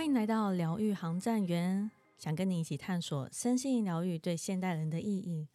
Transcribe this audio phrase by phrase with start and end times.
[0.00, 5.46] 欢迎来到疗愈航站员，想跟你一起探索身心疗愈对现代人的意义。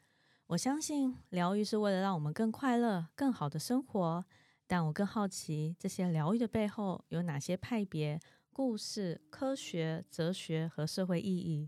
[0.46, 4.24] 我相信疗愈是为了让我们更快乐、更好的生活，
[4.68, 8.20] 但我更好奇这些疗愈的背后有哪些派别、
[8.54, 11.68] 故事、科学、哲学和社会意义，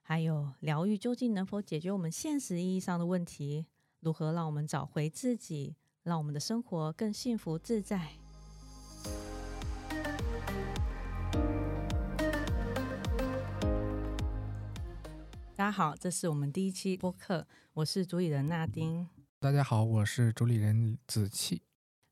[0.00, 3.66] 还有疗愈究竟能否解决我们现实意义上的问题？
[4.00, 8.12] 如何让我们找回自己，让我们的生活更幸福自在？
[15.64, 19.08] 大家好，这是我们第一期播客，我是主理人纳丁。
[19.40, 21.62] 大家好，我是主理人子气。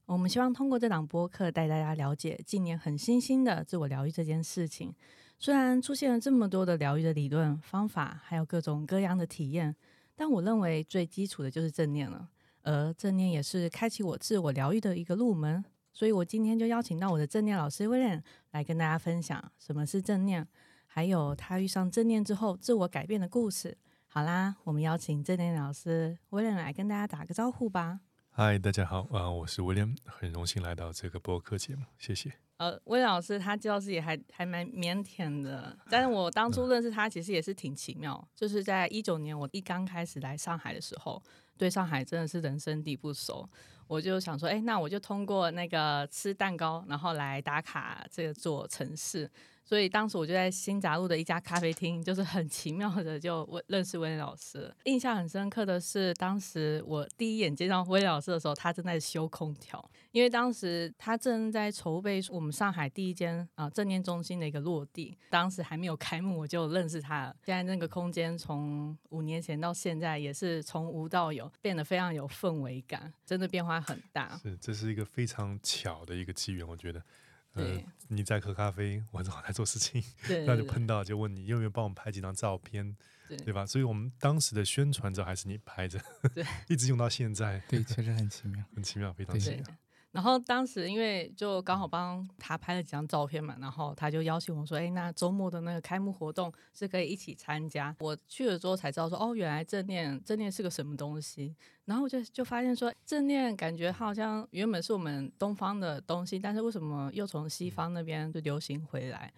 [0.06, 4.95] 我们希望通过这档播客带大家了解近年很新兴的自我疗愈这件事情。
[5.38, 9.77] 虽然出现了这么多的疗愈的理论方法，还有各种各样的体验，
[10.16, 12.30] 但我认为最基础的就是正念了。
[12.62, 15.62] 而正念也是开启我自我疗愈的一个入门。
[15.92, 20.48] 所以我今天就邀请到我的正念老师威廉来跟大家分享什么是正念。
[20.94, 23.78] 还有他遇上正念之后自我改变的故事。
[24.08, 28.00] 好啦，我们邀请正念老师威廉来跟大家打个招呼吧。
[28.28, 32.30] 嗨，大家好啊，我是威廉，很荣幸来到这个播客节目，谢谢。
[32.58, 41.22] 呃，威廉老师他介绍自己还还蛮腼腆的，但是我当初认识他其实也是挺奇妙，就是在一九年我一刚开始来上海的时候，
[41.56, 43.48] 对上海真的是人生地不熟，
[43.86, 49.30] 我就想说，哎，那我就通过那个吃蛋糕，然后来打卡这个座城市。
[49.64, 54.74] 所以当时我就在新闸路的一家咖啡厅，就是很奇妙的就认识威廉老师。
[54.84, 67.36] 印象很深刻的是，当时我第一眼见到威廉老师的时候，他正在修空调，因为当时他正在筹备我们上海第一间啊正念中心的一个落地，当时还没有开幕，我就认识他了。
[67.44, 74.38] 现在那个空间从五年前到现在，也是从无到有，变得非常有氛围感，真的变化很大。
[74.42, 77.02] 是，这是一个非常巧的一个机缘，我觉得。
[77.55, 80.03] 呃，你在喝咖啡，我正好在做事情，
[80.47, 82.97] 那就碰到，就问你，有没有帮我们拍几张照片，
[83.44, 83.66] 对吧？
[83.66, 86.00] 所以我们当时的宣传照还是你拍着，
[86.34, 89.65] 对， 一直用到现在，对，确实很奇妙，很奇妙，非常奇妙。
[90.12, 101.56] 然后当时因为就刚好帮他拍了几张照片嘛，然后他就邀请我说：“哎，那周末的那个开幕活动是可以一起参加。”我去了之后才知道说：“哦，原来正念正念是个什么东西。”
[101.87, 109.33] 然后我就就发现说，正念感觉好像原本是我们东方的东西，但是为什么又从西方那边就流行回来？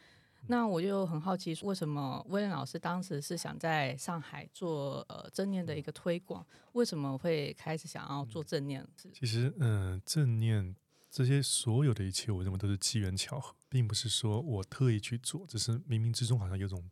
[0.47, 6.47] 那我就很好奇，为什么威廉老师当时是想在上海做呃正念的一个推广？
[6.73, 8.87] 为什么会开始想要做正念？
[9.13, 10.77] 其实，嗯，正念
[11.11, 16.91] 这些所有的一切，我认为都是机缘巧合，并不是说我特意去做，只是冥冥之中好像有种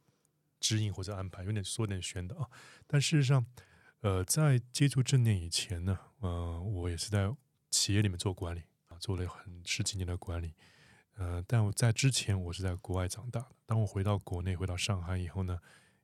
[0.61, 2.49] 指引或者安排，有点说点玄的啊。
[2.87, 3.45] 但事实上，
[4.01, 7.31] 呃，在接触正念以前呢，嗯，我也是在
[7.71, 10.55] 企业里面做管理啊，做了很十几年的管理。
[11.17, 13.57] 呃，但我在之前我是在国外长大的。
[13.67, 15.59] 当我回到国内，回到上海以后呢，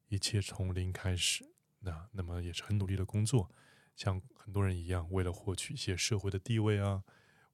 [0.08, 1.44] 一切从零开始。
[1.80, 3.50] 那那么也是很努力的工作，
[3.94, 7.02] 像很多人一样，为了获取一些社会的地位啊，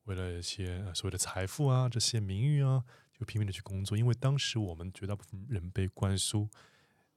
[0.05, 2.85] 为了一些所谓的财富啊，这些名誉啊，
[3.19, 3.97] 就拼命的去工作。
[3.97, 6.49] 因为当时我们绝大部分人被灌输，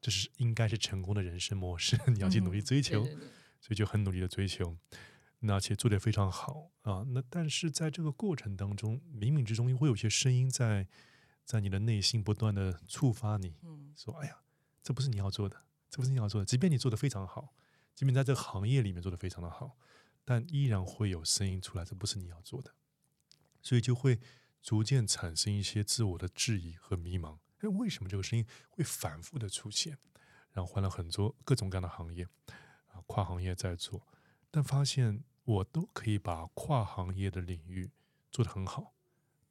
[0.01, 3.03] 这是应该是成功的人生模式， 你要去努力追求，
[3.59, 4.77] 所以就很努力的追求。
[5.47, 10.87] 那且做得非常好啊，那但是在这个过程当中，冥冥之中会有些声音在
[11.45, 13.55] 在你的内心不断的触发你，
[13.95, 14.41] 说：“哎呀，
[14.83, 15.55] 这不是你要做的，
[15.89, 17.55] 这不是你要做的。”即便你做的非常好，
[17.95, 19.77] 即便在这个行业里面做的非常的好，
[20.25, 22.75] 但依然会有声音出来，这不是你要做的，
[23.61, 24.19] 所以就会
[24.61, 27.39] 逐渐产生一些自我的质疑和迷茫。
[27.59, 29.97] 哎，为什么这个声音会反复的出现？
[30.51, 32.27] 然后换了很多各种各样的行业
[32.87, 34.05] 啊，跨行业在做。
[34.49, 37.89] 但发现我都可以把跨行业的领域
[38.29, 38.93] 做得很好，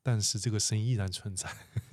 [0.02, 1.50] 但是这个生意依然存在，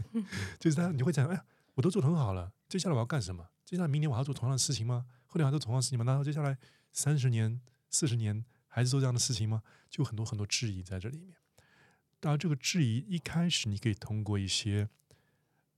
[0.59, 3.49] 就是他你会讲，哎呀，我都做得很好了，接下来我要干什么？
[3.63, 5.05] 接下来明年我还要做同样的事情吗？
[5.25, 6.03] 后年还要做同样的事情吗？
[6.03, 6.57] 难道接下来
[6.91, 9.63] 三十年、四十年还是做这样的事情吗？
[9.89, 11.37] 就很多很多质疑在这里面。
[12.19, 14.89] 当然，这个质疑一开始你可以通过一些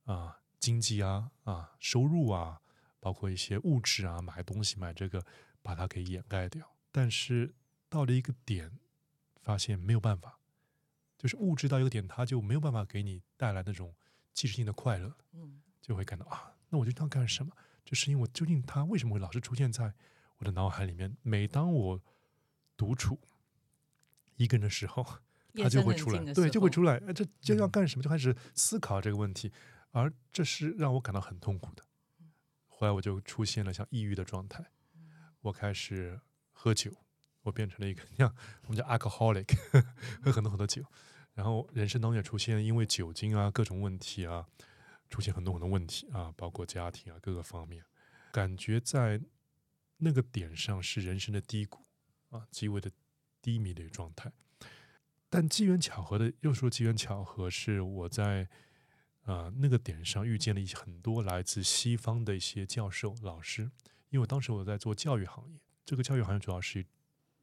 [0.06, 2.62] 啊经济啊啊收入啊，
[3.00, 5.24] 包括一些物质啊买东西买这个，
[5.62, 6.76] 把它给掩盖掉。
[6.92, 7.54] 但是
[7.96, 8.78] 到了一个点，
[9.42, 10.38] 发现没有办法，
[11.18, 13.96] 就是物质到一个点，它就没有办法给你带来那种
[14.34, 17.56] 即时性的快乐，嗯，就会感到啊，那我就要干什么？
[17.86, 19.94] 就是因为我究竟它为什么会老是出现在
[20.40, 21.16] 我的脑海里面？
[21.22, 22.04] 每当我
[22.76, 23.18] 独处
[24.36, 25.02] 一个人的时候，
[25.54, 27.00] 它就会出来，对，就会出来。
[27.14, 28.04] 这就要干什么？
[28.04, 29.54] 就开始思考这个问题，
[29.92, 31.84] 而这是让我感到很痛苦的。
[32.68, 34.66] 后来我就出现了像抑郁的状态，
[35.40, 36.20] 我开始。
[36.58, 36.90] 喝酒，
[37.46, 39.56] 我变成了一个像我们叫 alcoholic，
[40.24, 40.84] 喝很多很多酒，
[41.36, 44.48] 然后人生当中也出现因为酒精啊各种问题啊，
[45.10, 47.86] 出现很多很多问题啊，包括家庭啊各个方面，
[48.32, 49.22] 感觉在
[49.98, 51.86] 那个点上是人生的低谷
[52.32, 52.90] 啊，极为的
[53.42, 54.32] 低迷的一个状态。
[55.30, 58.48] 但机缘巧合的，又说机缘巧合，是我在
[59.22, 63.64] 啊那个点上遇见了一些很多来自西方的一些教授老师，
[64.10, 66.86] 因为我当时我在做教育行业，这个教育行业主要是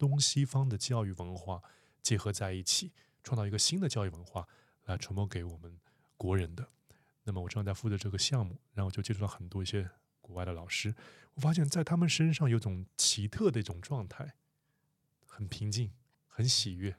[0.03, 1.63] 东西方的教育文化
[2.03, 2.91] 结合在一起，
[3.23, 4.49] 创造一个新的教育文化
[4.87, 5.79] 来传播给我们
[6.17, 6.69] 国人的。
[7.23, 9.89] 那么我正在负责这个项目，然后就接触到很多一些
[10.21, 10.93] 国外的老师，
[11.35, 14.35] 我发现在他们身上有种奇特的一种状态，
[15.29, 15.93] 很平静，
[16.27, 16.97] 很喜悦。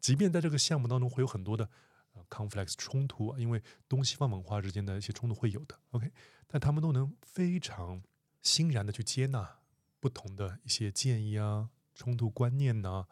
[0.00, 1.70] 即便在这个项目当中会有很多的
[2.14, 6.10] 呃 conflict 冲突啊，因为东西方文化之间的一些冲突会有的，OK，
[6.48, 8.02] 但他们都能非常
[8.42, 9.60] 欣然的去接纳
[10.00, 11.70] 不同的一些建议啊、
[12.00, 13.06] 冲突观念呢、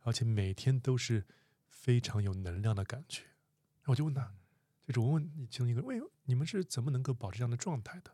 [0.00, 1.24] 而且每天都是
[1.68, 3.22] 非常有能量的感觉。
[3.22, 4.34] 然后我就问他，
[4.80, 8.12] 就是我问其中一个，为你们是怎么能够保持这样的状态的？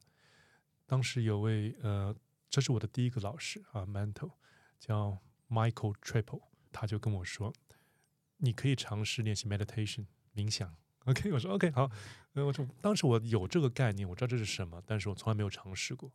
[0.84, 2.14] 当时有位呃，
[2.50, 4.32] 这是我的第一个老师啊，mentor
[4.78, 7.54] 叫 Michael Triple，他就跟我说。
[8.36, 10.04] 你可以尝试练习 meditation
[10.34, 10.76] 冥想
[11.06, 11.32] ，OK？
[11.32, 11.90] 我说 OK 好，
[12.34, 16.12] 呃，我说当时我有这个概念，我知道这是什么，但是我从来没有尝试过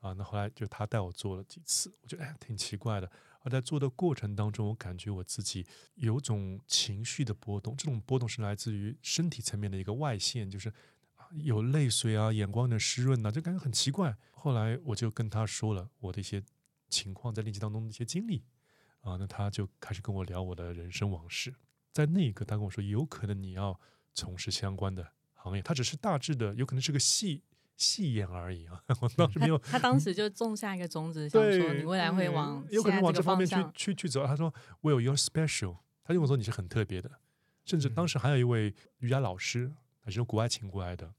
[0.00, 0.12] 啊。
[0.12, 3.10] 那后来就他带我做了几次，我觉得哎挺奇怪的。
[3.44, 10.72] 而在做的过程当中，我感觉我自己有种情绪的波动，这种波动是来自于身体层面的一个外现，就是
[11.42, 14.16] 有泪水啊，眼光的湿润呐，就感觉很奇怪。
[14.32, 16.42] 后来我就跟他说了我的一些
[16.88, 18.42] 情况，在练习当中的一些经历。
[19.00, 21.54] 啊，那他就开始跟我聊我的人生往事。
[21.92, 23.78] 在那一刻，他跟我说，有可能你要
[24.14, 25.60] 从事相关的行业。
[25.60, 27.42] 他只是大致的，有可能是个戏
[27.76, 28.82] 戏言而已啊。
[29.00, 34.26] 我当时没有，他当时就种下一个种子，想说你未来会往有可能往这方面去去去走。
[34.26, 35.78] 他说，Well, you're special。
[36.04, 37.10] 他跟我说你是很特别的。
[37.64, 39.72] 甚至当时还有一位瑜伽老师，
[40.02, 41.14] 他是从国外请过来的，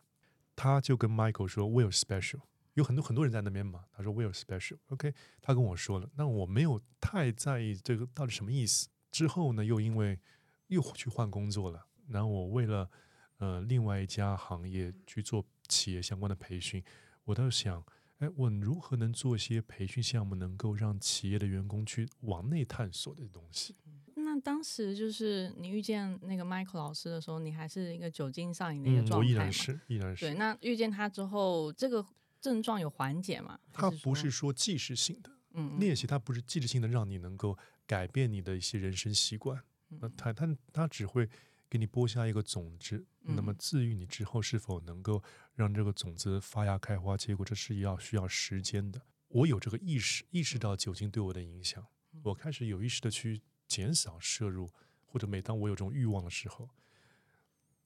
[0.55, 2.41] 他就跟 Michael 说，We're special。
[2.75, 8.89] 有很多很多人在那边嘛，他说 “We are special”，OK，他跟我说了，那我没有太在意这个到底什么意思。
[9.11, 10.19] 之后呢，又因为
[10.67, 12.89] 又去换工作了，然后我为了
[13.37, 16.83] 呃另外一家行业去做企业相关的培训，
[17.25, 17.83] 我倒想，
[18.19, 23.75] 哎，我如何能做一些培训项目，能够让企业的员工去往内探索的东西？
[24.15, 30.25] 那当时就是你遇见那个 Michael 老师的时候，你还是一个酒精上瘾的一个状态我依然是，依然是。
[30.25, 32.05] 对，那遇见他之后，这个。
[32.41, 33.59] 症状有缓解吗？
[33.73, 37.57] 它不是说即时性的，嗯，练习它不是即时性的，让你能够
[37.87, 39.59] 改变你的一些人生习惯。
[39.87, 41.27] 那它它它只会
[41.67, 45.23] 给你播下一个种子，那么至于你之后是否能够
[45.53, 49.01] 让这个种子发芽开花结果，这是要需要时间的。
[49.29, 51.85] 我有这个意识，意识到酒精对我的影响，
[52.23, 54.69] 我开始有意识的去减少摄入，
[55.05, 56.69] 或者每当我有这种欲望的时候，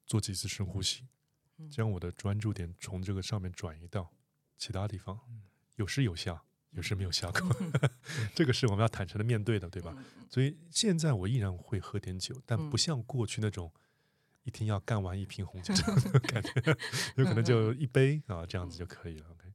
[0.06, 1.08] 做几次深呼吸，
[1.72, 4.14] 将我的专注点从这个上面转移到。
[4.58, 5.18] 其他地方
[5.76, 7.42] 有时有效，有时没有效果，
[8.36, 9.96] 这个是我们要坦诚的面对的，对吧？
[10.30, 13.74] 所以现在我依然会喝点酒，但不像过去那种
[14.50, 16.78] 一天要干完一瓶红酒这样的感觉，
[17.16, 19.28] 有可能就一杯啊这样子就可以了。
[19.30, 19.54] OK，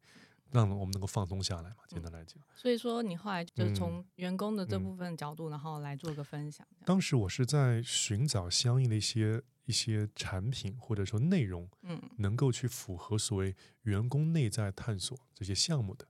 [0.52, 2.40] 让我们能够放松下来嘛，简单来讲。
[2.54, 6.66] 所以说，你后来就是从员工的这部分角度，然后来做个分享。
[6.84, 9.42] 当时我是在寻找相应的一些。
[9.66, 16.06] 一些产品或者说内容，嗯，能够去符合所谓员工内在探索这些项目的，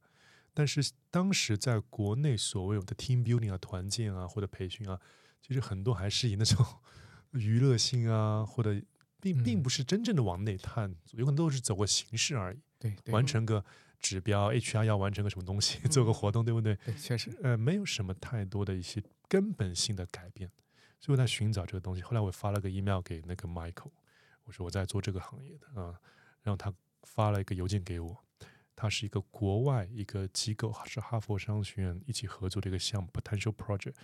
[0.52, 5.00] 但是当时在国内所谓的 team building 啊、团建啊或者培训啊，
[5.40, 6.66] 其实很多还是以那种
[7.34, 8.80] 娱乐性啊，或者
[9.20, 13.64] 并并不是真正的往内探，有可能都是走个形式而已，对，完成个
[14.00, 16.76] 指标，HR 要完成个什么东西，做个活动，对不对？
[16.84, 20.50] 对，确实，呃，没有什么太多的一些根本性的改变。
[21.00, 23.90] 就我在寻找这个东西，后来我发了个 email 给那个 Michael，
[24.44, 26.00] 我说我在做这个行业的啊，
[26.42, 26.72] 然后他
[27.02, 28.24] 发了一个邮件给我，
[28.74, 33.94] 他是一个国外一个机构，是哈佛商学院一起合作的一个项目，potential project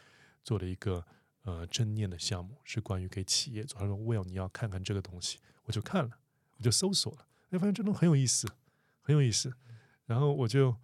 [0.42, 1.04] 做的一个
[1.42, 3.78] 呃正念的项目，是关于给企业做。
[3.78, 6.18] 他说 Will 你要看看这个东西，我就看了，
[6.56, 8.48] 我就搜索了，哎，发现这东西很有意思，
[9.02, 9.54] 很有意思，
[10.06, 10.76] 然后我就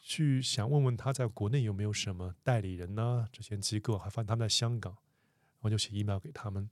[0.00, 3.28] 去想问问他在国内有没有什么代理人呢？
[3.32, 4.96] 这些机构还发现他们在香港。
[5.60, 6.68] 我就写 email 给他们，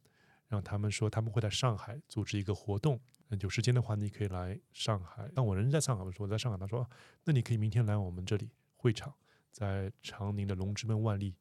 [0.49, 3.01] 让他们说他们会在上海组织一个活动，
[3.41, 5.31] 有时间的话你可以来上海。
[5.33, 6.85] 但我人在上海，我说我在上海，他说
[7.23, 9.15] 那你可以明天来我们这里会场，
[9.53, 11.33] 在长宁的龙之门万丽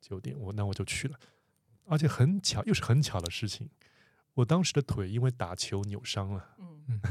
[0.00, 0.34] 酒店。
[0.40, 1.20] 我那我就去了，
[1.86, 3.68] 而且很巧，又是很巧的事情。
[4.34, 6.56] 我当时的腿因为打球扭伤了，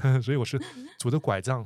[0.03, 0.59] 嗯， 所以我是
[0.99, 1.65] 拄着拐杖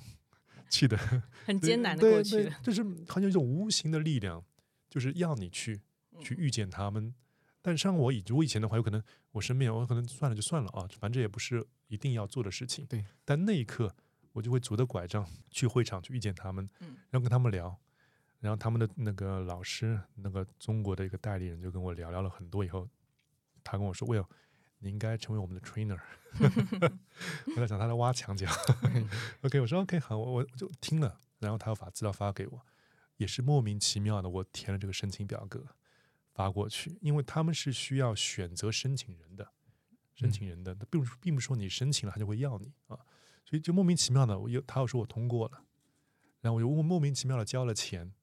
[0.70, 0.98] 去的，
[1.46, 4.44] 很艰难的过去，就是好像一种无形的力量，
[4.90, 5.82] 就是要你去
[6.20, 7.14] 去遇见他们。
[7.62, 12.86] 但像我以如果以前的话，有可能我身边，我可能算了就算了啊，反正也不是一定要做的事情。
[12.86, 13.04] 对。
[13.26, 13.94] 但那一刻，
[14.34, 17.76] 我就会拄着拐杖去会场去遇见他们，嗯然后跟他们聊，
[18.40, 22.88] 然后他们的那个老师，那个中国的一个代理人就跟我聊聊了很多以后，
[23.70, 24.26] 他跟我说，Will，
[24.80, 26.00] 你应该成为我们的 trainer。
[27.56, 28.48] 我在想他在挖墙脚，
[29.42, 32.62] OK，我说 OK 好，我我我就听了，然后他又把资料发给我，
[33.18, 35.66] 也是莫名其妙的，我填了这个申请表格
[36.34, 39.52] 发过去，因为他们是需要选择申请人的，
[40.14, 43.00] 申请人的，并不是并不是说你申请了他就会要你啊，
[43.44, 45.64] 所以就莫名其妙的，我又他又说我通过了，
[46.42, 48.14] 然后我又莫莫名其妙的交了钱，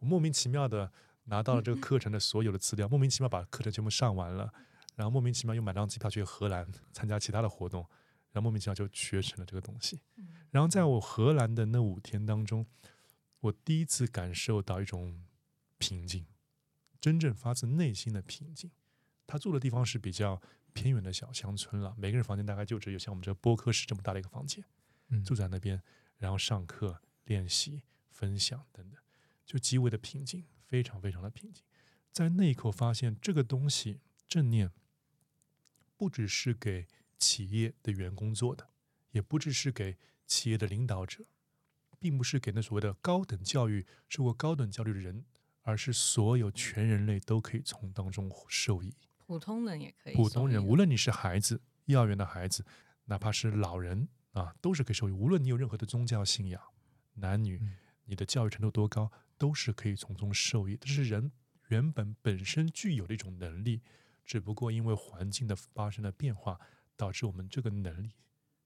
[0.00, 0.90] 我莫名其妙的
[1.24, 4.52] 拿到了这个课程的所有的资料，莫名其妙把课程全部上完了，
[5.00, 7.80] 然后莫名其妙又买张机票去荷兰参加其他的活动，
[8.32, 9.98] 然后莫名其妙就学成了这个东西。
[10.50, 12.66] 然后在我荷兰的那五天当中，
[13.40, 15.24] 我第一次感受到一种
[15.78, 16.26] 平静，
[17.00, 18.70] 真正发自内心的平静。
[19.26, 20.38] 他住的地方是比较
[20.74, 24.62] 偏远的小乡村了，每个人房间大概就只有像我们这个播客室这么大的一个房间，
[25.08, 25.82] 嗯住在那边，
[26.18, 29.00] 然后上课、练习、分享等等，
[29.46, 31.64] 就极为的平静，非常非常的平静。
[32.12, 34.70] 在那一刻发现，这个东西正念
[36.00, 36.86] 不只是给
[37.18, 38.70] 企业的员工做的，
[39.10, 41.26] 也不只是给企业的领导者，
[41.98, 45.26] 并不是给那所谓的高等教育、受过高等教育的人，
[45.60, 48.94] 而是所有全人类都可以从当中受益。
[49.26, 52.64] 普通人也可以普通人，无论你是孩子，幼儿园的孩子，
[53.04, 55.12] 哪怕是老人啊，都是可以受益。
[55.12, 56.62] 无论你有任何的宗教信仰，
[57.16, 57.76] 男女嗯，
[58.06, 60.78] 你的教育程度多高，都是可以从中受益。
[60.80, 61.30] 这是人
[61.68, 63.82] 原本本身具有的一种能力，
[64.30, 66.56] 只不过因为环境的发生了变化，
[66.96, 68.12] 导致我们这个能力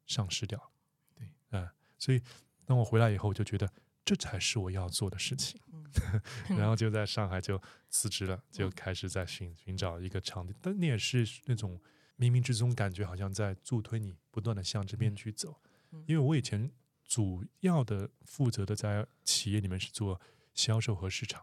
[0.07, 0.71] 丧失掉了。
[1.15, 1.67] 对，嗯，
[1.97, 2.21] 所以
[2.67, 3.73] 当我回来以后，我就觉得
[4.05, 5.59] 这才是我要做的事情。
[5.73, 5.83] 嗯
[6.59, 10.55] 然后就在上海就辞职了，就嗯开始在寻寻找一个场地。
[10.61, 11.81] 但你也是那种
[12.19, 15.59] 冥冥之中感觉好像在助推你，不断的向这边嗯去走
[15.93, 16.05] 嗯。
[16.07, 16.71] 因为我以前
[17.07, 20.21] 主要的负责的在企业里面是做
[20.53, 21.43] 销售和市场，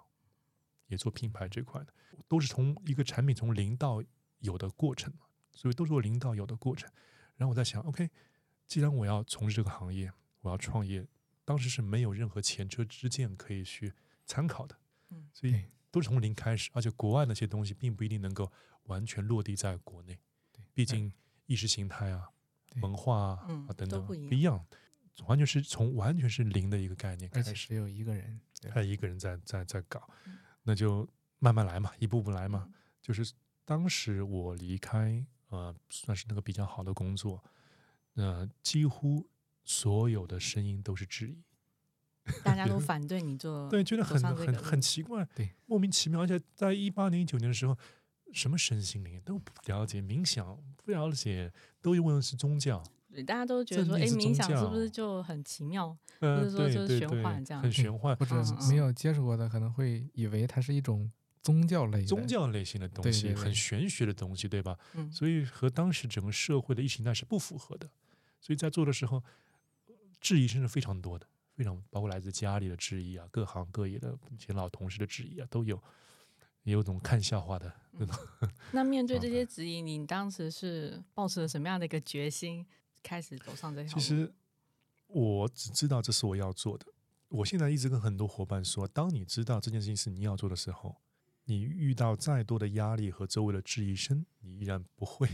[0.91, 1.93] 也做品牌这块的，
[2.27, 4.03] 都是从一个产品从零到
[4.39, 6.87] 有的过程嘛，所以都是我零到有的过程。
[7.37, 8.09] 然后我在想，OK，
[8.67, 11.07] 既然我要从事这个行业，我要创业，
[11.43, 13.93] 当时是没有任何前车之鉴可以去
[14.25, 14.77] 参考的，
[15.09, 18.51] 嗯所以都是从零开始，而且国外那些东西并不一定能够
[18.83, 20.19] 完全落地在国内，
[20.51, 21.11] 对毕竟
[21.47, 22.29] 意识形态啊、
[22.81, 24.65] 文化啊、嗯啊等等不一样，
[25.27, 31.07] 完全是从完全是零的一个概念开始，而且只有一个人，他一个人在在在搞嗯，那就
[31.39, 32.65] 慢慢来嘛，一步步来嘛。
[32.67, 33.33] 嗯就是
[33.65, 37.43] 当时我离开，呃，算是那个比较好的工作，
[38.13, 39.27] 呃，几乎
[39.63, 41.35] 所有的声音都是质疑，
[42.43, 46.21] 大家都 反对你做，对，觉得很很很奇怪，对，莫名其妙。
[46.21, 47.75] 而且在一八年、一九年的时候，
[48.31, 51.51] 什么身心灵都不了解，冥想不了解，
[51.81, 55.95] 都问的是宗教，对大家都觉得说，哎，冥想是不是就很奇妙？
[56.19, 58.35] 呃，是说对就是玄对对，幻这样很玄幻，或者
[58.69, 64.77] 没有接触过的可能会以为它是一种宗教类宗教类型的东西，对对对很玄学的东西，对吧？
[64.93, 67.89] 嗯，所以和当时整个社会的意识形态是不符合的。
[68.39, 69.23] 所以在做的时候，
[70.19, 75.81] 质疑声是非常多的，非常包括来自家里的质疑啊，各行各业的以前老同事的质疑啊，都有，
[76.63, 78.15] 也有种看笑话的那种。
[78.71, 82.65] 那面对这些质疑，你当时是抱持了什么样的一个决心，
[83.03, 83.99] 开始走上这条路？
[83.99, 84.33] 其实
[85.07, 86.85] 我只知道这是我要做的。
[87.29, 91.01] 我现在一直跟很多伙伴说，当你知道这件事情是你要做的时候，
[91.45, 95.27] 你遇到再多的压力和周围的质疑声，你依然不会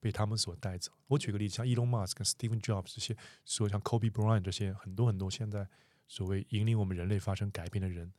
[0.00, 0.92] 被他们所带走。
[1.06, 5.68] 我举个例子，像 Elon Musk、Stephen Jobs 这些，说像 Kobe Bryant 这些很多很多现在
[6.08, 8.12] 所谓引领我们人类发生改变的人，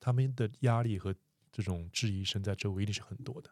[0.00, 1.14] 他们的压力和
[1.50, 3.50] 这种质疑声在周围一定是很多的，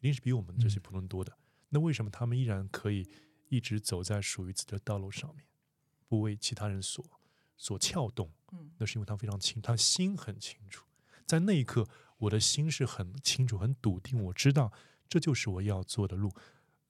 [0.00, 1.36] 一定是比我们这些嗯普通人多的。
[1.70, 3.08] 那为什么他们依然可以
[3.48, 5.46] 一直走在属于自己的道路上面，
[6.08, 7.04] 不为其他人所
[7.56, 8.30] 所撬动？
[8.52, 10.84] 嗯那是因为他非常清，他心很清楚。
[11.26, 11.86] 在那一刻，
[12.18, 14.72] 我的心是很清楚、很笃定，我知道
[15.08, 16.32] 这就是我要做的路，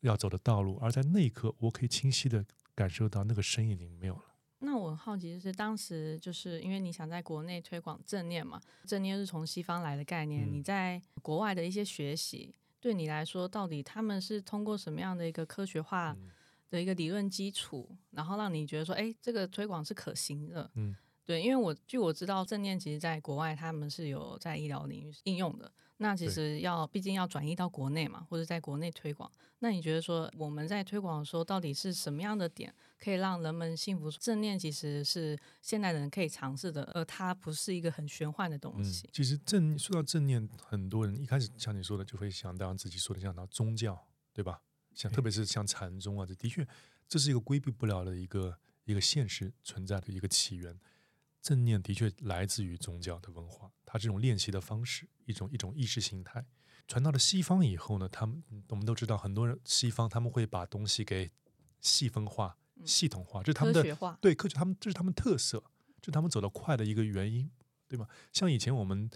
[0.00, 0.76] 要走的道路。
[0.76, 2.44] 而在那一刻，我可以清晰的
[2.74, 4.22] 感受到那个声音已经没有了。
[4.58, 16.30] 那我很好奇，就是当时就是因为你想在国内推广正念嘛，正念是从西方来的概念，嗯你在国外的一些学习，对你来说，到底他们是通过什么样的一个科学化嗯
[16.70, 20.70] 的一个理论基础，然后让你觉得说，哎，这个推广是可行的？
[20.74, 20.94] 嗯，
[21.24, 25.70] 对，因为我据我知道，正念其实在国外他们是有在医疗领域应用的。
[25.98, 29.32] 那其实要毕竟要转移到国内嘛，或者在国内推广。
[29.60, 43.98] 那你觉得说我们在推广的时候，到底是什么样的点可以让人们信服正念其实是现代人可以尝试的，而它不是一个很玄幻的东嗯西？，其实正说到正念，很多人一开始像你说的，就会想到自己说的，想到宗教，
[44.34, 44.60] 对吧？
[44.96, 46.66] 像特别是像禅宗啊，这的确
[47.06, 50.76] 这是一个规避不了的一个一个现实存在的一个起源。
[51.40, 56.44] 正念的确来自于宗教的文化，它这种练习的方式，一种一种意识形态，
[56.88, 61.30] 传到了西方以后呢，他们我们都知道，很多人西方他们会把东西给
[61.80, 65.62] 细分化、系统化，这是他们的对科学，他们这是他们特色，
[66.00, 67.48] 这是他们走得快的一个原因，
[67.86, 68.08] 对吗？
[68.32, 69.08] 像以前我们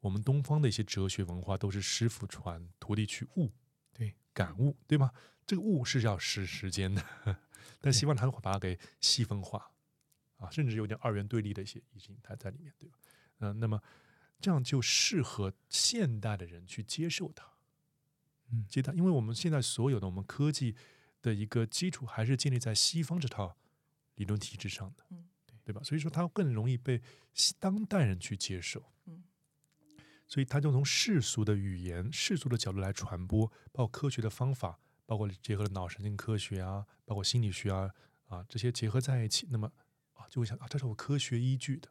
[0.00, 3.52] 我们东方的一些哲学文化都是师傅传徒弟去悟，对，
[4.38, 5.10] 感悟，对吗？
[5.44, 7.04] 这个悟是要时时间的，
[7.80, 9.72] 但希望他会把它给细分化
[10.36, 12.96] 啊，甚至有点二元对立的一些意识形态在里面，对吧？
[13.40, 13.82] 嗯、那么
[14.40, 17.44] 这样就适合现代的人去接受它，
[18.52, 20.76] 嗯接它，因为我们现在所有的我们科技
[21.20, 23.56] 的一个基础还是建立在西方这套
[24.14, 25.28] 理论体制上的，嗯
[25.64, 25.82] 对吧？
[25.82, 27.02] 所以说它更容易被
[27.58, 29.24] 当代人去接受，嗯
[30.28, 37.90] 所以他就从世俗的语言、世俗的角度来传播，包括科学的方法，包括结合了脑神经科学啊，包括心理学啊
[38.26, 39.72] 啊这些结合在一起，那么
[40.12, 41.88] 啊就会想啊，这是有科学依据的，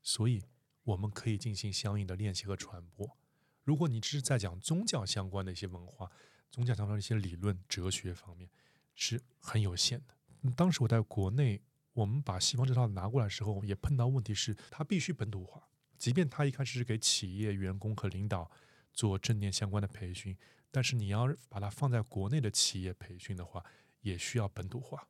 [0.00, 0.44] 所以
[0.84, 3.18] 我们可以进行相应的练习和传播。
[3.64, 6.10] 如果你只是在讲宗教相关的一些文化、
[6.50, 8.48] 宗教相关的一些理论、哲学方面，
[8.94, 10.14] 是很有限的。
[10.56, 11.60] 当时我在国内，
[11.92, 15.68] 我们把西方这套拿过来的时候，也碰到问题是，它必须本土化。
[16.00, 18.50] 即便他一开始是给企业员工和领导
[18.90, 20.34] 做正念相关的培训，
[20.70, 23.62] 但是你要把它放在国内的企业培训的话，
[24.00, 25.06] 也需要本土化，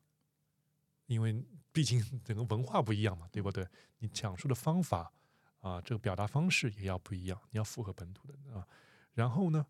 [1.05, 3.65] 因为毕竟 整个文化不一样嘛，对不对？
[3.99, 5.13] 你讲述的方法
[5.61, 8.67] 啊，这个表达方式也要不一样，你要符合本土的啊。
[9.13, 9.65] 然后呢，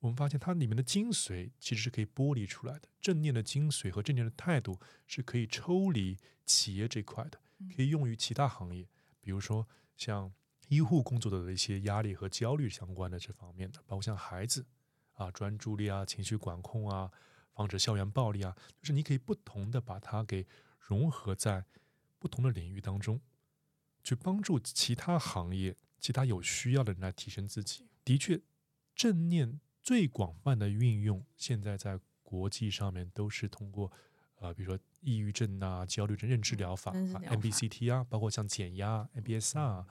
[0.00, 7.40] 我们发现它里面的精髓其实是可以剥离出来的，正念的精髓和正念的态度是可以抽离企业这块的，
[7.74, 8.86] 可以用于其他行业，
[9.22, 10.30] 比如说像
[10.68, 14.64] 医护工作者的一些压力和焦虑相关的这方面的，包括像孩子
[15.12, 17.10] 啊专注力啊、情绪管控啊、
[17.52, 20.46] 防止校园暴力啊，就是你可以不同的把它给
[20.78, 21.64] 融合在
[22.18, 23.20] 不同的领域当中，
[24.04, 27.88] 去帮助其他行业、其他有需要的人来提升自己。
[28.04, 28.40] 的确，
[28.94, 33.90] 正念最广泛的运用，现在在国际上面都是通过
[34.36, 39.86] 呃，比如说抑郁症啊、焦虑症认知疗法、啊 MBCT 啊，包括像减压啊、MBSR 啊，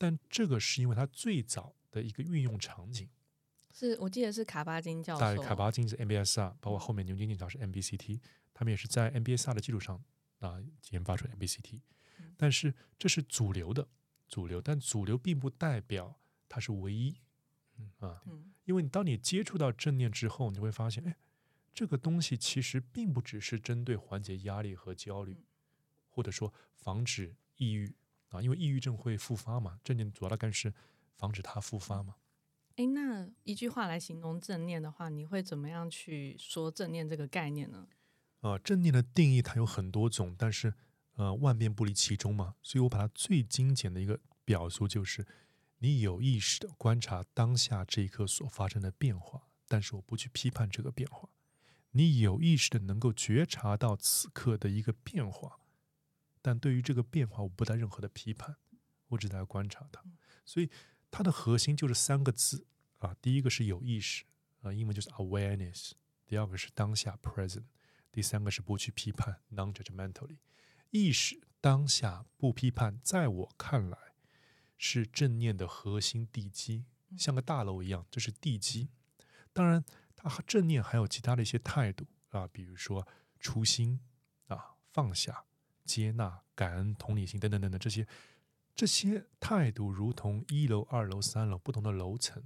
[0.00, 3.06] 但这个是因为它最早的一个运用场景。
[3.70, 8.18] 是我记得是卡巴金教授，对卡巴金是 MBSR，包括后面牛津剑桥是 MBCT，
[8.54, 10.02] 他们也是在 MBSR 的基础上
[10.38, 10.58] 啊
[10.88, 11.82] 研发出 MBCT，
[12.18, 12.34] 嗯。
[12.38, 13.86] 但是这是主流的
[14.26, 17.14] 主流，但主流并不代表它是唯一
[17.76, 18.54] 嗯啊，嗯。
[18.64, 21.18] 因为你当你接触到正念之后，你会发现，哎，
[21.74, 25.44] 这个东西其实并不只是针对缓解压力和焦虑嗯，
[26.08, 27.94] 或者说防止抑郁
[28.30, 30.72] 啊，因为抑郁症会复发嘛，正念主要的干是
[31.14, 32.16] 防止它复发嘛。
[32.76, 37.86] 哎，那一句话来形容正念的话，你会怎么样去说正念这个概念呢？
[38.40, 40.72] 呃，正念的定义它有很多种，但是
[41.16, 45.26] 呃万变不离其中嘛，所以我把它最精简的一个表述就是，
[45.78, 51.28] 你有意识的观察当下这一刻所发生的变化，但是我不去批判这个变化，
[51.90, 55.58] 你有意识的能够觉察到此刻的一个变化，
[56.42, 58.56] 但对于这个变化我不带任何的批判，
[59.08, 60.02] 我只在观察它，
[60.44, 60.70] 所以
[61.10, 62.66] 它的核心就是三个字
[62.98, 64.24] 啊，第一个是有意识
[64.62, 65.92] 啊，英文就是 awareness，
[66.26, 67.64] 第二个是当下 present。
[68.12, 70.38] 第三个是不去批判 （non-judgmentally），
[70.90, 73.96] 意识当下不批判，在我看来
[74.76, 78.88] 是正念的核心地基，像个大楼一样，这是地基。
[79.52, 79.84] 当然，
[80.16, 83.06] 它和正念还有其他的一些态度啊，比如说
[83.38, 84.00] 初心
[84.48, 85.44] 啊、放下、
[85.90, 88.06] 接纳、感恩、同理心等等等等这些，
[88.76, 92.42] 这些态度如同一楼、二楼、三楼不同的楼层，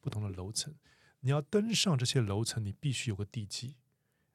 [0.00, 0.72] 不同的楼层，
[1.20, 3.74] 你要登上这些楼层，你必须有个地基。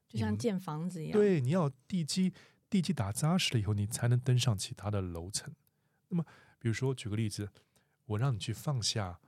[0.10, 2.34] 就像建房子一样，对，你要地基，
[2.70, 5.56] 地基打扎实了以后，你才能登上其他的楼层。
[6.10, 6.26] 那么，
[6.60, 7.50] 比如说举个例子，
[8.06, 9.20] 我让你去放下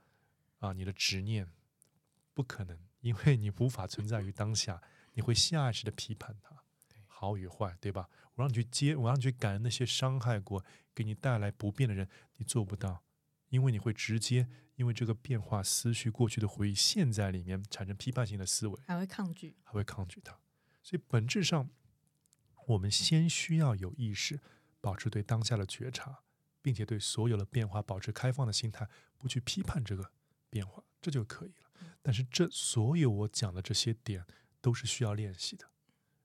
[0.58, 1.48] 啊你的执念，
[2.34, 4.82] 不可能，因为你无法存在于当下，
[5.14, 6.63] 你会下意识的批判它，
[7.24, 8.08] 好与坏，对吧？
[8.34, 13.02] 我让你去接，我让你去感恩那些伤害过、给你带来不便的人，你做不到，
[13.48, 18.80] 因为你会直接因为这个变化思绪、过去的回忆，现在里面产生批判性的思维。
[18.86, 19.56] 还会抗拒。
[19.62, 20.38] 还会抗拒它。
[20.82, 21.70] 所以本质上，
[22.66, 24.40] 我们先需要有意识，
[24.80, 26.24] 保持对当下的觉察，
[26.60, 30.10] 并且对所有的变化保持开放的心态，不去批判这个
[30.50, 31.70] 变化，这就可以了。
[32.02, 34.26] 但是这所有我讲的这些点
[34.60, 35.70] 都是需要练习的，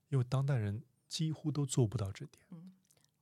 [0.08, 2.42] 因为当代人几乎都做不到这点。
[2.52, 2.72] 嗯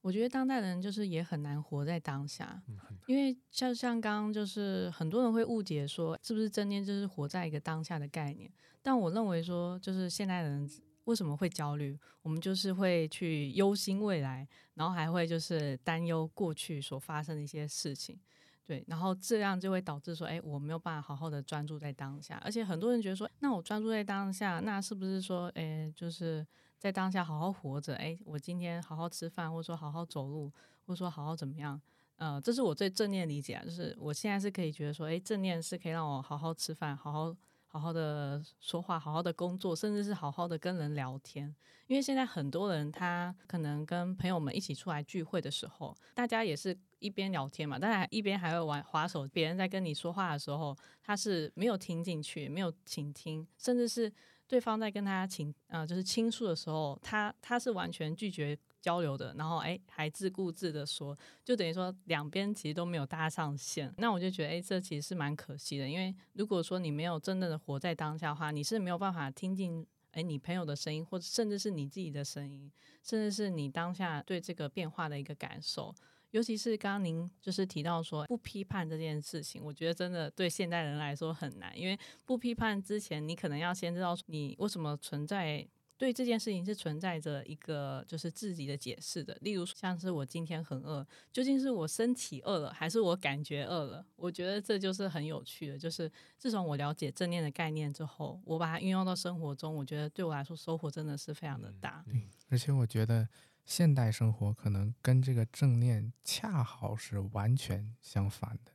[0.01, 8.51] 我觉得当代人就是也很难活在当下，嗯，因为像像刚刚就是很多人会误解说，是不是正念就是活在一个当下的概念？
[8.81, 10.71] 但我认为说，就是现代人
[11.05, 11.99] 为什么会焦虑？
[12.23, 18.19] 我们就是会去忧心未来，然后还会就是担忧过去所发生的一些事情。
[18.65, 22.41] 对，然后这样就会导致说，哎，我没有办法好好的专注在当下。
[22.45, 26.47] 而且很多人觉得说，那我专注在当下，那是不是说，哎，就是
[26.79, 27.95] 在当下好好活着？
[27.97, 30.51] 哎，我今天好好吃饭，或者说好好走路，
[30.87, 31.81] 或者说好好怎么样？
[32.17, 37.37] 呃，这是我最正念理解啊，就是我现在是可以觉得说，哎，正念是可以让我好好吃饭，好好。
[37.71, 41.55] 好好的说话，好好的工作，甚至是好好的跟人聊天。
[41.87, 49.29] 因为现在很多人他可能跟朋友们一起出来聚会的时候，大家也是一边聊天嘛，当然一边还会玩滑手。
[49.29, 54.11] 别人在跟你说话的时候，他是没有听进去，没有倾听，甚至是
[54.49, 58.59] 对方在跟他倾呃就是倾诉的时候，他他是完全拒绝。
[58.81, 63.93] 交流的，然后哎，还自顾自的说，就等于说两边其实都没有搭上线。
[63.99, 65.89] 那我就觉得，哎，这其实是蛮可惜的。
[65.89, 72.71] 因为如果说你没有真正的活在当下的话，你是没有办法听进哎你朋友的声音，或者甚至是你自己的声音，
[73.03, 75.93] 甚至是你当下对这个变化的一个感受。
[76.31, 85.67] 尤其是刚刚您就是提到说不批判这件事情，我觉得真的对现代人来说很难，因为不批判之前，你可能要先知道你为什么存在。
[85.97, 94.07] 对这件事情是存在着一个就是自己的解释的，例如像是我今天很饿，究竟是我身体饿了，还是我感觉饿了？
[94.15, 95.77] 我觉得这就是很有趣的。
[95.77, 102.05] 就是自从我了解正念的概念之后，我把它运用到生活中，我觉得对我来说收获真的是非常的大。
[102.07, 103.29] 对，而且我觉得
[103.69, 108.73] 现代生活可能跟这个正念恰好是完全相反的，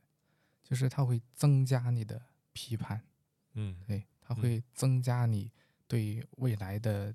[0.62, 3.02] 就是它会增加你的批判，
[3.54, 5.50] 嗯，对，它会增加你。
[5.88, 7.12] 对未来的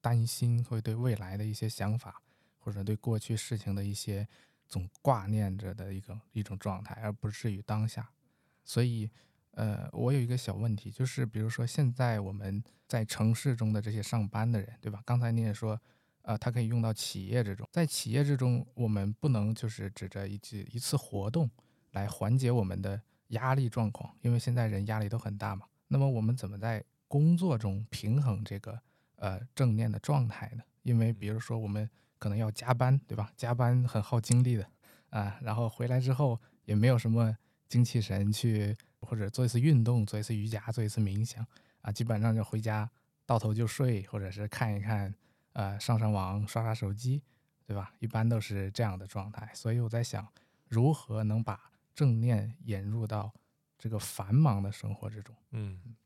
[0.00, 2.22] 担心，会对未来的一些想法，
[2.58, 4.28] 或者对过去事情的一些
[4.68, 8.08] 总挂念着的一个一种状态，而不至于当下。
[8.62, 9.10] 所以，
[9.52, 15.02] 呃，我有一个小问题，就是比如说现在我们在城市中的这些上班的人，对吧？
[15.06, 15.80] 刚才你也说，
[16.26, 21.50] 呃，它可以用到企业之中，在企业之中，我们不能就是指着一次一次活动
[21.92, 25.66] 来缓解我们的压力状况，因为现在人压力都很大嘛。
[25.88, 26.84] 那么我们怎么在？
[27.08, 28.76] 工作中平衡这个
[29.14, 30.62] 呃正念的状态呢？
[30.82, 33.32] 因为比如说我们可能要加班，对吧？
[33.36, 34.66] 加班很耗精力的
[35.10, 37.32] 啊，然后回来之后也没有什么
[37.68, 41.46] 精气神去或者做一次运动、做一次瑜伽、做一次冥想
[41.80, 42.90] 啊，基本上就回家
[43.24, 45.14] 到头就睡，或者是看一看
[45.56, 47.22] 呃上上网、刷刷手机，
[47.66, 47.94] 对吧？
[47.98, 49.50] 一般都是这样的状态。
[49.54, 50.30] 所以我在想，
[50.68, 53.32] 如何能把正念引入到
[53.78, 55.34] 这个繁忙的生活之中？
[55.52, 55.96] 嗯。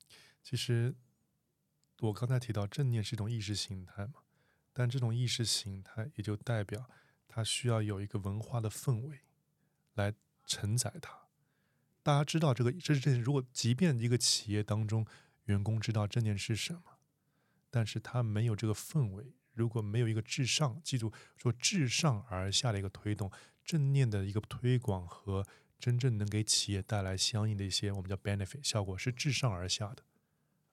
[0.40, 0.94] 其实，
[1.98, 4.22] 我刚才提到正念是一种意识形态嘛，
[4.72, 6.88] 但这种意识形态也就代表
[7.26, 9.18] 它需要有一个文化的氛围
[9.94, 10.14] 来
[10.46, 11.18] 承载它。
[12.04, 13.20] 大家知道这个，这是正。
[13.20, 15.04] 如果即便一个企业当中
[15.46, 16.82] 员工知道正念是什么，
[17.68, 23.30] 但是他没有这个氛围，如果没有一个至上，记住说至上而下的一个推动
[23.64, 25.46] 正念的一个推广和
[25.78, 30.02] 真正能给企业带来相应的一些我们叫 benefit 效果，是至上而下的。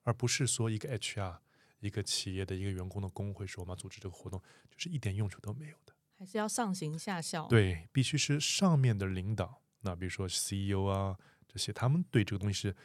[0.04, 1.40] 而不是说一个 HR、
[1.80, 5.94] 一个企业的一个员工的工会说我们要组织这个活动，就是一点用处都没有的。
[6.18, 7.46] 还是要上行下效。
[7.48, 12.76] 对，必须是上面的领导，那比如说 CEO 啊这些，他们对这个东西是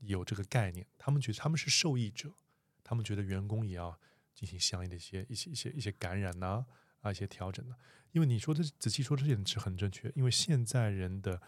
[0.00, 2.34] 有这个概念，他们觉得他们是受益者，
[2.82, 3.98] 他们觉得员工也要
[4.34, 6.66] 进行相应的一些一些一些一些感染呐
[7.00, 7.76] 啊一些调整呢。
[8.12, 11.40] 因为你说的仔细说这点是很正确，因为现在人的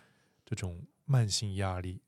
[0.45, 2.03] 这种慢性压力，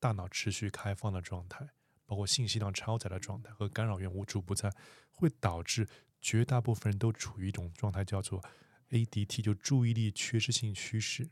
[0.00, 1.68] 大脑持续开放的状态。
[2.04, 4.70] 包括信息量超载的状态和干扰源无处不在，
[5.12, 5.88] 会导致
[6.20, 8.44] 绝大部分人都处于一种状态，叫做
[8.90, 11.30] ADT，就注意力缺失性趋势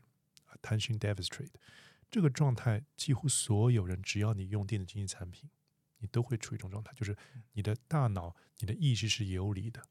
[0.55, 1.49] （attention deficit）。
[2.09, 5.51] 这个状态几乎所有人，只要你用电子竞技产品，
[6.01, 7.15] 你都会处于一种状态，就是
[7.53, 9.81] 你的大脑、你的意识是游离的。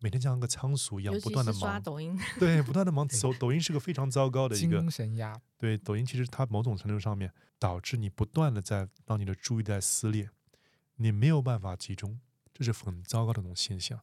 [0.00, 3.04] 每天像个仓鼠一样不断的忙，刷抖音， 对，不断的忙。
[3.20, 5.40] 抖抖音是个非常糟糕的一个精神压。
[5.56, 10.30] 对，抖音其实它某种程度上面导致你不断的在让你的注意力在撕裂，
[10.96, 12.20] 你没有办法集中，
[12.54, 14.00] 这是很糟糕的一种现象。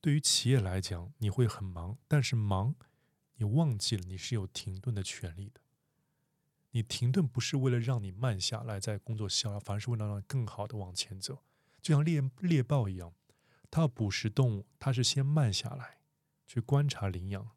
[0.00, 2.74] 对于企业来讲，你会很忙，但是忙，
[3.34, 5.60] 你忘记了你是有停顿的权利的。
[6.72, 11.42] 你停顿不是为了让你慢下来在工作效率，反而是为了让更好的往前走，
[11.80, 13.12] 就像猎猎豹一样。
[13.70, 15.98] 它要捕食动物，它是先慢下来，
[16.46, 17.50] 去观察羚羊，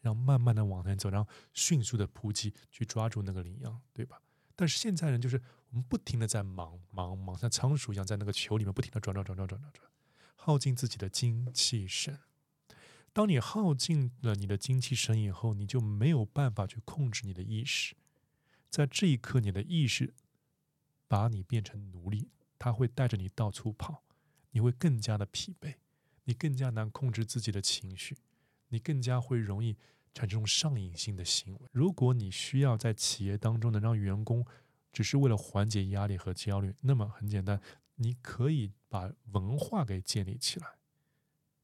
[0.00, 4.20] 然后慢慢的往前走，然后迅速的扑击，去抓住那个羚羊，对吧？
[4.56, 9.90] 但是现在人就是我们不停的在忙忙忙，像仓鼠一样在那个球里面不停的转转转转转转转，
[10.34, 12.18] 耗尽自己的精气神。
[13.12, 17.94] 当你耗尽了你的精气神以后，你就没有办法去控制你的意识，
[18.72, 20.14] 在这一刻，你的意识
[21.06, 24.02] 把你变成奴隶，它会带着你到处跑。
[24.52, 25.74] 你会更加的疲惫，
[26.24, 28.16] 你更加难控制自己的情绪，
[28.68, 29.76] 你更加会容易
[30.14, 31.60] 产生上瘾性的行为。
[31.70, 34.42] 如果你需要在企业当中能让员工
[34.90, 37.60] 只是为了缓解压力和焦虑，那么很简单，
[37.96, 40.66] 你可以把文化给建立起来。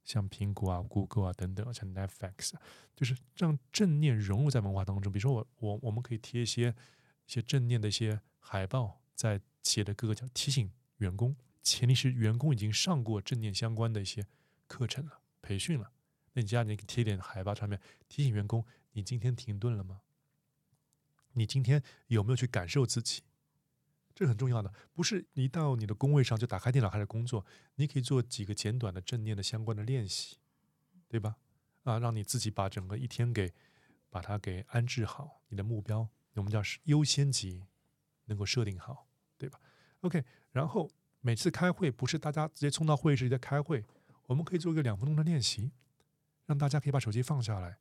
[0.04, 2.52] 像苹果啊、Google 啊等等，像 Netflix，
[2.94, 5.10] 就是让正念融入在文化当中。
[5.10, 6.74] 比如说，我我我们可以贴一些
[7.28, 14.26] 一些正念的一些海报，在企业的各个角提醒员工，前提是员工已经上过正念相关的一些
[14.66, 15.92] 课程了、培训了。
[16.32, 20.00] 那你家你贴点海报上面提醒员工，你今天停顿了吗？
[21.32, 23.22] 你今天有没有去感受自己？
[24.14, 30.38] 这很重要的，不是一到你的工位上就打开电脑开始工作，你可以做几个简短的正念的相关的练习，
[31.06, 31.36] 对吧？
[31.84, 33.52] 啊，让你自己把整个一天给
[34.08, 36.08] 把它给安置好，你的目标
[36.38, 37.64] 我们叫优先级
[38.26, 39.58] 能够设定好，对吧
[40.00, 43.84] ？OK，然后每次开会不是大家直接冲到会议室里在开会，
[44.26, 45.72] 我们可以做一个两分钟的练习，
[46.46, 47.78] 让大家可以把手机放下来，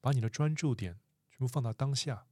[0.00, 0.98] 把你的专注点
[1.30, 2.26] 全部放到当下。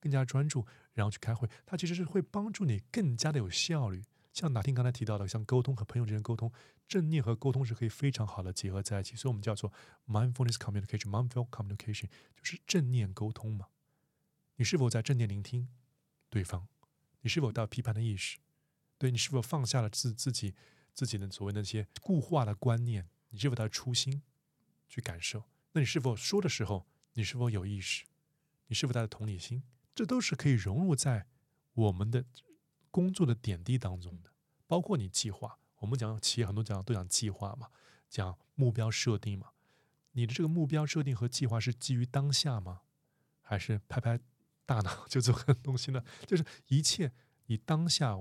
[0.00, 4.04] 更加专注，然后去开会，它其实是会帮助你更加的有效率。
[4.34, 6.52] 像哪天刚才提到的，像沟通和朋友之间沟通，
[6.86, 9.16] 正念和沟通是可以非常好的结合在一起。
[9.16, 9.72] 所以，我们叫做
[10.06, 13.68] mindfulness communication，mindful communication 就是正念沟通嘛。
[14.56, 15.68] 你是否在正念聆听
[16.30, 16.68] 对方？
[17.20, 18.38] 你是否到批判的意识？
[18.98, 20.54] 对你是否放下了自自己
[20.92, 23.08] 自己的所谓那些固化的观念？
[23.30, 24.22] 你是否在初心
[24.88, 25.44] 去感受？
[25.72, 28.04] 那你是否说的时候，你是否有意识？
[28.68, 29.64] 你是否带着同理心？
[29.94, 31.26] 这都是可以融入在
[31.72, 32.24] 我们的
[32.90, 34.32] 工作的点滴当中的，
[34.68, 35.58] 包括你计划。
[35.78, 37.70] 我们讲企业很多讲都讲计划嘛，
[38.08, 39.50] 讲目标设定嘛。
[40.12, 42.82] 你的这个目标设定和计划是基于当下吗？
[43.42, 44.18] 还是拍拍
[44.66, 46.02] 大脑 就这个东西呢？
[46.26, 47.12] 就是一切
[47.46, 48.16] 以当下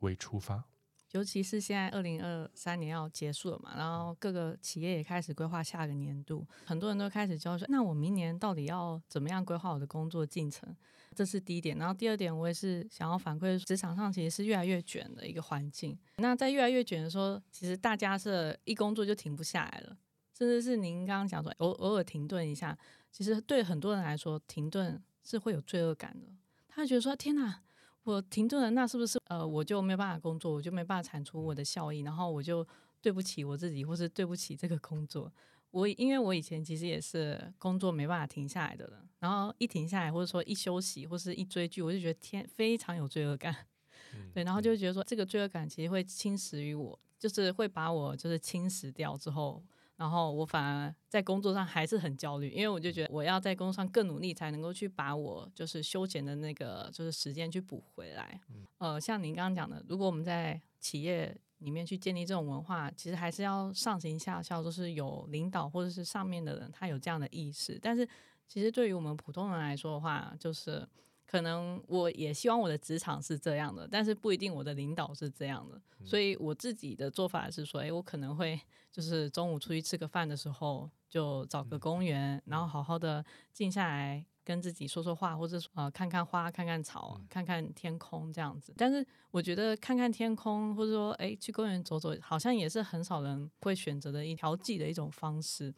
[0.00, 0.64] 为出发。
[1.12, 10.76] 尤其是现在二零二三年要结束了嘛，然后各个企业也开始规划下个年度，很多人都开始交说，那我明年到底要怎么样规划我的工作进程？
[11.14, 11.78] 这是第一点。
[11.78, 15.96] 然后第二点，我也是想要反馈，职场上其实是越来越卷的一个环境。
[16.16, 19.96] 那在越来越卷的时候，其实大家是一工作就停不下来了，
[20.36, 22.76] 甚至是您刚刚讲说偶偶尔停顿一下，
[23.10, 26.26] 其实对很多人来说，停顿是会有罪恶感的。
[26.68, 27.62] 他觉得说，天哪！
[28.04, 32.64] 我停顿了，那是不是呃我就没有办法工作，我就没办法产出我的效益，然后我就
[33.02, 35.32] 对不起我自己，或是对不起这个工作。
[35.72, 43.52] 我因为我以前其实也是工作没办法停下来的人，然后一停下来，或者说一休息，或是一追剧，我就觉得天非常有罪恶感。
[44.32, 49.60] 对，然后就觉得说这个罪恶感其实会侵蚀于我，就是会把我就是侵蚀掉之后。
[49.96, 58.40] 然后我反而在工作上还是很焦虑，因为我就觉得我要在工作上更努力，才能够去把我就是休闲的那个就是时间去补回来。
[58.78, 67.78] 呃，像您刚刚讲的，如果我们在企业里面去建立这种文化，其实还是要上行下效，就是有领导或者是上面的人他有这样的意识。
[67.80, 68.06] 但是
[68.46, 70.86] 其实对于我们普通人来说的话，就是。
[71.26, 78.58] 可能我也希望我的职场是这样的，但是不一定我的领导是这样的，所以我自己的做法是说，哎，我可能会
[78.92, 88.72] 就是中午出去吃个饭的时候，就找个公园，然后好好的静下来跟自己说说话，或者呃看看花、看看草、看看天空这样子。
[88.76, 95.74] 但是我觉得看看天空，或者说哎去公园走走，好像也是很少人会选择的一调剂的一种方式。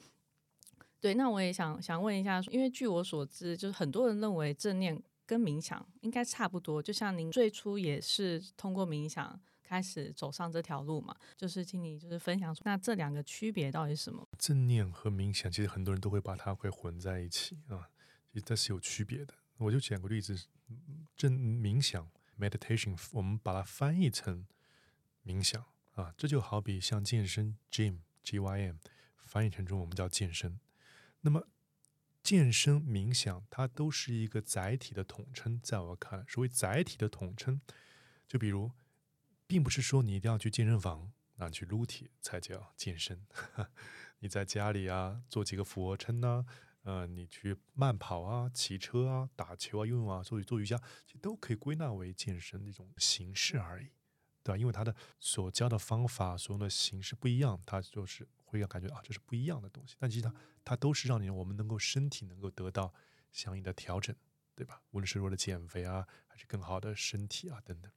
[1.01, 5.03] 对，那我也想想问一下，因为据我所知，就是很多人认为正念。
[5.29, 14.27] 跟冥想应该差不多，就像您最初也是通过冥想开始走上这条路嘛，就是请你就是分享出那这两个区别到底是什么？
[14.39, 17.91] 正念和冥想其实很多人都会把它会混在一起啊，
[18.33, 19.35] 其实这是有区别的。
[19.59, 20.35] 我就举个例子，
[21.15, 24.47] 正冥想 （meditation），我们把它翻译成
[25.27, 25.63] 冥想
[25.93, 28.77] 啊，这就好比像健身 （gym），G Y M，
[29.27, 30.59] 翻译成中文我们叫健身，
[31.21, 31.47] 那么。
[32.29, 35.59] 健身、冥想，它都是一个载体的统称。
[35.63, 37.63] 在我看来，所谓载体的统称，
[38.27, 38.71] 就比如，
[39.47, 43.25] 并不是说你一定要去健身房啊去撸铁才叫健身。
[44.21, 46.45] 你在家里啊做几个俯卧撑呢？
[46.83, 53.87] 呃，你去慢跑啊、骑车啊、打球啊、游泳啊、做做瑜伽，其实都可以归纳为健身的一种形式而已，
[54.43, 54.59] 对吧？
[54.59, 58.29] 因为它的所教的方法、所用的形式不一样，它就是。
[58.49, 60.35] 会让感觉啊，这是不一样的东西，但其实它
[60.65, 62.93] 它都是让你我们能够身体能够得到
[63.31, 64.15] 相应的调整，
[64.55, 64.83] 对吧？
[64.91, 67.93] 无论是为了减肥啊，还是更好的身体啊等等。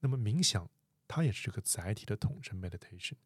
[0.00, 0.68] 那么冥想
[1.06, 3.16] 它也是这个载体的统称 meditation。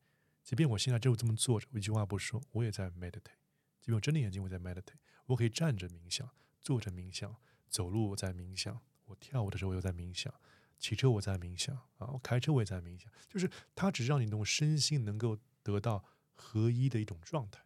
[0.43, 3.39] 即便我现在就这么坐着，我一句话不说，我也在 meditate。
[3.81, 4.99] 即便我睁着眼睛，我在 meditate。
[5.27, 6.29] 我可以站着冥想，
[6.61, 7.37] 坐着冥想，
[7.69, 10.33] 走路我在冥想，我跳舞的时候我又在冥想，
[10.79, 13.13] 骑车我在冥想啊，我开车我也在冥想。
[13.29, 16.05] 就是它只是让你那种身心能够得到。
[16.39, 17.61] 合一的一种状态，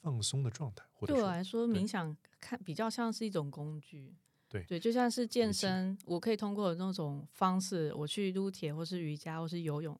[0.00, 4.14] 放松的状态，或者对我来说，冥想看比较像是一种工具。
[4.48, 9.98] 对对，就像是健身，我可以通过那种方式，我去撸铁，或是瑜伽，或是游泳。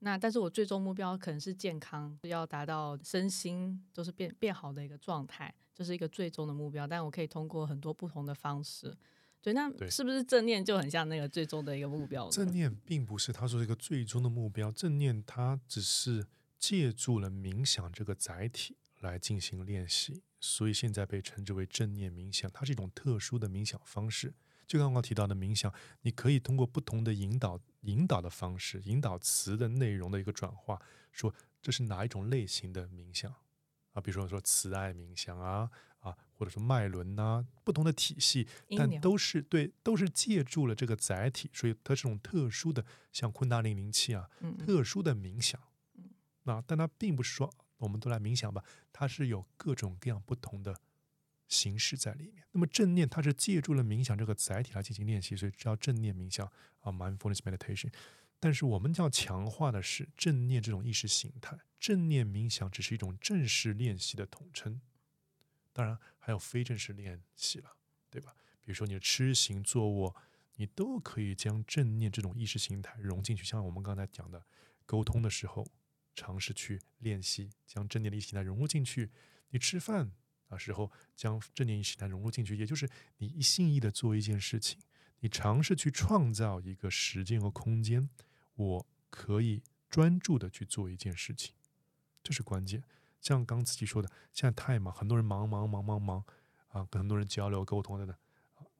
[0.00, 6.86] 那但是我最终目标可能是健康，要达到身心都是变变好的一个状态，这、是一个最终的目标。
[6.86, 8.94] 但我可以通过很多不同的方式。
[9.40, 12.28] 对，那是不是正念就很像那个最终的一个目标？
[12.28, 16.26] 正念并不是他说一个最终的目标，正念它只是
[16.66, 22.50] 借助了冥想这个载体来进行练习，所以现在被称之为正念冥想。
[22.50, 24.32] 它是一种特殊的冥想方式。
[24.66, 30.80] 就刚刚提到的冥想，你可以通过不同的引导引导的方式，引导词的内容的一个转化，
[31.12, 33.30] 说这是哪一种类型的冥想
[33.92, 34.00] 啊？
[34.00, 38.48] 比如说说慈爱冥想啊啊，或者说脉轮呐、不同的体系，
[38.78, 45.60] 但都是对，都是借助了这个载体，所以它是种特殊的，像昆达零零七啊，嗯，嗯特殊的冥想。
[46.44, 50.80] 那但它并不是说我们都来冥想吧，它是有各种各样不同的
[51.48, 52.44] 形式在里面。
[52.52, 56.46] 那么正念它是借助了冥想这个载体来进行练习，所以叫正念冥想
[56.80, 57.92] 啊 （mindfulness meditation）。
[58.38, 64.80] 但是我们要强化的是正念这种意识形态，正念冥想只是一种正式练习的统称。
[65.72, 67.76] 当然还有非正式练习了，
[68.10, 68.34] 对吧？
[68.60, 70.14] 比如说你的吃行坐卧，
[70.56, 73.44] 你都可以将正念这种意识形态融进去。
[73.44, 74.44] 像我们刚才讲的，
[74.86, 75.66] 沟通的时候，
[76.14, 79.10] 尝试去练习将正念的意识形态融入进去。
[79.50, 80.12] 你吃饭
[80.48, 84.80] 啊时候，将正念意识形态融入进去，也就是你一心一意的做一件事情，
[85.20, 88.08] 你尝试去创造一个时间和空间，
[88.54, 91.54] 我可以专注的去做一件事情，
[92.22, 92.82] 这是关键。
[93.20, 96.24] 像刚自己说的，现在太忙，很多人忙忙忙忙忙
[96.68, 98.16] 啊，跟很多人交流沟通等等，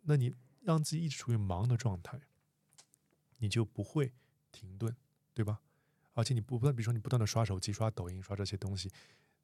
[0.02, 2.20] 那你让自己一直处于忙的状态，
[3.38, 4.12] 你就不会
[4.52, 4.94] 停顿，
[5.32, 5.60] 对吧？
[6.14, 8.90] 而且你不断，比如说你不断的刷手机、刷抖音、刷这些东西，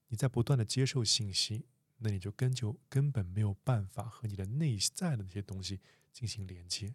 [0.08, 1.66] 你在不断的接受信息，
[1.98, 5.80] 那你就根就根本没有办法和你的内在的那些东西
[6.12, 6.94] 进行连接，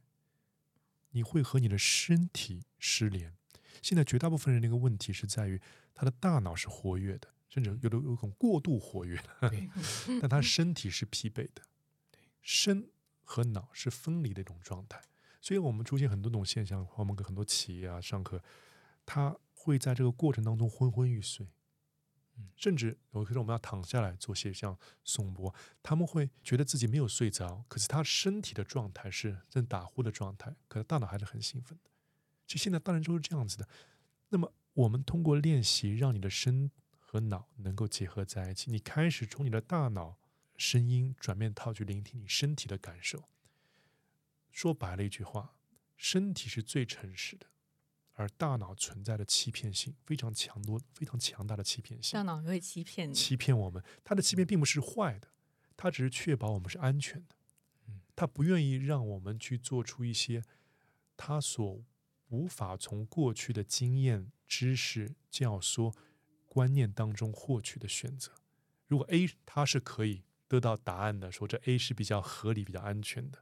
[1.12, 3.36] 你会和你的身体失联。
[3.82, 5.62] 现在绝大部分人的一个问题是在于
[5.94, 9.70] 他的大脑是活跃的，甚至有的有种过度活跃，对，
[10.20, 11.62] 但他身体是疲惫的，
[12.42, 12.90] 身
[13.24, 15.02] 和脑是分离的一种状态，
[15.42, 16.88] 所以我们出现很多种现象。
[16.96, 18.42] 我们跟很多企业啊上课，
[19.06, 19.36] 他
[19.66, 21.48] 会在这个过程当中昏昏欲睡，
[22.38, 31.90] 嗯甚至有时候我们要躺下来做些像颂钵，他们会觉得自己没有睡着，可是他身体的状态是正打呼的状态，可是大脑还是很兴奋的。
[32.46, 33.68] 其实现在当然都是这样子的。
[34.30, 40.20] 那么我们通过练习，让你的身和脑能够结合在一起，你开始从你的大脑
[40.56, 43.24] 声音转变套去聆听你身体的感受。
[44.52, 45.56] 说白了一句话，
[45.98, 47.48] 身体是最诚实的，
[48.16, 53.14] 而大脑存在的欺骗性非常强多、非常强大的欺骗性大，脑会欺骗你。
[53.14, 53.84] 欺骗我们。
[54.04, 55.28] 它的欺骗并不是坏的，
[55.76, 57.36] 它只是确保我们是安全的
[57.88, 58.00] 嗯。
[58.16, 60.42] 它不愿意让我们去做出一些
[61.18, 61.84] 他所
[62.30, 65.94] 无法从过去的经验、知识、教唆、
[66.48, 68.32] 观念当中获取的选择。
[68.88, 73.40] 如果 A 它是可以得到答案的，说这 A 是比较合理、比较安全的，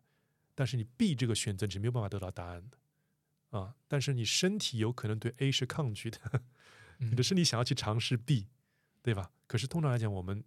[0.55, 2.77] 但是你 B 这个选择你是没有办法得到答案的
[3.53, 3.75] 啊。
[3.87, 6.19] 但是你身体有可能对 A 是抗拒的，
[6.99, 8.47] 你的嗯身体想要去尝试 B，
[9.01, 9.31] 对吧？
[9.47, 10.43] 可是通常来讲，我们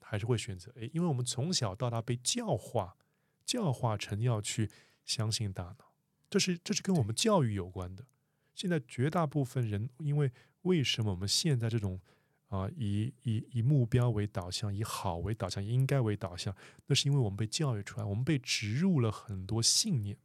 [0.00, 2.96] 还是会选择 A，因为我们从小到大被教化，
[3.44, 4.70] 教化成要去
[5.04, 5.92] 相信大脑，
[6.30, 8.06] 这是这是跟我们教育有关的。
[8.54, 10.32] 现在绝大部分人，因为
[10.62, 12.00] 为什么我们现在这种
[12.48, 16.54] 啊、以以以目标为导向，以好为导向，以应该为导向，
[16.86, 20.16] 那是因为我们被教育出来，我们被植入了很多信念。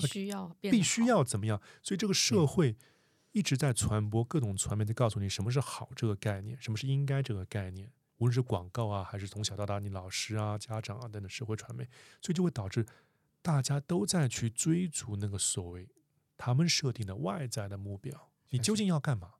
[0.00, 1.60] 必须要变必须要怎么样？
[1.82, 2.76] 所以这个社会
[3.32, 7.90] 一直在传播各种传媒，在告诉你什么是好这个概念，什么是应该这个概念。
[8.18, 11.84] 无论是广告啊，还是从小到大你老师啊、家长啊等等社会传媒，
[12.20, 12.86] 所以就会导致
[13.40, 15.88] 大家都在去追逐那个所谓
[16.36, 18.30] 他们设定的外在的目标。
[18.50, 19.34] 你究竟要干嘛？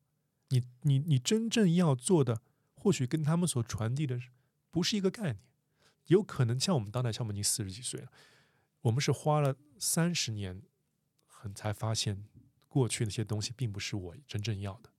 [0.49, 2.43] 你你你真正要做的，
[2.74, 4.18] 或许跟他们所传递的
[4.70, 5.39] 不是一个概念。
[6.07, 8.09] 有可能像我们当代，像我们已经四十几岁了，
[8.81, 9.55] 我们是花了
[9.85, 10.62] 三十年，
[11.26, 12.24] 很才发现
[12.68, 14.93] 过去那些东西并不是我真正要的。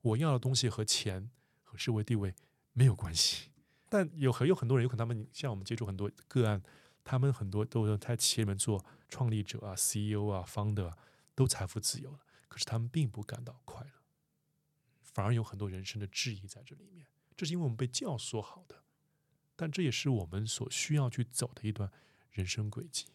[0.00, 1.30] 我要的东西和钱
[1.62, 2.34] 和社会地位
[2.72, 3.52] 没有关系。
[3.88, 6.60] 但有很有很多人，有可能他们像我们接触很多个案，
[7.04, 10.92] 他们很多都在企业里面做创立者啊、CEO 啊、founder，
[11.36, 13.92] 都财富自由了，可是他们并不感到快乐，
[15.02, 17.06] 反而有很多人生的质疑在这里面。
[17.36, 18.82] 这是因为我们被教唆好的，
[19.54, 21.92] 但这也是我们所需要去走的一段
[22.32, 23.06] 人生轨迹。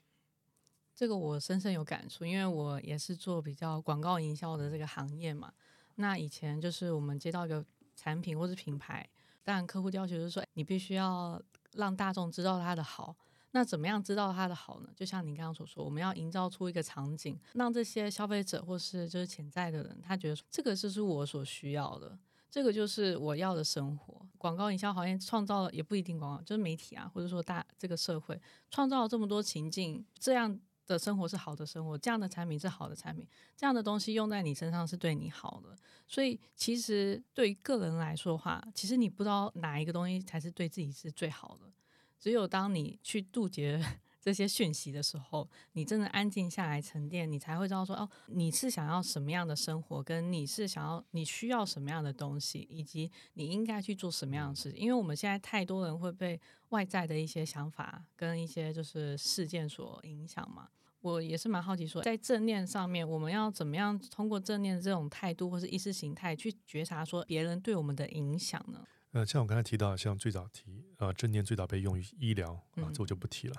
[0.96, 5.52] 这个我深深有感触，因为我也是做比较广告营销的这个行业嘛。
[5.96, 7.64] 那以前就是我们接到一个
[7.96, 9.08] 产品或是品牌，
[9.44, 11.42] 当然客户要求就是说，你必须要
[11.74, 13.16] 让大众知道它的好。
[13.52, 14.90] 那怎么样知道它的好呢？
[14.94, 22.18] 就像你刚刚所说，我们要营造出一个场景，让这些消费者或是就是潜在的人，他觉得这个就是我所需要的，
[22.52, 24.26] 这个就是我要的生活。
[24.38, 28.38] 广告营销行业创造了也不一定广告，就是媒体啊，或者说大这个社会
[28.70, 35.78] 创造了这么多情境，这样的生活是好的生活，这样的产品是好的产品，这样的东西用在你身上是对你好的。
[36.08, 41.72] 所以其实对于个人来说的话，其实你不知道哪一个东西才是对自己是最好的。
[42.20, 43.84] 只有当你去杜绝
[44.26, 54.82] 这些讯息的时候，你真的安静下来沉淀，你才会知道说哦，你是想要什么样的生活，跟你是想要你需要什么样的东西，以及你应该去做什么样的事情。
[54.82, 60.70] 因为我们现在太多人会被外在的一些想法跟一些就是事件所影响嘛。
[61.02, 68.84] 我也是蛮好奇说，在正念上面，我们要怎么样通过正念这种态度或是意识形态去觉察说别人对我们的影响呢？
[69.12, 73.56] 呃，像我刚才提到，像最早提，呃，正念最早被用于医疗啊，这我就不提了。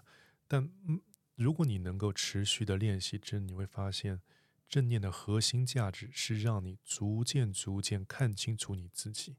[0.49, 1.01] 但嗯，
[1.34, 4.20] 如果你能够持续的练习正，你会发现
[4.68, 9.36] 正念的核心价值是让你逐渐、逐渐看清楚你自己，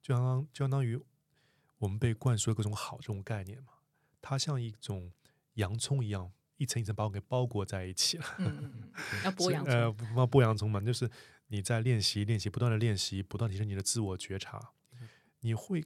[0.00, 1.00] 就相当就相当于
[1.78, 3.72] 我们被灌输了各种好这种概念嘛，
[4.20, 5.12] 它像一种
[5.54, 8.24] 洋葱一样，一层一层把我给包裹在一起了。
[8.38, 8.92] 嗯，
[9.24, 11.10] 要剥洋葱，呃，剥洋葱嘛，就是
[11.48, 14.72] 你在练习、练习，不断的练习，不断提升你的自我觉察。
[15.40, 15.84] 你会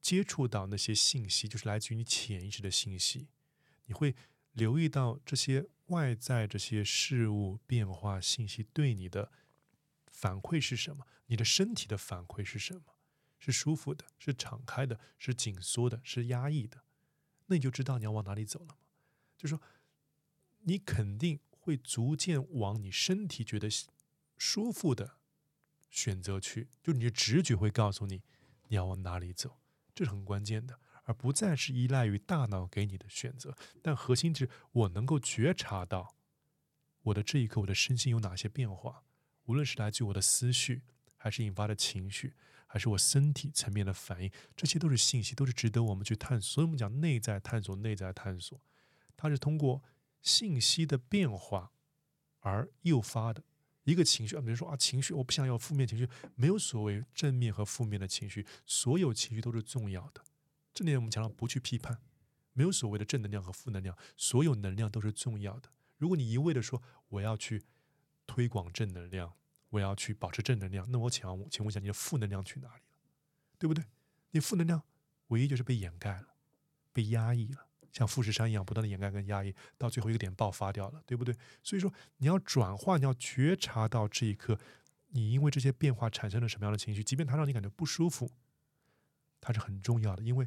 [0.00, 3.28] 接触到那些信息，就是来自于你潜意识的信息。
[3.88, 4.14] 你会
[4.52, 9.32] 留意到这些外在这些事物变化信息对你的
[10.06, 11.06] 反馈是什么？
[11.26, 12.94] 你的身体的反馈是什么？
[13.38, 16.84] 是舒服的，是敞开的，是紧缩的，是压抑的？
[17.46, 18.76] 那你就知道你要往哪里走了嘛。
[19.36, 19.60] 就说，
[20.60, 23.68] 你肯定会逐渐往你身体觉得
[24.36, 25.18] 舒服的
[25.88, 28.22] 选择去，就你的直觉会告诉你。
[28.70, 29.60] 你要往哪里走，
[29.94, 30.78] 这是很关键的，
[31.08, 33.56] 而不再是依赖于大脑给你的选择。
[33.82, 36.14] 但核心是我能够觉察到，
[37.04, 39.04] 我的这一刻，我的身心有哪些变化，
[39.46, 40.82] 无论是来自我的思绪，
[41.16, 42.34] 还是引发的情绪，
[42.66, 46.56] 还是我身体层面的反应，这些都是信息，都是值得我们去探索。
[46.56, 48.60] 所以我们讲内在探索，内在探索，
[49.16, 49.82] 它是通过
[50.20, 51.72] 信息的变化
[52.40, 53.42] 而诱发的。
[53.84, 60.22] 一个情绪啊，比如说啊，情绪我不想要负面情绪，没有所谓正面和负面的情绪，所有情绪都是重要的。
[60.78, 62.00] 这里我们强调不去批判，
[62.52, 65.70] 没有所谓的正能量和负能量，所有能量都是重要的。
[65.96, 67.64] 如果你一味的说我要去
[68.28, 69.34] 推广正能量，
[69.70, 72.96] 我要去保持正能量，那我请请问一下，你的负能量去哪里了？
[73.58, 73.84] 对不对？
[74.30, 74.80] 你负能量
[75.26, 76.28] 唯一就是被掩盖了，
[76.92, 77.66] 被压抑了。
[77.90, 81.34] 像富士山一样不断的掩盖跟压抑，到最后一个点爆发掉了，对不对？
[81.64, 84.56] 所以说你要转化，你要觉察到这一刻，
[85.08, 88.30] 你因为这些变化产生了什么样的情绪，即便它让你感觉不舒服，
[89.40, 90.46] 它是很重要的，因为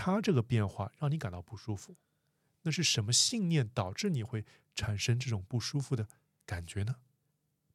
[0.00, 1.94] 它这个变化让你感到不舒服，
[2.62, 6.08] 那是什么信念导致你会产生这种不舒服的
[6.46, 6.96] 感觉呢？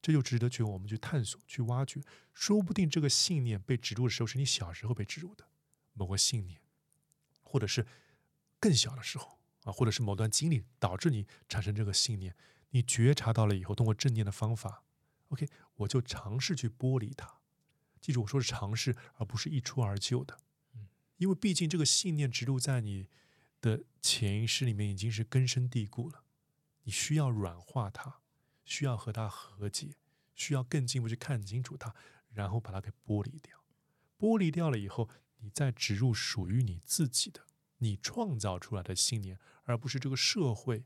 [0.02, 2.02] 这就值得去我们去探索、去挖掘。
[2.34, 5.46] 说不定这个信念被植入的时候，是你小时候被植入的
[5.94, 6.60] 某个信念，
[7.44, 7.86] 或者是。
[8.58, 12.36] 更小的时候啊，或者是某段经历导致你产生这个信念，
[12.70, 14.84] 你觉察到了以后，通过正念的方法
[15.28, 17.32] ，OK，我就尝试去剥离它。
[18.02, 20.40] 记住，我说是尝试，而不是一蹴而就的。
[21.16, 23.08] 嗯，因为毕竟这个信念植入在你
[23.62, 26.24] 的潜意识里面已经是根深蒂固了，
[26.84, 28.22] 你需要软化它，
[28.64, 29.96] 需要和它和解，
[30.34, 31.96] 需要更进一步去看清楚它，
[32.30, 33.64] 然后把它给剥离掉。
[34.18, 35.10] 剥离掉了以后，
[35.40, 37.46] 你再植入属于你自己的。
[37.80, 40.84] 你创造出来的信念，而不是这个社会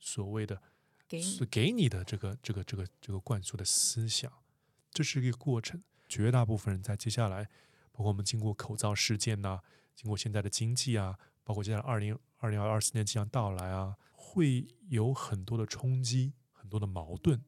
[0.00, 0.60] 所谓的
[1.06, 4.42] 给给你的这个这个这个这个灌输的思想，
[4.90, 5.84] 这是一个过程。
[6.08, 7.48] 绝大部分人在接下来，
[7.92, 9.60] 包括我们经过口罩事件呐，
[9.94, 17.42] 经过现在的经济啊，包括接下来二零二零二四年即将到来啊，会有很多的冲击，很多的矛盾。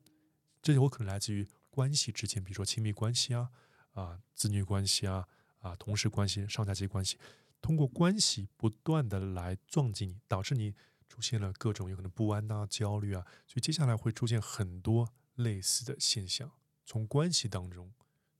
[0.62, 3.51] 这有可能来自于关系之间，比如说亲密关系啊，
[3.92, 5.26] 啊，子女关系啊，
[5.59, 7.18] 啊，同事关系、上下级关系。
[7.61, 10.74] 通过关系不断的来撞击你，导致你
[11.09, 16.51] 出现了各种有可能不安呐、焦虑啊，所以接下来会出现很多类似的现象，
[16.84, 17.92] 从关系当中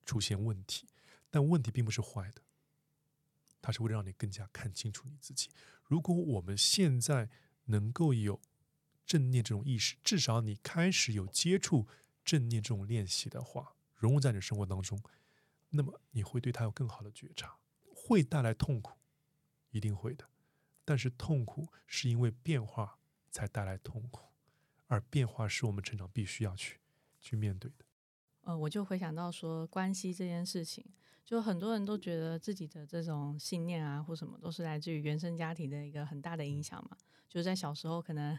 [0.05, 0.87] 出现问题，
[1.35, 2.43] 但问题并不是坏的，
[3.61, 5.51] 它是为了让你更加看清楚你自己。
[5.83, 7.29] 如果我们现在
[7.65, 8.41] 能够有
[9.05, 11.89] 正念这种意识，至少你开始有接触
[12.25, 15.03] 正念这种练习的话，融入在你生活当中，
[15.71, 17.59] 那么你会对它有更好的觉察，
[17.93, 18.97] 会带来痛苦。
[19.73, 20.31] 一定会的，
[20.85, 23.01] 但是痛苦是因为变化
[23.33, 24.29] 才带来痛苦，
[24.87, 26.79] 而变化是我们成长必须要去
[27.21, 27.85] 去面对的。
[28.43, 30.85] 呃，我就回想到说关系这件事情，
[31.25, 36.97] 就很多人都觉得自己的这种信念啊或什么，都是来自于原生家庭的一个很大的影响嘛。
[37.29, 38.39] 就是在小时候，可能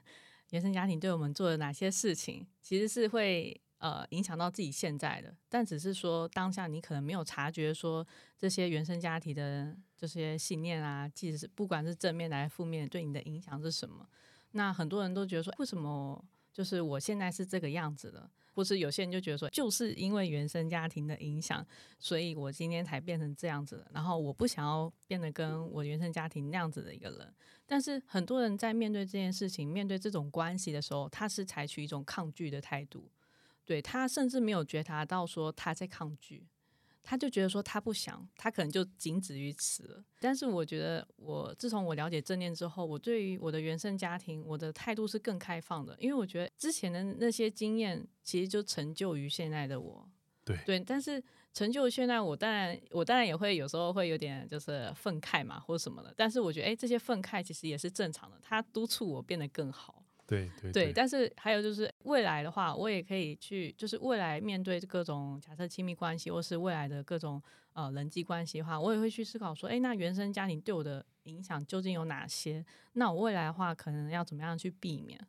[0.52, 8.06] 原生家庭对我们做了哪些事情，其实是会呃影响到自己现在的，但只是说当下你可能没有察觉说
[8.38, 14.08] 这些原生家庭的这些信念啊，即使是不管是正面还是负面，对你的影响是什么。
[14.52, 16.24] 那很多人都觉得说，为什么
[16.54, 21.64] 就是我现在是这个样子的，或是有些人就觉得说，就是因为原生家庭的影响，
[22.00, 23.86] 所以我今天才变成这样子。
[23.94, 27.34] 然后我不想要变得跟我原生家庭那样子的一个人。
[27.66, 33.12] 但是很多人在面对这件事情、面对这种关系的时候，他是采取一种抗拒的态度，
[33.66, 36.48] 对他甚至没有觉察到说他在抗拒。
[37.08, 40.04] 他就觉得说他不想，他可能就仅止于此了。
[40.20, 45.96] 但是我觉得，我自从我了解正念之后，我对于我的原生家庭，我的态度是更开放的。
[46.00, 50.10] 因为我觉得之前的那些经验，其实就成就于现在的我。
[50.44, 56.14] 对对，但是成就现在我，当然我当然也会有时候会有点就是愤慨嘛，或者什么的。
[56.18, 60.05] 但是我觉得，哎，这些愤慨其实也是正常的，它督促我变得更好。
[60.28, 67.40] 对对对，但是还有就是未来的话，我也可以去，就是未来面对各种假设亲密关系，或是未来的各种
[67.74, 72.66] 呃人际关系的话，我也会去思考说，哎，那原生家庭对我的影响究竟有哪些？
[72.94, 75.20] 那我未来的话，可能要怎么样去避免？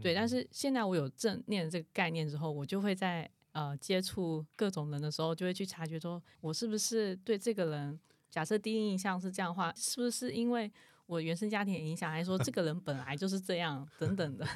[0.00, 8.00] 对，但是现在我有正念这个概念之后，我就会在呃接触各种人的时候，就会去察觉说，我是不是对这个人，
[8.30, 10.72] 假设第一印象是这样的话，是不是因为？
[11.06, 14.46] 我原生家庭的影响，还是说这个人本来就是这样等等的。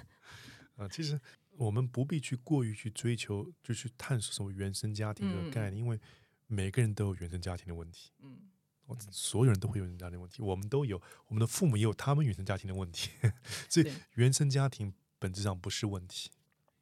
[0.77, 1.21] 啊， 其实
[1.53, 6.01] 我们不必去过于去追求，就去探索什么原生家庭的概念，因为
[6.47, 8.11] 每个人都有原生家庭的问题。
[8.21, 8.39] 嗯，
[9.11, 13.11] 所有人都会有原生家庭问题，我们都有，我们的父母也有他们原生家庭的问题。
[13.71, 16.31] 所以原生家庭本质上不是问题。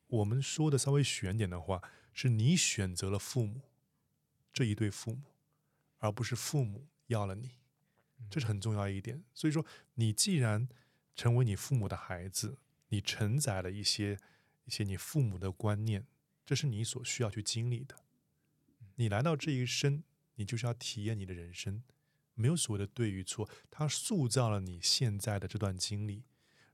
[0.07, 1.83] 我们说的稍微悬点的话，
[2.15, 3.61] 是你选择了父母
[4.55, 5.21] 这一对父母，
[5.99, 7.51] 而不是父母要了你。
[8.31, 9.65] 这是很重要一点，所以说，
[9.95, 10.69] 你既然
[11.15, 12.59] 成为你父母的孩子，
[12.89, 14.19] 你承载了一些
[14.65, 16.07] 一些你父母的观念，
[16.45, 17.97] 这是你所需要去经历的。
[18.97, 20.03] 你来到这一生，
[20.35, 21.83] 你就是要体验你的人生，
[22.35, 23.49] 没有所谓的对与错。
[23.71, 26.25] 它塑造了你现在的这段经历，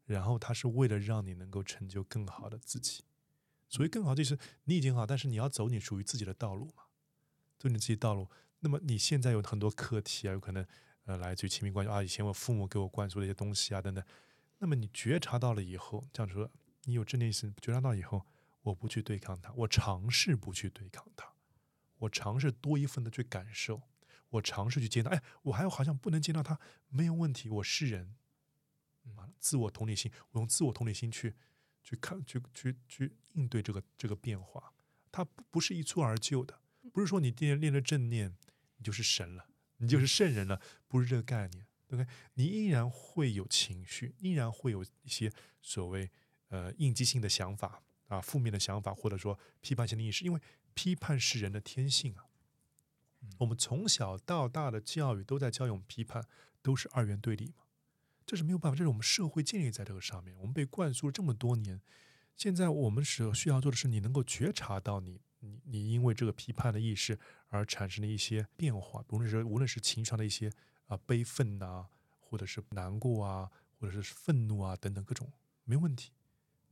[0.06, 3.04] 然后他是为了让你能够成就更好的自己。
[3.68, 6.84] 所谓更好，就是你已经好，但是你要走你属于自己的道路嘛，
[7.58, 8.28] 走你自己道路。
[8.60, 10.66] 那么你现在有很多课题啊，有可能。
[11.04, 14.04] 呃，来自于亲密关系啊，以前我父母给我灌输的一些东西啊，等等。
[14.58, 16.50] 那么你觉察到了以后，这样说，
[16.84, 18.24] 你有正念意识，觉察到以后，
[18.62, 21.32] 我不去对抗它，我尝试不去对抗它，
[21.98, 23.82] 我尝试多一份的去感受，
[24.30, 25.10] 我尝试去接纳。
[25.10, 28.16] 哎，我还有好像不能接纳它，没有问题，我是人。
[29.38, 31.34] 自我同理心，我用自我同理心去
[31.82, 34.72] 去看，去去去应对这个这个变化，
[35.12, 36.58] 它不是一蹴而就的，
[36.90, 38.34] 不是说你练练了正念，
[38.78, 39.46] 你就是神了。
[39.78, 41.66] 你就是圣人了，不是这个概念。
[41.90, 46.10] OK，你依然会有情绪，依然会有一些所谓
[46.48, 50.40] 呃应激性的想法啊，负面的想法，或者说批判性的意识，因为
[50.72, 52.24] 批判是人的天性啊。
[53.38, 56.26] 我们从小到大的教育都在教育我们批判，
[56.62, 57.64] 都是二元对立嘛。
[58.26, 61.80] 这是没有办法，这是我们社会建立在这个上面，我们被灌输了这么多年。
[62.36, 65.20] 现在我们所需要做的是，你能够觉察到你。
[65.44, 67.18] 你你因为这个批判的意识
[67.48, 70.50] 而产生的一些变化，无论是无论是情绪上的一些
[70.86, 71.86] 啊悲愤呐，
[72.18, 75.30] 或者是难过啊，或者是愤怒啊等等各种，
[75.64, 76.12] 没问题。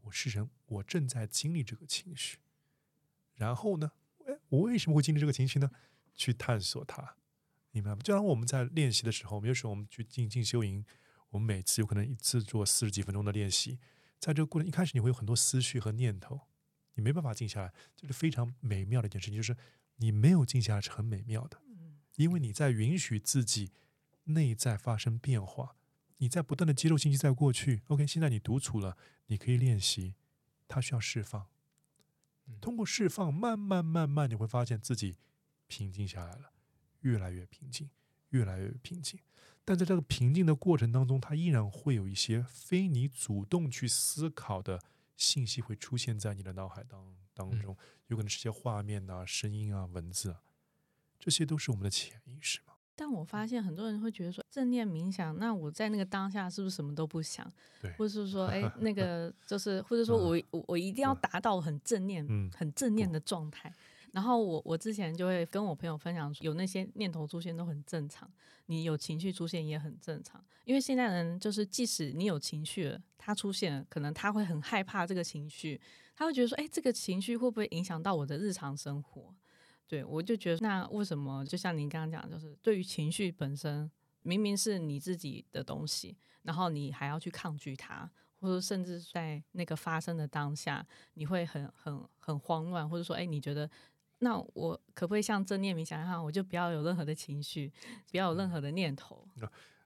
[0.02, 2.38] 我是人，我正在经历这个情绪。
[3.34, 3.92] 然后呢，
[4.26, 5.70] 哎，我为什么会经历这个情绪呢？
[6.14, 7.16] 去探索它，
[7.70, 8.00] 明白吗？
[8.02, 10.84] 就像我们在练习的时候，有时候我们去进进修营，
[11.30, 13.78] 我们每次有可能一次做四十几分钟的练习，
[14.18, 16.40] 在这个过程一开始，你会有很多思绪和念头。
[16.94, 19.36] 你没办法静下来，这是非常美妙的一件事情。
[19.36, 19.56] 就是
[19.96, 21.60] 你没有静下来是很美妙的，
[22.16, 23.72] 因为你在允许自己
[24.24, 25.76] 内在发生变化，
[26.18, 27.82] 你在不断的接受信息在过去。
[27.88, 30.14] OK，现在你独处了，你可以练习，
[30.68, 31.46] 它需要释放。
[32.60, 35.16] 通过释放，慢慢慢慢，你会发现自己
[35.68, 36.52] 平静下来了，
[37.00, 37.88] 越来越平静，
[38.30, 39.18] 越来越平静。
[39.64, 44.82] 但在这个平静的过程当中，它依然会有一些非你主动去思考的。
[45.22, 47.76] 信息会出现在你的脑海当当中，
[48.08, 50.42] 有可能是些画面啊、声音啊、文字啊，
[51.18, 52.74] 这些都是我们的潜意识嘛。
[52.94, 57.50] 但我发现很多人会觉得说，正念冥想，那我在那个当下是不是什么都不想？
[57.80, 63.72] 对，或者是说， 哎，那个就是，或者说我我我一定要达到很正念、很正念的状态。
[64.12, 68.30] 然后我我之前就会跟我朋友分享，有那些念头出现都很正常，
[68.66, 70.42] 你有情绪出现也很正常。
[70.64, 75.80] 因为现在人就是，即使你有情绪了，他出现，可能他会很害怕这个情绪，
[76.14, 79.34] 他会觉得说，哎，这个情绪会不会影响到我的日常生活？
[79.88, 83.90] 对我就觉得，那为什么就像您刚刚讲，就是对于情绪本身，
[84.22, 88.10] 明明是你自己的东西，然后你还要去抗拒它，
[88.40, 93.68] 或者甚至在那个发生的当下，你会很很很慌乱，或者说，哎，你觉得
[94.24, 97.72] 那我可不可以像正念冥想一样，我就不要有任何的情绪，
[98.08, 99.26] 不要有任何的念头？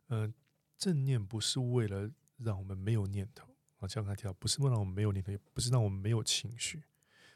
[0.09, 0.33] 嗯，
[0.77, 6.83] 正念不是为了让我们没有念头啊，像刚才提到，不是为了让我们没有念头，也不是让我们没有情绪。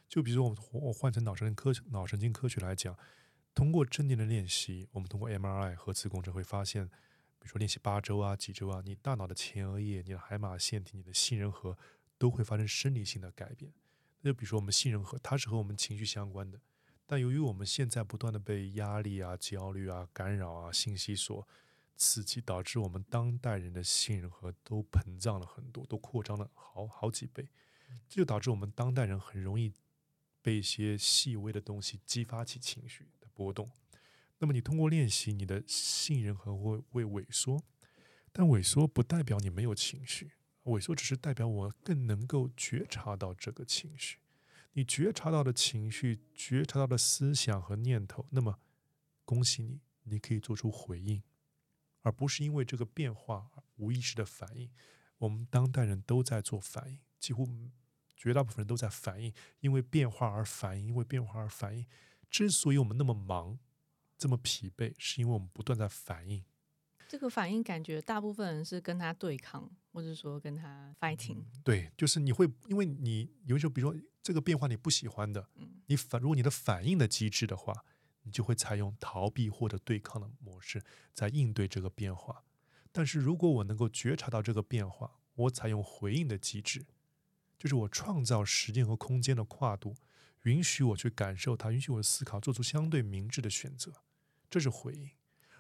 [0.09, 2.95] 就比如说，我们我换成脑神经科学、脑神经科学来讲，
[3.55, 6.87] 通过正念的练习，我们通过 MRI 核磁共振会发现，
[7.39, 11.79] 比如说练习八周啊、几周啊，你大脑的前额叶、你的海马腺体、你的杏仁核
[12.19, 13.73] 都会发生生理性的改变。
[14.21, 16.61] 那就比如说我们杏仁核，它是和我们情绪相关的，
[17.11, 21.49] 但由于我们现在不断的被压力啊、焦虑啊、干扰啊、信息所
[21.97, 27.49] 刺激，导致我们当代人的信任核都膨胀了很多，都扩张了好好几倍，
[28.09, 29.73] 这就导致我们当代人很容易。
[30.41, 33.69] 被一些细微的东西激发起情绪的波动，
[34.39, 37.63] 那么你通过练习，你的杏仁核会会萎缩，
[38.33, 40.31] 但萎缩不代表你没有情绪，
[40.63, 44.19] 萎缩只是代表我更能够觉察到这个情绪。
[44.73, 48.59] 你觉察到的情绪，觉察到的思想和念头，那么
[49.25, 51.23] 恭喜你，你可以做出回应，
[52.03, 54.71] 而不是因为这个变化而无意识的反应。
[55.19, 57.49] 我们当代人都在做反应，几乎。
[58.23, 61.87] 绝大部分人都在反应，因为变化而反应，因为变化而反应。
[62.29, 63.59] 之所以我们那么忙，
[64.19, 66.45] 这么疲惫，是因为我们不断在反应。
[67.11, 71.43] 这个反应感觉，大部分人是跟他对抗，或者说跟他 fighting。
[71.65, 75.49] 对，就是你会，因为你有时候，比如说这个变化你不喜欢的，
[75.87, 77.85] 你反，如果你的反应的机制的话，
[78.23, 80.81] 你就会采用逃避或者对抗的模式
[81.13, 82.45] 在应对这个变化。
[82.93, 86.87] 但是如果我能够觉察到这个变化，我采用回应的机制。
[87.59, 89.97] 就是我创造时间和空间的跨度，
[90.45, 93.93] 允许我去感受它，允许我思考，做出相对明智的选择，
[94.49, 95.11] 这是回应。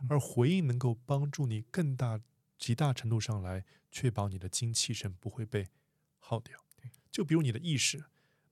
[0.08, 2.20] 而回应能够帮助你更大、
[2.58, 5.68] 极大程度上来确保你的精气神不会被
[6.18, 6.58] 耗掉。
[7.10, 8.04] 就比如你的意识，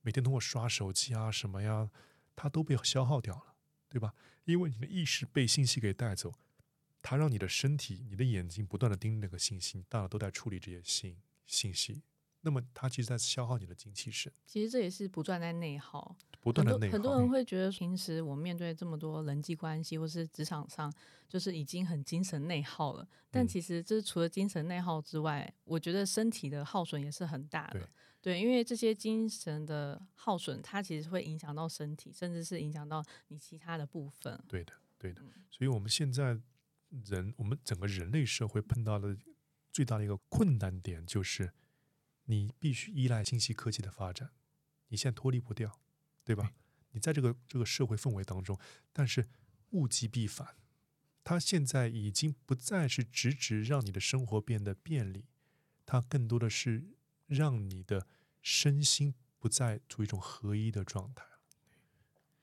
[0.03, 1.91] 每天通过刷手机啊什么呀，
[2.35, 3.55] 它都被消耗掉了，
[3.89, 4.15] 对吧？
[4.45, 6.35] 因为你的意识被信息给带走，
[7.01, 12.03] 它让你的身体、你的眼睛不断的盯那个信息，大脑都在处理这些信信息。
[12.41, 14.33] 那么，它其实在消耗你的精气神。
[14.47, 16.93] 其实这也是不断在内耗，不断的内耗。
[16.93, 20.93] 很多人会觉得，平时我面对这么多人际关系，或是职场上，
[21.29, 23.07] 就是已经很精神内耗了。
[23.31, 27.89] 但其实，这除了精神内耗之外，我觉得身体的耗损也是很大的。
[28.21, 34.41] 对，因为这些精神的耗损，它其实会影响到身体，甚至是影响到你其他的部分。
[34.47, 35.23] 对的，对的。
[35.51, 36.39] 所以，我们现在
[37.05, 39.17] 人，我们整个人类社会碰到的
[39.73, 41.53] 最大的一个困难点就是。
[42.31, 44.33] 你必须依赖信息科技的发展，
[44.89, 45.81] 你现在脱离不掉，
[46.25, 46.53] 对吧？
[46.91, 48.59] 你在这个这个社会氛围当中，
[48.93, 49.27] 但是
[49.71, 50.57] 物极必反，
[51.25, 55.25] 它现在已经不再是直直让你的生活变得便利，
[55.87, 56.85] 它更多的是
[57.27, 58.07] 让你的
[58.43, 61.25] 身心不再处于一种合一的状态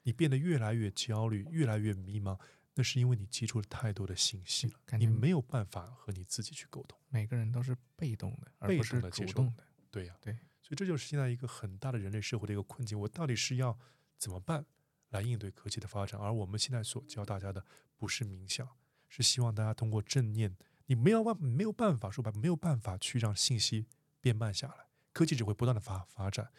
[0.02, 2.40] 你变得越来越焦虑，越来越迷茫，
[2.74, 7.00] 那是因为你接触了太多的信息了，你没有办法和你自己去沟通。
[7.10, 9.64] 每个人都是被动的，而不是主动的。
[9.96, 13.00] 对呀，对，所以这就是现在一个很大的人类社会的一个困境。
[13.00, 13.80] 我到底是要
[14.18, 14.66] 怎么办
[15.12, 16.20] 来应对科技的发展？
[16.20, 17.66] 而我们现在所教大家的
[17.96, 18.68] 不是冥想，
[19.08, 20.58] 是希望大家通过正念。
[20.88, 23.88] 你没有办没有办法说白，没有办法去让信息
[24.20, 24.88] 变慢下来。
[25.14, 26.52] 科技只会不断的发发展，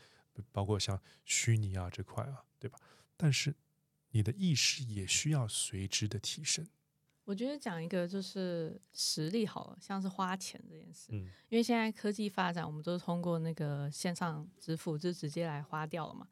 [0.50, 2.78] 包括像虚拟啊这块啊，对吧？
[3.18, 3.54] 但是
[4.12, 6.66] 你的意识也需要随之的提升。
[7.26, 16.28] 我觉得讲一个就是实力好了，像是花钱这件事，嗯，因为现在科技发展，我们都是通过那个线上支付，就直接来花掉了嘛，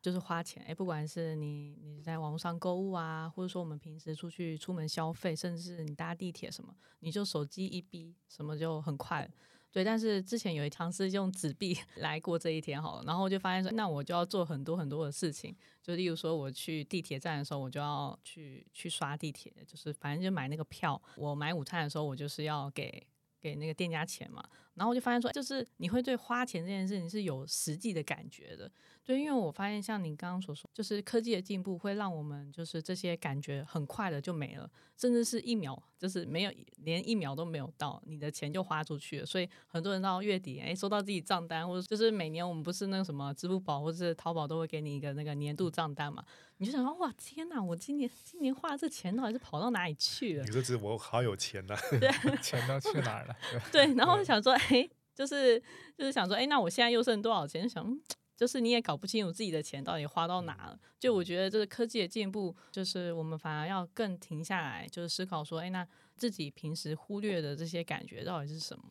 [0.00, 0.64] 就是花钱。
[0.66, 9.30] 哎，不管是你你在网络上购物啊，或者说我们平时出去出门消费，甚至是你搭地铁什么，你就手机一逼，什么就很快。
[9.70, 21.00] 对，但是之前有一尝试用纸币 来过这一天好了，然后我就发现说，那我就要做很多很多的事情，就例如说我去地铁站的时候，我就要去去刷地铁，就是反正就买那个票。
[21.16, 23.06] 我买午餐的时候，我就是要给
[23.40, 24.42] 给那个店家钱嘛。
[24.74, 28.70] 然后我就发现说，就是你会对花钱这件事情是有实际的感觉的。
[29.02, 39.26] 对，因为我发现像你刚刚所说，就是科技的进步会让我们就是这些感觉很快的就没了，甚至是一秒，就是没有连一秒都没有到，你的钱就花出去了。
[39.26, 46.22] 所以很多人到月底，哎，收到自己账单，或者就是每年我们不是那个什么支付宝或者是淘宝都会给你一个那个年度账单嘛，
[46.58, 50.44] 你就想说，哇，天哪，我今年今年花这钱到底是跑到哪里去了？
[50.46, 52.10] 你说这我好有钱呐，对，
[52.42, 53.36] 钱都去哪儿了？
[53.72, 55.58] 对，然后想说，哎，就是
[55.96, 57.68] 就是想说，哎，那我现在又剩多少钱？
[57.68, 57.98] 想。
[58.36, 60.78] 就是你也搞不清楚自己的钱到底花到哪了。
[60.96, 65.84] 就我觉得这个科技的进步，就是我们反而要更停下来，就是思考说，哎，那
[66.14, 68.84] 自己平时忽略的这些感觉到底是什么？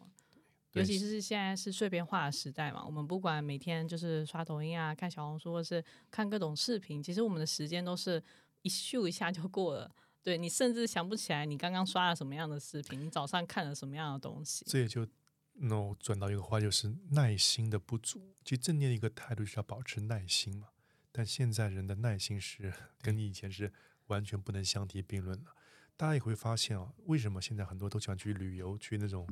[0.78, 8.22] 对尤其是现在是碎片化的时代嘛，我们不管每天就是刷抖音啊、看小红书，或是看各种视频，其实我们的时间都是
[8.62, 9.92] 一咻一下就过了。
[10.24, 14.66] 对你甚至想不起来你刚刚刷了什么样的视频，你早上看了什么样的东西。
[14.68, 15.08] 这也就
[15.54, 18.36] 那我转到一个话，就是耐心的不足。
[18.44, 20.68] 其实正念的一个态度是要保持耐心嘛，
[21.12, 23.72] 但现在人的耐心是跟你以前是
[24.08, 25.52] 完全不能相提并论的。
[25.96, 29.28] 大家也会发现啊，为什么现在很多都喜欢去旅游，去那种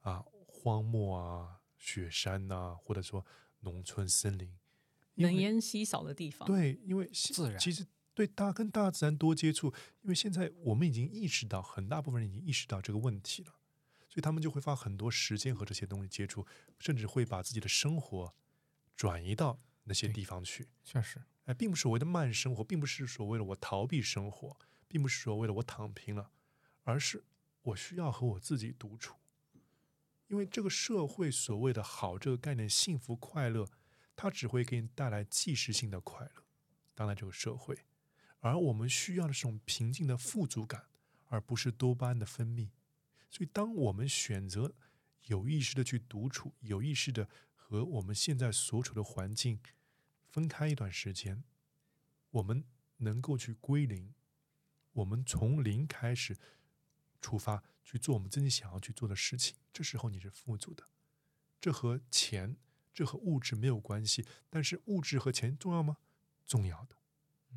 [0.00, 0.24] 啊
[0.62, 3.24] 荒漠啊、雪山呐、或者说
[3.60, 4.54] 农村森林，
[5.14, 9.68] 人烟稀少的地方，对，因为自然其实对大跟大自然多接触，
[10.02, 13.54] 因为现在我们已经意识到，很大部分人已经意识到这个问题了，
[14.06, 16.46] 所以他们就会花很多时间和这些东西接触，
[16.78, 18.34] 甚至会把自己的生活
[18.94, 20.68] 转移到那些地方去。
[20.84, 26.30] 确实，哎，并不是所谓的慢生活，并不是所谓的我逃避生活，并不是说为了我躺平了，
[26.82, 27.24] 而是
[27.62, 29.16] 我需要和我自己独处。
[30.30, 33.68] 因为这个社会所谓的好这个概念，幸福快乐，
[34.14, 36.44] 它只会给你带来即时性的快乐。
[36.94, 37.76] 当然，这个社会，
[38.38, 40.86] 而我们需要的是种平静的富足感，
[41.26, 42.70] 而不是多巴胺的分泌。
[43.28, 44.72] 所以，当我们选择
[45.24, 49.58] 有意识的去独处，有意识的和我们现在所处的环境
[50.28, 51.42] 分开一段时间，
[52.30, 52.62] 我们
[52.98, 54.14] 能够去归零，
[54.92, 56.38] 我们从零开始
[57.20, 59.56] 出发去做我们自己想要去做的事情。
[59.72, 60.84] 这时候你是富足的，
[61.60, 62.56] 这和钱，
[62.92, 64.26] 这和物质没有关系。
[64.48, 65.98] 但是物质和钱重要吗？
[66.46, 66.96] 重要的，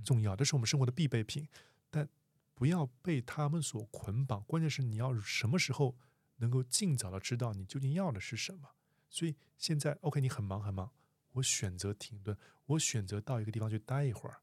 [0.03, 1.47] 重要，这是我们生活的必备品。
[1.89, 2.07] 但
[2.53, 4.43] 不要被他们所捆绑。
[4.43, 5.97] 关键是你要什么时候
[6.38, 8.76] 能够尽早的知道你究竟要的是什么。
[9.09, 10.91] 所以现在，OK，你很忙很忙，
[11.34, 14.41] 我选择停顿，我选择到一个地方去待一会儿，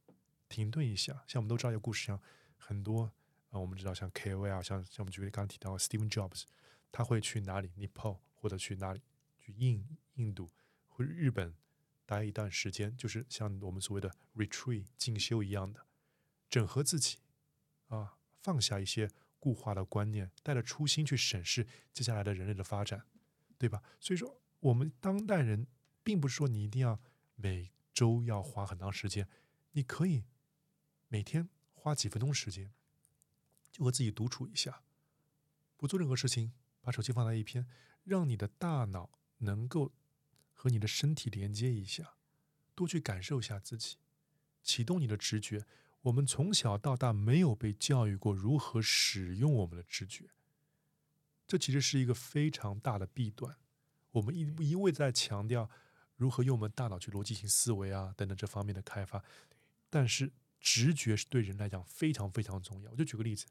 [0.48, 1.24] 停顿一下。
[1.26, 2.20] 像我们都知道一个故事，一样
[2.56, 3.12] 很多
[3.50, 6.44] 啊、我们知道像 KOL，像像我们举例刚刚提到 Steve Jobs，
[6.90, 9.02] 他会去哪里 Nepal 或者去哪里
[9.38, 9.84] 去印
[10.14, 10.50] 印度
[10.86, 11.54] 或日本
[12.06, 15.86] 待一段时间，就是像我们所谓的 retreat 进修一样的，
[16.48, 17.18] 整合自己
[17.88, 23.04] 啊，放下一些固化的观念，带着初心去审视接下来的人类的发展，
[23.58, 23.82] 对吧？
[23.98, 25.66] 所以说，我们当代人
[26.02, 27.00] 并不是说你一定要
[27.34, 29.28] 每周要花很长时间，
[29.72, 30.24] 你可以
[31.08, 32.72] 每天花几分钟时间，
[33.70, 34.82] 就和自己独处一下，
[35.76, 37.66] 不做任何事情，把手机放在一边，
[38.04, 39.92] 让你的大脑能够
[40.52, 42.14] 和你的身体连接一下，
[42.74, 43.96] 多去感受一下自己，
[44.62, 45.66] 启动你的直觉。
[46.02, 50.30] 我们从小到大没有被教育过如何使用我们的直觉，
[51.46, 53.56] 这其实是一个非常大的弊端。
[54.12, 55.68] 我们一一味在强调
[56.16, 59.22] 如何用我们大脑去逻辑性思维啊等等这方面的开发，
[59.90, 62.90] 但是直觉是对人来讲非常非常重要。
[62.90, 63.46] 我就举个例子，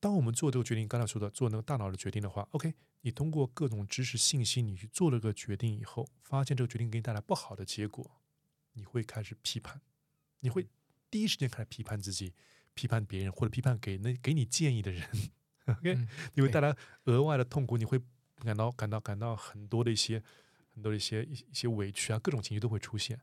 [0.00, 8.10] 当我们做这个决定，刚才说的做那个大脑的决定的话，OK，你通过各种知识信息，你去做了个决定以后，发现这个决定给你带来不好的结果，
[8.72, 9.80] 你会开始批判，
[10.40, 10.66] 你会
[11.10, 12.32] 第一时间开始批判自己，
[12.74, 15.06] 批判别人，或者批判给那给你建议的人
[15.66, 16.74] ，OK，、嗯你会带来
[17.04, 18.00] 额外的痛苦，你会
[18.40, 20.22] 感到感到感到很多的一些
[20.74, 23.20] 很多的一些一一些委屈啊，各种情绪都会出现。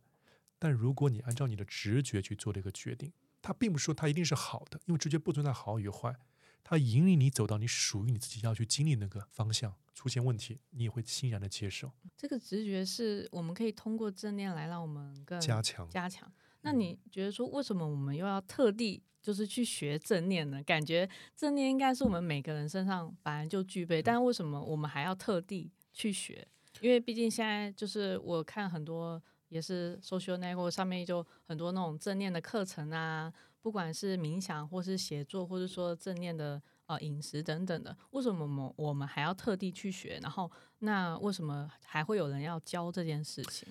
[0.60, 6.16] 但如果你按照你的直觉去做这个决定，它并不是说它一定是好的，因为直觉不存在好与坏，
[6.64, 9.74] 它引领你走到你属于你自己要去经历那个方向。
[9.96, 15.90] 出现问题，你也会欣然的接受，这个直觉是我们可以通过正念来让我们更加强。
[15.90, 16.32] 加强。
[16.62, 20.64] 那你觉得说，为什么我们又要特地就是去学正念呢？
[20.64, 26.48] 感觉正念应该是我们每个人身上本来就具备，但为什么我们还要特地去学？
[26.80, 33.32] 因为毕竟现在就是我看很多也是 social network 上面就很多那种正念的课程啊，
[33.62, 40.20] 不管是冥想或是写作，或者说正念的呃饮食等等的，为什么我们我们还要特地去学？
[40.22, 43.68] 然后那为什么还会有人要教这件事情？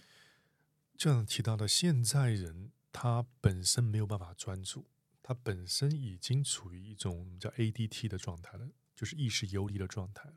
[0.97, 4.87] 这样提到的，现在人他本身没有办法专注，
[5.23, 10.37] 他本身已经处于一种叫 ADT 的状态了，就是意识游离的状态了。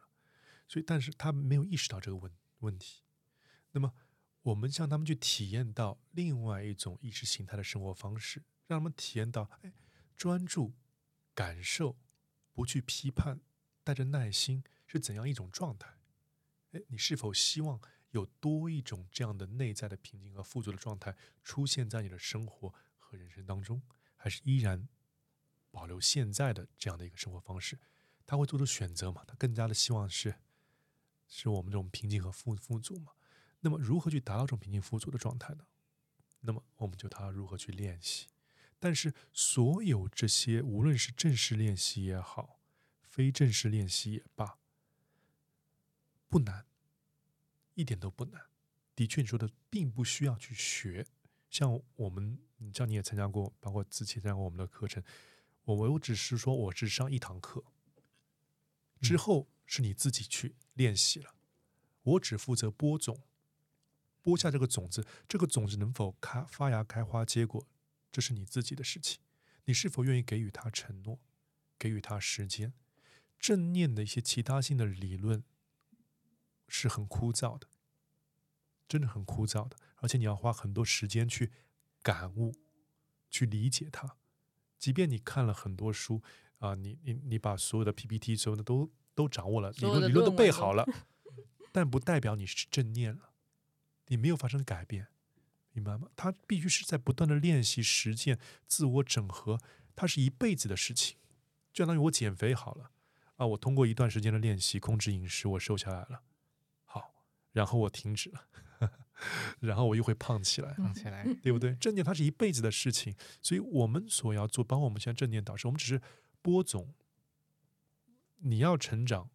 [0.68, 3.02] 所以，但是他没有意识到这个问问题。
[3.72, 3.92] 那么，
[4.44, 9.72] 我们向他们去体验到另外一种意识形态的生活方式，让他们体验到，哎，
[10.18, 10.74] 专注、
[11.36, 11.98] 感受、
[12.52, 13.42] 不去批判，
[13.84, 16.00] 带着耐心是怎样一种状态？
[16.72, 17.80] 哎，你是否希望
[18.10, 23.82] 有多一种这样的内在的平静和富足的状态出现在你的生活和人生当中，
[24.16, 24.88] 还是依然
[25.70, 27.78] 保留现在的这样的一个生活方式？
[28.26, 29.24] 他会做出选择嘛？
[29.28, 30.36] 他更加的希望是，
[31.28, 33.12] 是我们这种平静和富富足嘛？
[33.62, 35.66] 那么如何去达到这种平静富足的状态呢？
[36.42, 38.28] 那么我们就他如何去练习。
[38.80, 42.60] 但是所有这些，无论是正式练习也好，
[43.04, 44.58] 非正式练习也罢，
[46.28, 46.66] 不难，
[47.76, 48.48] 一点都不难。
[48.96, 51.06] 的确，你说的并不需要去学。
[51.52, 55.04] 像我们，你知道你也参加过，包括之前参加过我们的课程。
[55.64, 57.64] 我我只是说，我只上一堂课，
[59.00, 61.36] 之后是你自己去练习了。
[62.02, 63.22] 我只负责播种，
[64.22, 67.68] 播下这个种子，这个种子能否开发芽、开花、结果，
[68.12, 69.22] 这是你自己的事情。
[69.66, 71.20] 你是否愿意给予他承诺，
[71.78, 72.74] 给予他时间？
[73.40, 75.44] 正念的一些其他性的理论
[76.68, 77.68] 是很枯燥的，
[78.88, 81.52] 真的很枯燥的，而且你要花很多时间去
[82.04, 82.54] 感悟、
[83.30, 84.18] 去理解它。
[84.78, 86.22] 即便你看了很多书
[86.60, 90.86] 啊，你你你把所有的 PPT 所有的都都掌握了，理论理论都背好了，
[91.72, 93.31] 但不代表你是正念了，
[94.12, 95.08] 你没有发生改变，
[95.72, 96.10] 明白吗？
[96.18, 98.38] 他必须是在不断的练习、实践、
[98.68, 99.58] 自我整合，
[99.96, 101.18] 它是一辈子的事情。
[101.72, 102.92] 就相当于我减肥好了
[103.38, 106.24] 啊，我通过一段时间的练习、控制饮食，我瘦下来了，
[106.84, 107.14] 好，
[107.54, 108.48] 然后我停止了。
[109.62, 111.74] 然后我又会胖起来，胖起来，对不对？
[111.76, 116.02] 正念它是一辈子的事情，所以我们所要做，包括我们现在正念导师，我们只是
[116.42, 116.94] 播种。
[118.40, 119.30] 你要成长，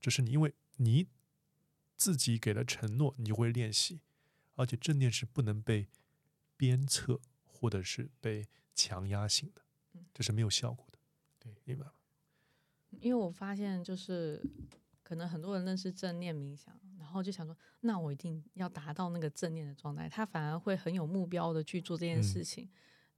[0.00, 1.06] 这是你因为你
[1.96, 4.00] 自己给了承诺，你就会练习。
[4.56, 5.88] 而且正念是不能被
[6.56, 9.62] 鞭策或者是被强压性的，
[10.12, 10.98] 这是没有效果的。
[11.38, 11.92] 对，明白吗？
[12.98, 14.42] 因为我发现就是。
[15.08, 20.08] 可能很多人认识正念冥想，然后就想说，那我一定要达到那个正念的状态。
[20.08, 22.68] 他反而会很有目标的去做这件事情，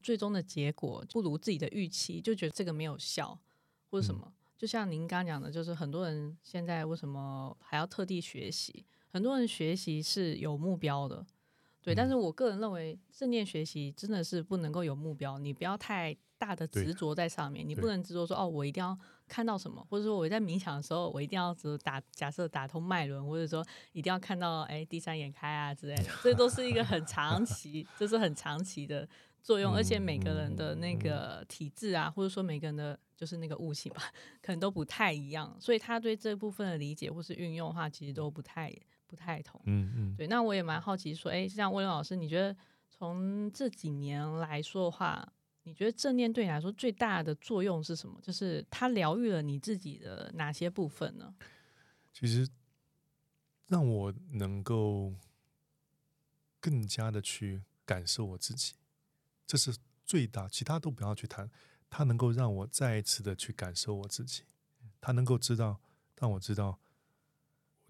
[0.03, 3.41] 最终的结果不如自己的预期，就觉得这个没有效
[3.89, 4.31] 或者什么。
[4.59, 8.85] 就像您刚刚讲的，就是很多人现在为什么还要特地学习？
[9.11, 11.27] 很多人学习是有目标的，
[11.83, 11.95] 对。
[11.95, 18.99] 但是我个人认为，正念学习真的是不能够有目标，你不要太大的执着在上面，你不能执着说哦，我一定要。
[19.29, 29.07] 看到什么，或者说我在冥想的时候，我一定要只打假设打通脉轮，或者说一定要看到哎第三眼开啊之类的，这都是一个很长期，这是很长期的
[29.43, 34.05] 作用，而且每个人的那个体质啊，或者说每个人的就是那个悟性吧，
[34.41, 38.75] 可能都不太一样，所以他对这部分的理解或是运用的话，其实都不太
[39.09, 39.61] 不太同。
[39.65, 42.57] 嗯嗯，对，那我也蛮好奇说，哎，像威廉老师，你觉得
[42.89, 45.33] 从这几年来说的话？
[45.65, 48.19] 你觉得正念对你来说最大的作用是什么？
[48.23, 51.35] 就是它疗愈了你自己的哪些部分呢？
[52.13, 52.49] 其实
[53.67, 55.15] 让我能够
[56.59, 58.77] 更加的去感受我自己，
[59.47, 61.51] 这是最大，其他都不要去谈。
[61.91, 64.45] 它能够让我再一次的去感受我自己，
[65.01, 65.81] 它能够知道，
[66.19, 66.79] 让我知道，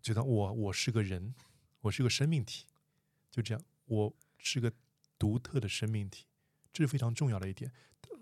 [0.02, 1.34] 觉得我我是个人，
[1.80, 2.66] 我是个生命体，
[3.30, 4.72] 就这样，我是个
[5.18, 6.26] 独特的生命体。
[6.72, 7.72] 这是非常重要的一点，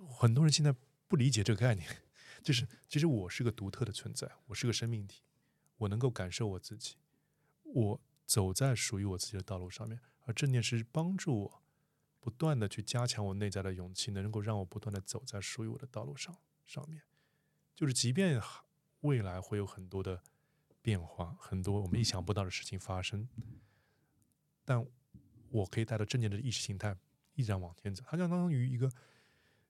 [0.08, 0.74] 很多人现在
[1.08, 1.86] 不理解这个概念，
[2.42, 5.22] 就是其实我是个独特的存在，我是个生命体，
[5.76, 6.96] 我能够感受我自己，
[7.64, 11.62] 我走在属于我自己的道路上面，而正念是帮助我
[12.18, 17.02] 不断的去加强我内在的勇气，能够让我不断的走在属于我的道路上上面，
[17.74, 18.40] 就是即便
[19.00, 20.22] 未来会有很多的
[20.86, 23.28] 变化，很多我们意想不到的事情发生，
[24.64, 24.86] 但
[25.50, 26.96] 我可以带着正念的意识形态。
[27.34, 28.88] 依然往前走，它相当于一个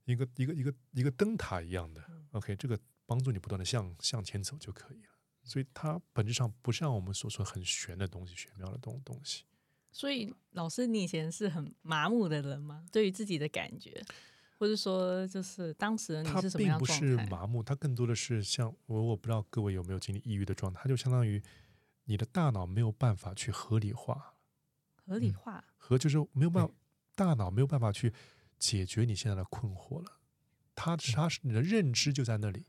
[0.05, 2.05] 一个一个一个一个灯塔一样的。
[2.33, 5.09] OK，这个帮助你不断的向向前走就可以了。
[5.43, 9.45] 所以它本质上不像我们所说很玄的东西、玄妙的东东西。
[9.91, 12.85] 所以老师，你以前是很麻木的人吗？
[12.93, 14.05] 对于自己的感觉，
[14.59, 17.07] 或者说就是当时你是什么样状态？
[17.07, 21.43] 并不是麻木，他更多的是像我，我不知道各位有没有经历抑郁的状态，它就相当于
[22.05, 24.35] 你的大脑没有办法去合理化，
[24.95, 26.73] 合理化和就是没有办法。
[27.15, 28.13] 大脑没有办法去
[28.59, 30.19] 解决你现在的困惑了，
[30.75, 32.67] 它它是你的认知就在那里，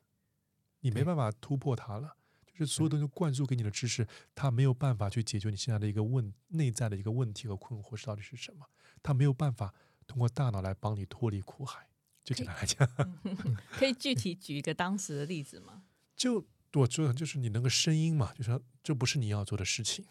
[0.80, 2.16] 你没办法突破它了。
[2.46, 8.66] 就是所有东西灌输给你的知识，它没有办法去解决你现在的一个问内在的一个问题和困惑是到底是什么，
[9.04, 9.76] 它没有办法
[10.08, 11.88] 通过大脑来帮你脱离苦海。
[12.24, 12.86] 就简单来讲，
[13.72, 15.84] 可以具体举一个当时的例子吗？
[16.18, 20.06] 就我觉得就是你那个声音嘛，就是这不是你要做的事情。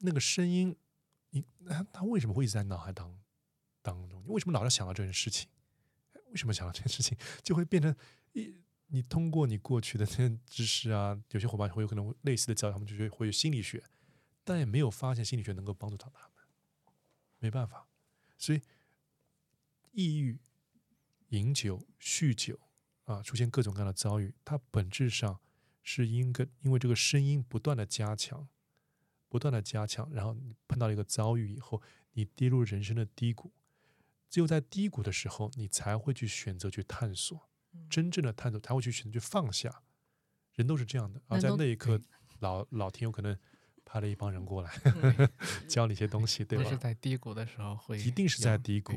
[0.00, 0.76] 那个声音，
[1.30, 3.18] 你他他为什么会一直在脑海当？
[3.82, 5.48] 当中，你为什么老是想到这件事情？
[6.30, 7.94] 为什么想到这件事情，就会变成
[8.32, 8.54] 一
[8.88, 13.82] 你通过你过去的那些知识啊，有些伙伴会有可能类似的教育，他们就会会有心理学，
[14.44, 16.44] 但也没有发现心理学能够帮助到他们。
[17.38, 17.88] 没办法，
[18.38, 18.60] 所以
[19.96, 20.38] 抑郁、
[21.30, 22.60] 饮酒、酗酒
[23.04, 25.40] 啊，出现各种各样的遭遇，它本质上
[25.82, 28.46] 是因个因为这个声音不断的加强，
[29.28, 31.82] 不不断的加强，然后你碰到了一个遭遇以后，
[32.12, 33.52] 你跌入人生的低谷，
[34.30, 39.82] 只有在低谷的时候，你才会去选择去探索，嗯真正的探索，才会去选择去放下。
[40.54, 42.00] 人都是这样的，而人都在那一刻，
[42.38, 43.38] 老老天有可能
[43.84, 45.28] 派了一帮人过来嗯
[45.68, 46.76] 教你一些东西，对吧是吧？
[46.78, 48.94] 在低谷的时候会，一定是在低谷，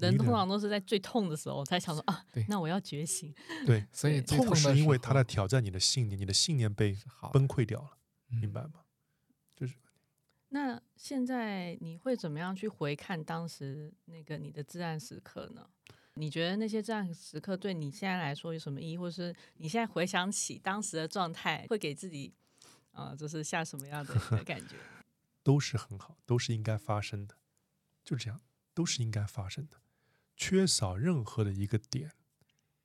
[0.00, 3.34] 人通常都是在最痛的时候才想说啊对，那我要觉醒。
[3.66, 6.96] 对，所以对痛是因为他在挑战你的信念，你的信念被
[7.32, 7.96] 崩溃掉了，
[8.30, 8.84] 嗯明白吗？
[9.54, 9.74] 就是
[10.48, 15.66] 那现在你会怎么样去回看当时那个你的至暗时刻呢？
[16.14, 22.34] 你觉得那些至暗时刻对你现在来说有什么意义，或是你现在回想起当时的状态，会给自己
[22.92, 24.74] 呃，就是下什么样的感觉？
[25.42, 27.36] 都是很好，都是应该发生的，
[28.04, 28.40] 就这样，
[28.74, 29.78] 都是应该发生的。
[30.40, 32.12] 缺少任何的一个点，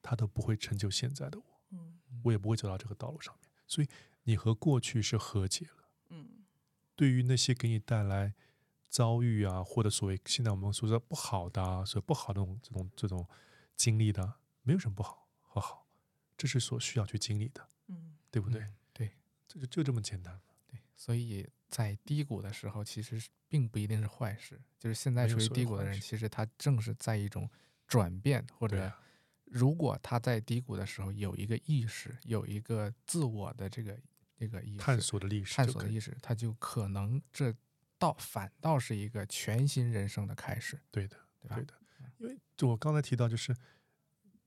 [0.02, 3.50] 它都不会成就现在的我，嗯我也不会走到这个道路上面。
[3.66, 3.88] 所以
[4.24, 5.90] 你和过去是和解了。
[6.10, 6.44] 嗯
[6.98, 8.34] 对于那些给你带来
[8.90, 13.26] 遭遇啊，或者所谓现在我们所说的不好的啊，所不好的这种这种这种
[13.78, 15.88] 经历的，没有什么不好和好，
[16.36, 18.64] 这是所需要去经历的，嗯对不对？
[18.64, 19.12] 嗯对
[19.48, 20.42] 这就就这么简单。
[20.68, 24.60] 对，所以在低谷的时候，其实并不一定是坏事。
[24.80, 27.50] 就是现在处于低谷的人，其实他正是在一种
[27.88, 28.92] 转变，或者
[29.46, 34.00] 如果他在低谷的时候有一个意识，有一个自我的这个
[34.38, 37.54] 这个意识，探索的意识探索的意识，他就可能这
[37.98, 41.18] 倒反倒是一个全新人生的开始，对的。
[41.40, 41.56] 对吧？
[41.58, 41.74] 对的，
[42.18, 43.56] 因为就我刚才提到，就是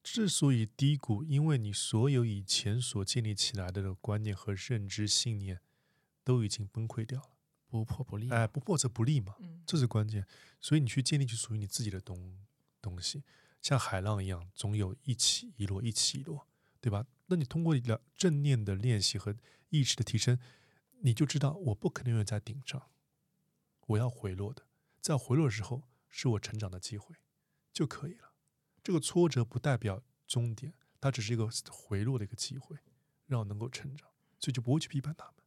[0.03, 5.61] 之所以低谷，因为你所有以前所建立起来的这个观念和认知信念
[6.29, 7.31] 都已经崩溃掉了。
[7.71, 8.29] 不破不立。
[8.29, 10.27] 哎，不破则不立嘛，嗯这是关键。
[10.61, 12.47] 所以你去建立起属于你自己的东
[12.83, 13.25] 东西，
[13.63, 16.47] 像海浪一样，总有一起一落，一起一落，
[16.83, 17.07] 对吧？
[17.29, 19.35] 那你通过了正念的练习和
[19.71, 20.39] 意识的提升，
[21.01, 22.91] 你就知道我不可能永远在顶上，
[23.87, 24.67] 我要回落的。
[25.01, 27.17] 在回落的时候，是我成长的机会
[27.73, 28.35] 就可以了。
[28.83, 32.77] 这个挫折不代表终点，它只是一个回落的一个机会，
[33.27, 34.09] 让我能够成长，
[34.39, 35.38] 所以就不会去批判它们，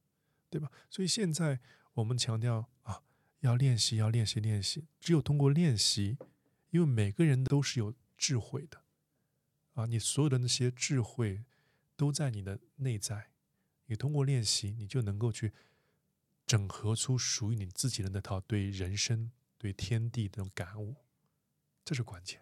[0.52, 0.70] 对吧？
[0.90, 1.60] 所以现在
[1.94, 3.02] 我们强调啊，
[3.40, 4.86] 要练习，要练习，练习。
[5.00, 6.18] 只有通过练习，
[6.70, 8.84] 因为每个人都是有智慧的
[9.74, 11.46] 啊，你所有的那些智慧
[11.96, 13.32] 都在你的内在，
[13.86, 15.54] 你通过练习，你就能够去
[16.46, 20.98] 整合出属于你自己的那套对人生、对天地的那种感悟，
[21.86, 22.42] 这是关键。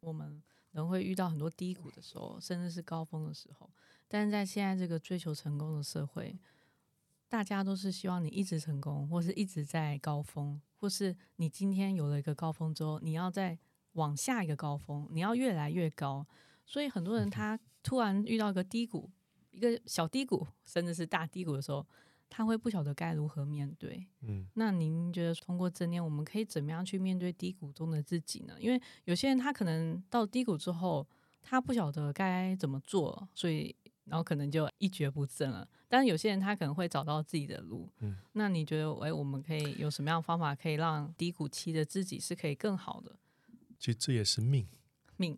[0.00, 0.42] 我们
[0.72, 3.70] 人会遇到很多低谷的时候，甚至是高峰的时候。
[4.06, 6.38] 但是在现在这个追求成功的社会，
[7.28, 13.58] 大家都是希望你一直成功，或是一直在高峰，或是你今天有了一个高峰之后，你要再
[13.92, 16.26] 往下一个高峰，你要越来越高。
[16.64, 19.10] 所以很多人他突然遇到一个低谷，
[19.50, 21.86] 一个小低谷，甚至是大低谷的时候，
[22.28, 24.06] 他会不晓得该如何面对。
[24.22, 28.56] 嗯，那您觉得通过正念，我们可以怎么样去面对低谷中的自己呢？
[28.60, 31.06] 因为有些人他可能到低谷之后，
[31.42, 33.74] 他不晓得该怎么做，所以
[34.06, 35.68] 然后可能就一蹶不振了。
[35.88, 37.88] 但是有些人他可能会找到自己的路。
[37.98, 43.16] 嗯，那你觉得，哎，我们可以有什么样的方法可以让低谷期的自己是可以更好的
[43.78, 44.66] 其实这也是命。
[45.18, 45.36] 命？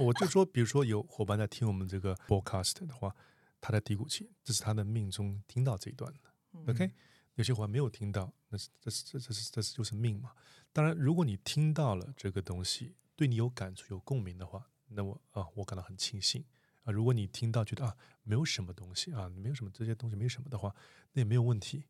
[0.00, 3.14] 我就说，比如说有伙伴在听我们这个 podcast 的话，
[3.60, 6.20] 他在低谷期，这是他的命中听到这一段的。
[6.52, 6.90] 嗯 OK，
[7.34, 10.32] 有些伙伴没有听到，那是这是这这是这是就是命嘛。
[10.72, 16.42] 当然，如果你听到了这个东西，对你有感触、有共鸣的话，那我啊，我感到很庆幸
[16.84, 16.92] 啊。
[16.92, 20.74] 如果你听到觉得啊没有什么东西啊，没有什么这些东西没什么的话，
[21.12, 21.86] 那也没有问题。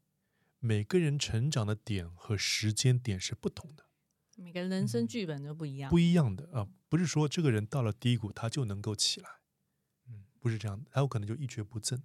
[0.59, 3.85] 每个人成长的点和时间点是不同的。
[4.37, 5.91] 每个人生剧本都不一样。
[5.91, 9.29] 不一样的啊，不是说这个人到了低谷他就能够起来，
[10.09, 12.03] 嗯，不是这样的，他有可能就一蹶不振。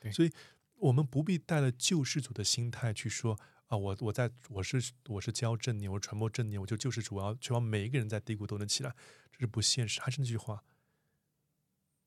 [0.00, 0.30] 对所以
[0.76, 8.94] 我们不必带了救世主的心态去说啊，我我在我是我是教正念，我传播正念，我就救世主，我要确保每一个人在低谷都能起来，
[9.32, 10.00] 这是不现实。
[10.00, 10.64] 还是那句话，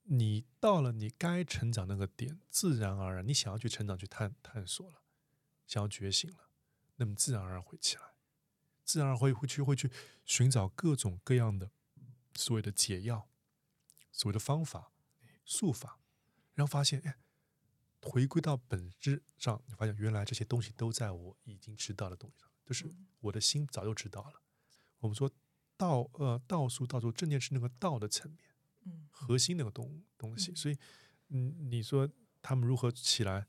[0.03, 5.01] 你到了你该成长那个点，自然而然，你想要去成长、去探探索了，
[5.65, 6.49] 想要觉醒了，
[6.97, 8.01] 那么自然而然会起来。
[8.83, 9.89] 自然而然会会去会去
[10.25, 11.71] 寻找各种各样的
[12.35, 13.29] 所谓的解药，
[14.11, 14.91] 所谓的方法、
[15.45, 15.99] 术法，
[16.53, 17.17] 然后发现，哎，
[18.01, 24.41] 回归到本质上，你发现原来这些东西都在我已经知道的东西上，就是我的心早就知道了。
[24.99, 25.31] 我们说
[25.77, 28.52] 道呃道术道术正念是那个道的层面，
[28.85, 29.07] 嗯。
[29.11, 30.55] 核心那个东东西，嗯。
[30.55, 30.77] 所以
[31.29, 32.09] 嗯，你说
[32.41, 33.47] 他们如何起来？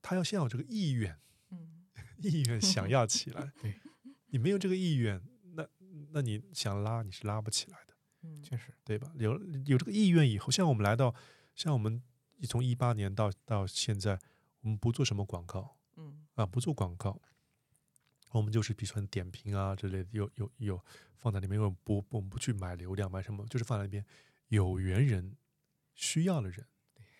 [0.00, 1.18] 他要先有这个意愿，
[1.50, 1.84] 嗯。
[2.18, 3.52] 意愿想要起来。
[3.60, 3.80] 对，
[4.26, 5.20] 你没有这个意愿，
[5.54, 5.66] 那
[6.10, 8.42] 那你想拉你是拉不起来的，嗯。
[8.42, 9.12] 确实，对吧？
[9.16, 11.14] 有有这个意愿以后，像我们来到，
[11.54, 12.02] 像我们
[12.48, 14.18] 从一八年到到现在，
[14.60, 15.76] 我们不做什么广告。
[15.96, 16.26] 嗯。
[16.34, 17.20] 啊，不做广告，
[18.30, 20.84] 我们就是比如说点评啊之类的，有有有
[21.18, 24.04] 放在里面，我们不我们不去买流量买什么，就是放在那边，
[24.52, 25.38] 有缘人、
[25.94, 26.68] 需要的人、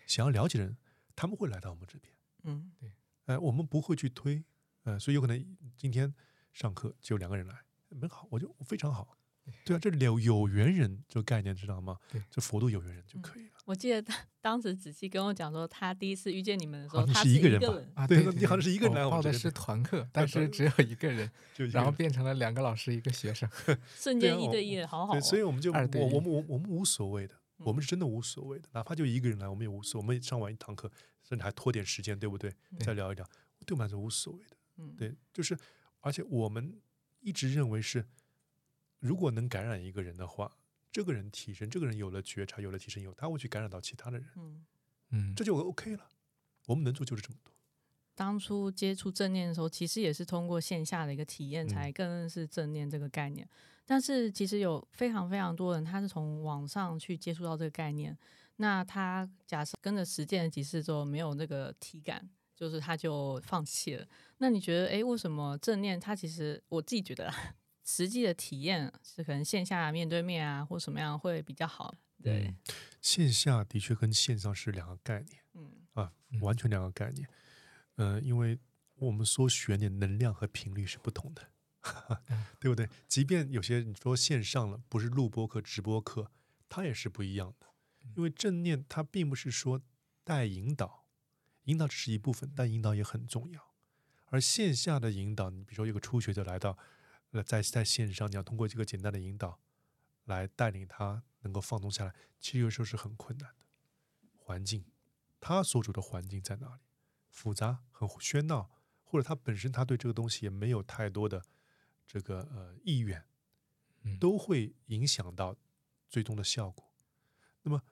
[0.07, 0.77] 想要了解的人，
[1.17, 2.13] 他们会来到我们这边。
[2.43, 2.93] 嗯对
[3.25, 4.45] 哎，我们不会去推，
[4.83, 6.15] 呃，所以有可能今天
[6.53, 7.65] 上课就两个人来，
[7.99, 9.17] 很好，我就非常好。
[9.65, 12.23] 对啊，这有有缘人这个概念知道吗对？
[12.31, 13.51] 这佛度有缘人就可以了。
[13.65, 17.93] 我记得当当时子期跟我讲说，他第一次遇见你们的时候，好像他是一个人吧人。
[17.95, 21.31] 啊，对对，你好像是一个人来我报的是团课，但是只有一个人，
[21.73, 23.49] 然后变成了两个老师一个学生。
[23.97, 25.21] 瞬间一对一的，好好。
[25.21, 30.07] 所以我们就 对我我们我我们无所谓的，我嗯们是真的无所谓的，哪怕就一个人来，我们也无所谓。
[30.07, 30.91] 我们上完一堂课，
[31.23, 32.51] 甚至还拖点时间，对不对？
[32.79, 33.25] 对再聊一聊，
[33.67, 34.57] 对我们来说无所谓的。
[34.79, 35.57] 嗯，对，就是
[36.01, 36.81] 而且我们
[37.21, 38.05] 一直认为是，
[39.03, 40.57] 如果能感染一个人的话，
[40.93, 44.65] 这个人提升，这个人有了觉察，有了提升以后，他会去感染到其他的人，嗯，
[45.11, 46.09] 嗯，这就 OK 了。
[46.67, 47.53] 我们能做就是这么多。
[48.15, 53.49] 当初接触正念的时候，其实也是通过线下的一个体验，嗯才更认识正念这个概念。
[53.85, 58.17] 但是其实有非常非常多人，他是从网上去接触到这个概念。
[58.57, 64.07] 那他假设跟着实践了几次之后，没有那个体感，就是他就放弃了。
[64.39, 67.55] 那你觉得，诶，为什么正念他其实我自己觉得啦，
[67.85, 71.95] 实际的体验是可能线下面对面啊，或什么样会比较好？
[72.23, 72.57] 对，嗯
[73.01, 77.29] 线下的确跟线上是两个概念嗯啊嗯，完全两个概念。
[77.97, 78.59] 呃，因为
[78.95, 81.49] 我们说学的能量和频率是不同的，
[82.61, 82.89] 对不对？
[83.09, 86.31] 即便有些你说线上了，不是录播课、直播课，
[86.69, 87.67] 它也是不一样的。
[88.15, 89.83] 因为正念它并不是说
[90.25, 91.05] 带引导，
[91.65, 93.75] 引导只是一部分，但引导也很重要。
[94.27, 96.79] 而线下的引导，你比如说有个初学者来到，
[97.33, 99.61] 呃，在在线上，你要通过这个简单的引导
[100.25, 103.67] 来带领他能够放松下来，其实有时候是很困难的。
[104.37, 104.85] 环境，
[105.41, 106.83] 他所处的环境在哪里？
[107.29, 108.71] 复杂、很喧闹，
[109.03, 111.45] 或者他本身他对这个东西也没有太多的
[112.07, 113.25] 这个呃意愿，
[114.03, 115.57] 嗯都会影响到
[116.09, 116.93] 最终的效果。
[117.63, 117.83] 那么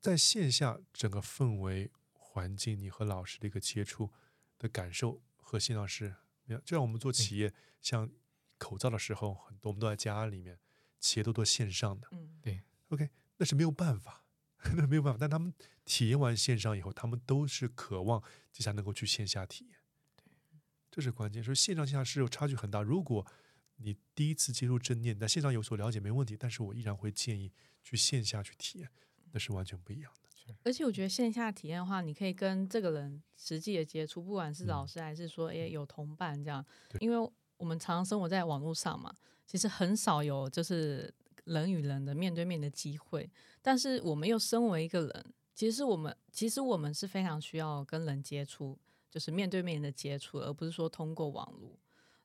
[0.00, 4.10] 在线下整个氛围环境，你和老师的一个接触
[4.58, 6.16] 的感受和线上是。
[6.64, 8.10] 就像我们做企业，像
[8.62, 10.58] 口罩的时候，很多我们都在家里面，
[11.00, 12.40] 企业都做线上的嗯
[12.88, 14.24] ，OK，那是没有办法，
[14.76, 15.18] 那是没有办法。
[15.20, 15.52] 但他们
[15.84, 19.78] 体验完线上以后，他们都是渴望接下来能够去线下体验。
[20.16, 20.24] 对
[20.90, 22.82] 这是关键，所以线上线下是有差距很大。
[22.82, 23.26] 如果
[23.76, 27.52] 你第一次接触正念，在线上有所了解没问题，但是我依然会建议
[27.82, 28.88] 去线下去体验，
[29.32, 30.54] 那是完全不一样的。
[30.64, 36.64] 而且我觉得线下体验的话，你可以跟这个人实际的接触，不管是老嗯师还是说诶有同伴这样，
[36.98, 37.32] 因为
[37.62, 39.14] 我们常常生活在网络上嘛，
[39.46, 43.30] 其实很少有就是人与人的面对面的机会。
[43.62, 48.76] 但是我们又身为一个人，其实我们其实我们是非常需要跟人接触，
[49.08, 51.78] 就是面对面的接触，而不是说通过网络。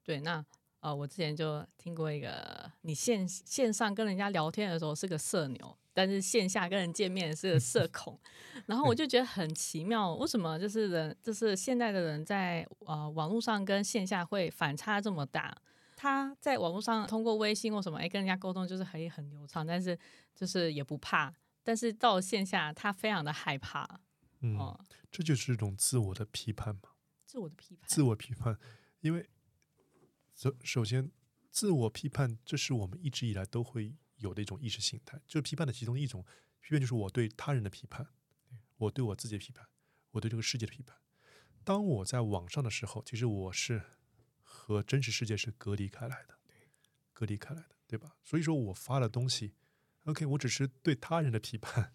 [0.03, 0.43] 对，那
[0.79, 8.19] 呃，我之前就听过一个，你线线上跟人家聊天的时候是个社牛，但是线下跟人见面是个社恐。
[8.67, 15.57] 然后我就觉得很奇妙，为什么就是人，就是现在的人在呃网络上跟线下会反差这么大？
[15.95, 19.97] 他在网络上通过微信或什么，哎，跟人家沟通就是可以很流畅，但是
[20.35, 21.33] 就是也不怕。
[21.63, 23.99] 但是到线下，他非常的害怕
[24.41, 24.79] 嗯，哦，
[25.11, 26.91] 这就是一种自我的批判嘛，
[27.25, 27.89] 自我的批判。
[27.89, 28.55] 自我批判。
[29.01, 29.27] 因为
[30.35, 31.11] 首首先，
[31.49, 36.25] 自我批判，这是我们一直以来都会有的一种意识形态，就是批判的其中的一种。
[36.59, 38.05] 批判就是我对他人的批判，
[38.77, 39.65] 我对我自己的批判，
[40.11, 40.97] 我对这个世界的批判。
[41.63, 43.81] 当我在网上的时候，其实我是
[44.41, 46.39] 和真实世界是隔离开来的，
[47.13, 48.17] 隔离开来的，对吧？
[48.23, 49.53] 所以说我发的东西
[50.05, 51.93] ，OK，我只是对他人的批判，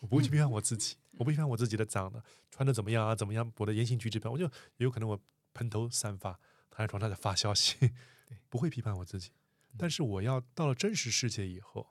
[0.00, 5.20] 我不会去批判我自己，我不批判我自己的长得穿的怎么样啊，怎么样，我的言行举止，我就也有可能我
[5.52, 6.38] 蓬头散发
[6.70, 7.92] 躺在床上在发消息，
[8.48, 9.30] 不会批判我自己。
[9.78, 11.88] 但是我要到了真实世界以后，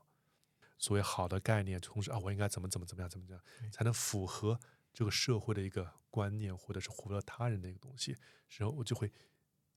[0.78, 3.42] 所谓好的概念，同时啊，我应该怎么怎么怎么样怎么样，
[3.72, 4.60] 才能符合
[4.94, 8.18] 这个社会的一个观念，或者是符合他人的一个东西，
[8.50, 9.12] 然后我就会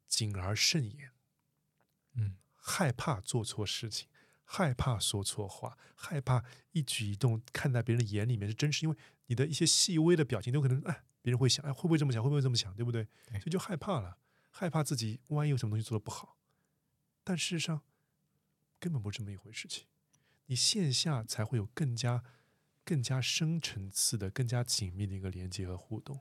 [0.06, 1.12] 谨而慎言，
[2.14, 4.08] 嗯，害怕做错事情，
[4.44, 13.04] 害怕说错话，害怕一举一动看在别人的眼里面是真实，因为你的一些细微的表情都可能，哎，别人会想，哎，会不会这么想，会不会这么想，对不对？
[13.26, 13.40] 对。
[13.40, 14.18] 所以就害怕了，
[14.50, 16.36] 害怕自己万一有什么东西做的不好，
[17.22, 17.82] 但事实上
[18.84, 19.86] 根本不是这么一回事情。
[20.44, 22.22] 你线下才会有更加、
[22.84, 26.20] 更加深层次的、更加紧密的一个连接和互动。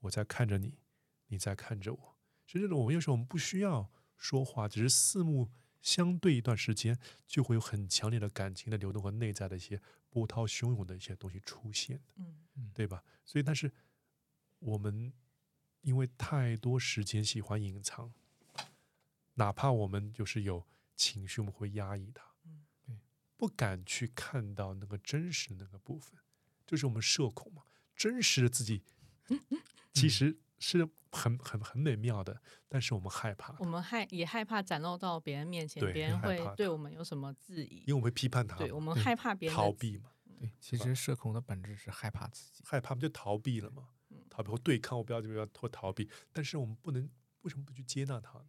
[0.00, 0.80] 我在看着你，
[1.28, 5.48] 你在看着我，甚至我们有时候我们不需要说话，只是四目
[5.80, 9.80] 相对一段时间，就会有很强烈的感情的流动和内在的一些
[10.10, 12.24] 波涛汹涌的一些东西出现的。
[12.56, 13.04] 嗯对吧？
[13.24, 13.70] 所以，但是
[14.58, 15.12] 我们
[15.82, 18.12] 因为太多时间喜欢隐藏，
[19.34, 20.66] 哪怕我们就是有
[20.96, 22.24] 情绪，我们会压抑它，
[22.86, 22.96] 对，
[23.36, 26.18] 不敢去看到那个真实的那个部分，
[26.66, 27.62] 就是我们社恐嘛，
[27.94, 28.82] 真实的自己
[29.92, 37.84] 其实是很很很美妙的，但是我们害怕，我们害也害怕展露到别人面前，对别人会对我们有什么质疑。
[37.86, 42.62] 因为，我们会批判他对，我们害怕别人逃避嘛，对，其实社恐的本质是害怕自己。
[42.64, 44.24] 害怕不就逃避了嘛，嗯。
[44.28, 47.08] 逃避或对抗，我不要这么或逃避，但是我们不能
[47.42, 48.46] 为什么不去接纳它呢？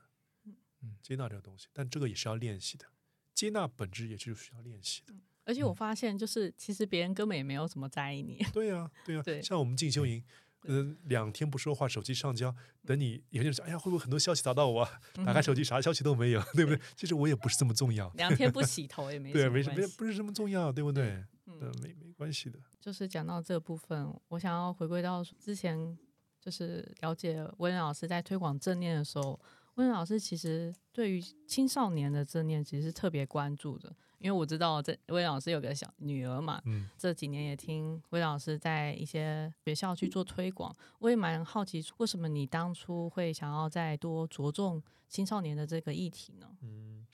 [0.88, 2.86] 嗯接纳这个东西，但这个也是要练习的，
[3.34, 5.14] 接纳本质也是需要练习的。
[5.46, 10.22] 而且我发现，就是其实别人根本也没有怎么在意你， 对呀、对呀、对像我们进修营，
[10.64, 12.54] 嗯、两天不说话，手机上交，
[12.86, 15.02] 等你有些人说，哎呀，会不会很多消息打到我啊？
[15.26, 16.82] 打开手机啥消息都没有， 对不对？
[16.98, 19.88] 其实我也不是这么重要，两天不洗头也没对，没什么。
[19.98, 21.24] 不是这么重要，对不对？
[21.46, 22.60] 嗯呃，没没关系的。
[22.82, 25.98] 就是讲到这部分，我想要回归到之前，
[26.42, 29.40] 就是了解温老师在推广正念的时候，
[29.78, 46.50] 温老师其实对于青少年的正念其实是特别关注的，因为我知道这温老师有个小女儿嘛，嗯，这几年也听魏老师在一些学校去做推广，我也蛮好奇，为什么你当初会想要再多着重青少年的这个议题呢？
[46.62, 47.06] 嗯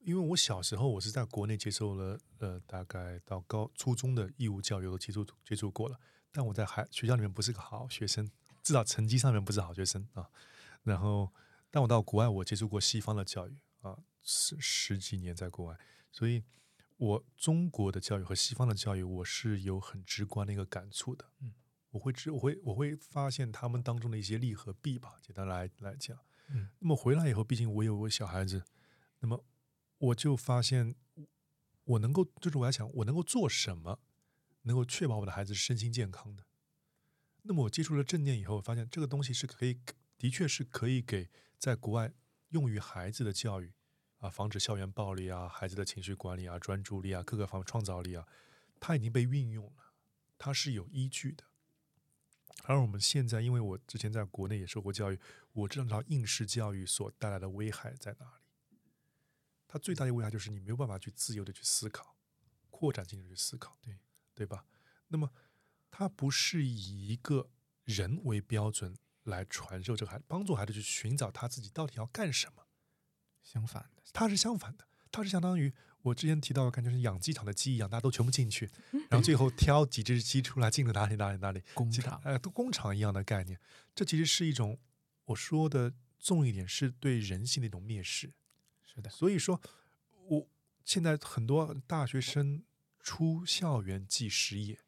[0.00, 5.98] 因为我小时候我是在国内接受了呃大概到高初中的义务教育都接触接触过了，
[6.32, 8.28] 但我在孩学校里面不是个好学生，
[8.62, 10.26] 至少成绩上面不是好学生啊。
[10.84, 11.30] 然后，
[11.78, 15.78] 但我到国外我接触过西方的教育啊，十十几年在国外，
[16.10, 16.42] 所以
[16.96, 21.26] 我中国的教育和西方的教育我是有很直观的一个感触的。
[21.40, 21.54] 嗯，
[21.90, 26.18] 我会知我会我会发现他们当中的一些利和弊吧，简单来来讲。
[26.48, 28.64] 嗯，那么回来以后，毕竟我有个小孩子，
[29.20, 29.44] 那么
[29.98, 30.96] 我就发现，
[31.84, 34.00] 我能够就是我要想，我能够做什么，
[34.62, 36.42] 能够确保我的孩子身心健康的。
[37.42, 39.78] 那么我接触了正念以后，我发现这个东西是可以，
[40.18, 42.12] 的确是可以给在国外
[42.50, 43.72] 用于孩子的教育
[44.18, 48.26] 啊，防止校园暴力啊，孩子的情绪管理啊，专注力啊，各个方面创造力啊，
[48.80, 49.92] 它已经被运用了，
[50.36, 51.44] 它是有依据的。
[52.64, 55.18] 而我们现在，因为我之前在国内也受过教育，
[55.52, 58.42] 我知道应试教育所带来的危害在哪里。
[59.68, 62.16] 它最大的危害就是你没有办法去自由的去思考，
[62.70, 63.96] 扩展性的去思考，对
[64.34, 64.66] 对吧？
[65.06, 65.30] 那么
[65.90, 67.50] 它不是以一个
[67.84, 68.96] 人为标准
[69.28, 72.66] 来传授这个孩，帮助孩子去寻找他自己到底要干什么。
[73.42, 75.72] 相反的，他是相反的，他是相当于
[76.02, 78.70] 我之前提到的，感觉是养鸡场的鸡一样，大家都全部进去，
[79.08, 83.58] 然后最后挑几只鸡出来，进了哪里哪里哪里，工厂呃，都工厂一样的概念。
[83.94, 84.78] 这其实是一种
[85.24, 88.34] 我说的重一点，是对人性的一种蔑视。
[88.84, 89.60] 是的，所以说，
[90.28, 90.48] 我
[90.84, 92.64] 现在很多大学生
[93.00, 94.80] 出校园即失业，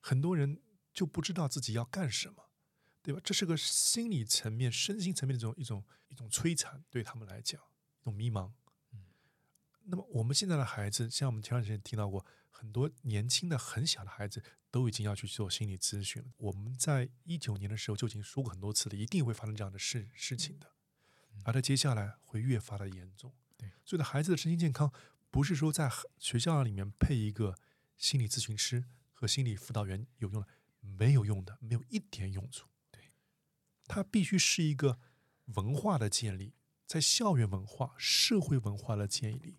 [0.00, 0.60] 很多人
[0.92, 2.43] 就不知道自己要干什么，
[3.04, 3.20] 对吧？
[3.22, 7.60] 这是个心理层面、身心层面的一种一种一种摧残，对他们来讲，
[8.00, 8.50] 一种迷茫。
[8.92, 9.04] 嗯
[9.86, 16.32] 那么我们现在的孩子，像我们前段时间听到过，很多年轻的很小的孩子都已经要去做心理咨询了。
[16.38, 20.72] 我们在一九年的时候就已经说过很多次了，一定会发生这样的事事情的，
[21.44, 23.34] 而在接下来会越发的严重。
[23.58, 24.90] 对，所以呢，孩子的身心健康
[25.30, 27.58] 不是说在学校里面配一个
[27.98, 30.48] 心理咨询师和心理辅导员有用的，
[30.80, 32.66] 没有用的，没有一点用处。
[33.86, 34.98] 它必须是一个
[35.46, 36.54] 文化的建立，
[36.86, 39.58] 在校园文化、社会文化的建立，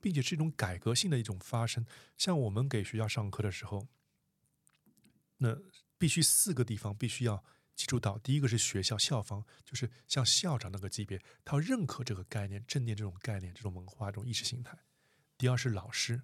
[0.00, 1.84] 并且是一种改革性的一种发生。
[2.16, 3.88] 像我们给学校上课的时候，
[5.38, 5.58] 那
[5.98, 7.44] 必须四个地方必须要
[7.74, 8.18] 记住到。
[8.18, 14.78] 第一个是学校校方，就是像校长那个级别，他要认可这个概念、正念这种概念、这种文化、这种意识形态。
[15.36, 16.22] 第二是老师，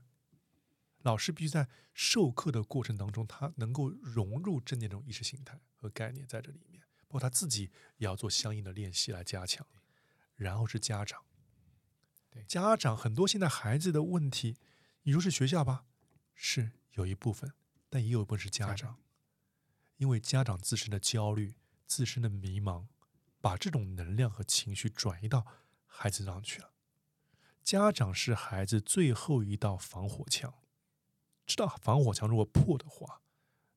[1.02, 6.81] 老师必须在授课的过程当中，他能够融入正念这种意识形态和概念在这里面，
[7.12, 9.66] 包括他自己也要做相应的练习来加强。
[10.34, 11.22] 然后是家长，
[12.30, 14.56] 对家长很多现在孩子的问题，
[15.02, 15.84] 你说是学校吧，
[16.34, 17.52] 是有一部分，
[17.90, 19.02] 但也有一部分是家家长，
[19.98, 21.54] 因为家长自身的焦虑、
[21.86, 22.86] 自身的迷茫，
[23.42, 25.46] 把这种能量和情绪转移到
[25.84, 26.72] 孩子上去了。
[27.62, 30.54] 家长是孩子最后一道防火墙，
[31.44, 33.20] 知道防火墙如果破的话，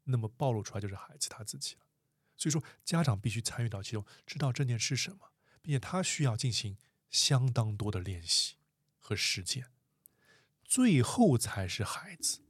[0.06, 1.85] 那么暴露出来就是孩子他自己了。
[2.38, 5.32] 所以说，家长必须参与到其中，知道正念是什么，
[5.62, 6.78] 并且他需要进行
[7.10, 8.56] 相当多的练习
[8.99, 9.72] 和实践，
[10.64, 12.41] 最后才是孩子。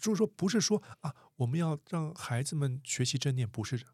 [0.00, 3.84] 就是说，不是说啊，我们要让孩子们学习正念，不是。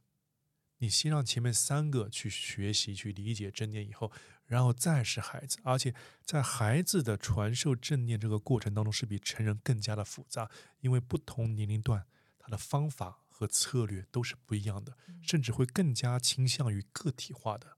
[0.79, 4.13] 你先让前面三个去学习、去理解正念以后，
[4.45, 10.51] 然后再是孩子，而且在孩子的传授正念这个过程当中，是比成人更加的复杂，
[10.81, 12.07] 因为不同年龄段
[12.39, 17.77] 他的方法和策略都是不一样的，甚至会更加倾向于个体化的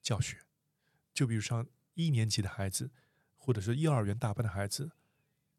[0.00, 0.46] 教学。
[1.12, 2.90] 就比如像一年级的孩子，
[3.36, 4.92] 或者是幼儿园大班的孩子，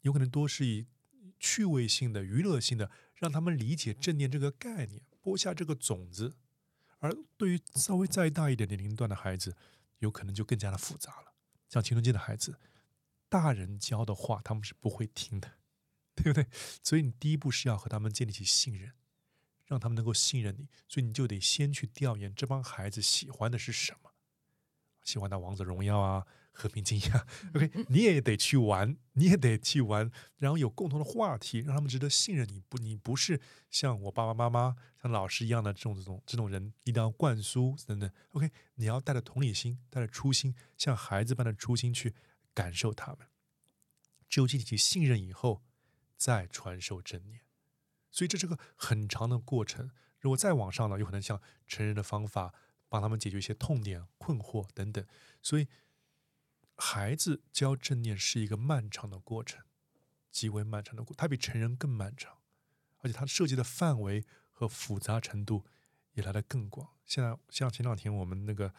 [0.00, 0.88] 有可能多是以
[1.38, 6.34] 趣味性的、娱乐性的，让他们理解正念这个概念，播下这个种子。
[6.98, 9.54] 而对于稍微再大一点年龄段的孩子，
[10.00, 11.34] 有可能就更加的复杂了。
[11.68, 12.58] 像青春期的孩子，
[13.28, 15.58] 大人教的话他们是不会听的，
[16.16, 16.48] 对不对？
[16.82, 18.94] 所以你第一步是要和他们建立起信任，
[19.68, 20.68] 让他们能够信任你。
[20.88, 24.10] 所以你就得先去调研这帮孩子喜欢的是什么，
[25.04, 26.26] 喜欢打王者荣耀啊。
[26.50, 27.24] 和平精英啊
[27.54, 32.58] ，OK，你也得去玩，你也得去玩，然后有共同的话题，让他们值得信任你。
[32.68, 33.40] 不，你不是
[33.70, 38.10] 像我爸爸妈妈、像老师一样的这种这种这种人，一定要灌输等等。
[38.32, 42.12] OK，你要带着同理心，带着初心，像孩子般的初心去
[42.52, 43.28] 感受他们。
[44.28, 45.62] 只有建立起信任以后，
[46.16, 47.42] 再传授正念。
[48.10, 49.90] 所以这是个很长的过程。
[50.18, 52.54] 如果再往上呢，有可能像成人的方法，
[52.88, 55.04] 帮他们解决一些痛点、困惑等等。
[55.42, 55.68] 所以。
[56.80, 59.64] 孩子教正念是一个漫长的过程，
[60.30, 62.38] 极为漫长的过，它比成人更漫长，
[62.98, 65.66] 而且它涉及的范围和复杂程度
[66.12, 66.90] 也来得更广。
[67.04, 68.72] 现在像前两天我们那个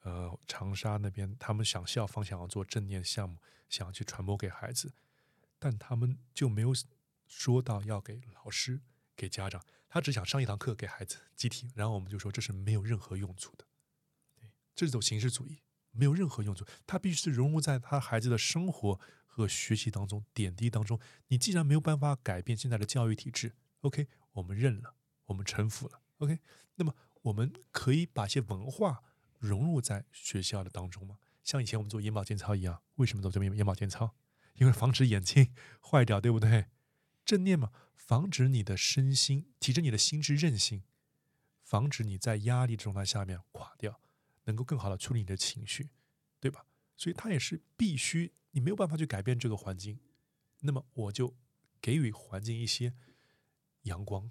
[0.00, 3.36] 呃长沙那边，他们想校方想要做正念项目，
[3.68, 4.94] 想要去传播给孩子，
[5.58, 6.72] 但他们就没有
[7.32, 8.82] 说到要给老师、
[9.16, 13.64] 给家长，他只想上一堂课给孩子集体，然后我们就说这是没有任何用处的，
[14.38, 15.62] 对，这是种形式主义。
[15.94, 20.98] 没有任何用处，他必须是融入在他孩子的生活和学习当中点滴当中。
[21.28, 24.94] 你既然没有办法改变现在的教育体制，OK，我们认了，
[25.26, 26.38] 我们臣服了，OK。
[26.76, 29.02] 那么我们可以把一些文化
[29.38, 31.18] 融入在学校的当中吗？
[31.42, 34.14] 像以前我们做眼保健操一样，为什么做这眼眼保健操？
[34.54, 36.68] 因为防止眼睛 坏掉，对不对？
[37.24, 40.82] 正念嘛，防止你的身心，提升你的心智韧性，
[41.62, 44.00] 防止你在压力状态下面垮掉。
[44.44, 45.88] 能够更好的处理你的情绪，
[46.40, 46.66] 对吧？
[46.96, 50.00] 所以它也是必须，你没有办法去改变这个环境，
[50.62, 51.32] 那么我就
[51.80, 52.92] 给予环境一些
[53.82, 54.28] 阳光，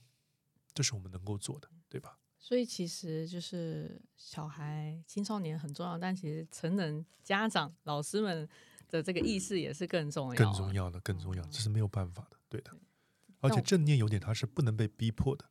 [0.74, 2.20] 这是我们能够做的，对吧？
[2.38, 8.50] 所以其实就是小孩、青少年很重要，但其实成人、家长、老师们
[8.90, 12.78] 的这个意识也是更重要、更重要的、更重要，这是没有办法的，对的。
[13.40, 15.46] 而且正念有点，它是不能被逼迫的。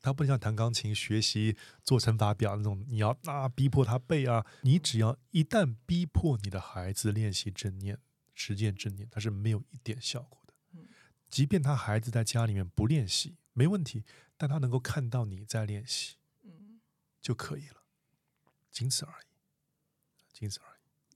[0.00, 4.44] 它不能像弹钢琴、学习做乘法表那种，你要啊逼迫他背啊。
[4.62, 8.00] 你只要一旦逼迫你的孩子练习正念、
[8.34, 10.52] 实践正念，它是没有一点效果的。
[11.28, 14.04] 即便他孩子在家里面不练习，没问题，
[14.36, 16.80] 但他能够看到你在练习，嗯，
[17.20, 17.84] 就可以了，
[18.70, 19.26] 仅此而已，
[20.32, 20.71] 仅此而已。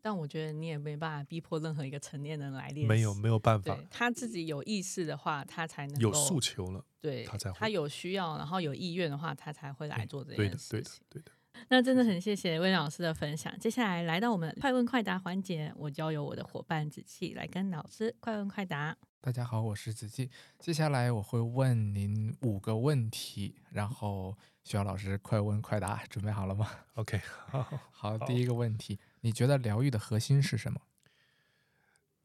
[0.07, 3.77] 但我觉得你也没办法逼迫任何一个成年人来练，没有没有办法。
[3.91, 10.69] 他自己有意识的话，他才能有诉求了，对，他才他有需要，然后有意愿的话，他才会来做这件事情。
[10.69, 11.33] 对的，对的。
[11.71, 13.53] 那真的很谢谢魏老师的分享。
[13.59, 18.97] 接下来来到我们快问快答环节，我交由我的伙伴子气来跟老师快问快答。
[19.21, 20.31] 大家好，我是子气。
[20.61, 29.01] 接下来我会问您五个问题，然后需要老师快问快答，准备好了吗？OK，好， 好，第一个问题。
[29.27, 30.81] 你觉得疗愈的核心是什么？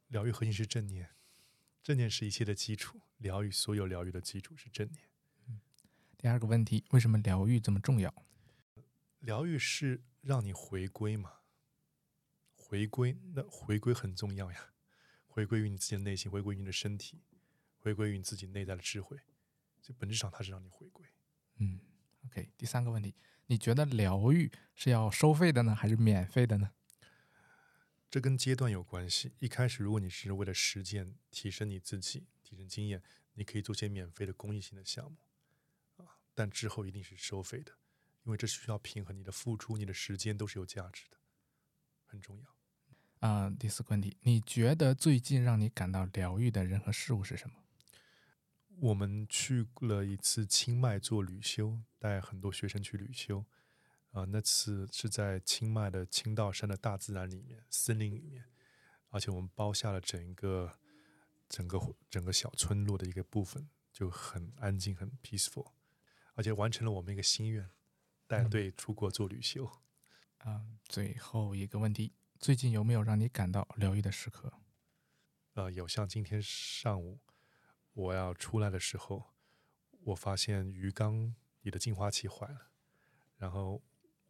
[0.10, 1.10] 疗愈核心是正念，
[1.82, 3.02] 正念是一切的基础。
[3.18, 5.10] 疗愈所有疗愈的基础是正念。
[6.16, 8.14] 第二个问题，为什么疗愈这么重要？
[9.22, 11.32] 疗愈是让你回归嘛？
[12.54, 14.68] 回归，那回归很重要呀。
[15.26, 17.24] 回归于你自己的内心，回归于你的身体，
[17.80, 19.18] 回归于你自己内在的智慧。
[19.82, 21.04] 所以本质上，它是让你回归。
[21.56, 21.80] 嗯
[22.28, 22.52] ，OK。
[22.56, 23.16] 第三个问题，
[23.48, 26.70] 你觉得疗愈是要收费的呢，还是免费的呢？
[28.12, 29.32] 这跟阶段有关系。
[29.40, 33.02] 一开始，如果你是为了实践、提升你自己、提升经验，
[33.36, 35.18] 你可以做些免费的公益性的项目，
[36.04, 37.72] 啊，但之后一定是收费的，
[38.24, 41.16] 因为这需要平衡你的付出、你的时间都是有价值的，
[42.04, 42.46] 很重要。
[43.26, 47.56] 啊，第四个问题，你觉得最近让你感到疗愈的人和事物是什么？
[48.82, 53.46] 我们去了一次清迈做旅修，带很多学生去旅修。
[54.12, 58.44] 啊，那次是在清迈的青道山的大自然里面，森林里面，
[59.08, 60.78] 而且我们包下了整个、
[61.48, 61.80] 整个、
[62.10, 65.72] 整个小村落的一个部分，就很安静、很 peaceful，
[66.34, 67.70] 而且完成了我们一个心愿，
[68.28, 69.66] 带队出国做旅行。
[70.40, 74.52] 啊，最后一个问题，最近有没有让你感到疗愈的时刻？
[75.54, 77.22] 呃，有，像今天上午
[77.94, 79.32] 我要出来的时候，
[80.04, 82.72] 我发现鱼缸里的净化器坏了，
[83.38, 83.82] 然后。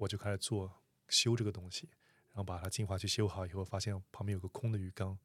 [0.02, 1.88] 我就开始做修这个东西，
[2.30, 5.15] 然后把它净化去修好以后，发现旁边有个空的鱼缸。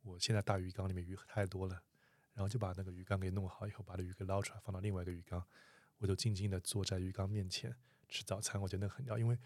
[0.00, 1.82] 我现在大鱼缸里面鱼太多了，
[2.32, 5.46] 然后就把那个鱼缸给弄好以后，把那鱼给捞出来，放到另外一个鱼缸。
[5.98, 7.76] 我就静静的坐在鱼缸面前
[8.08, 9.18] 吃早餐，我觉得很妙。
[9.18, 9.38] 因为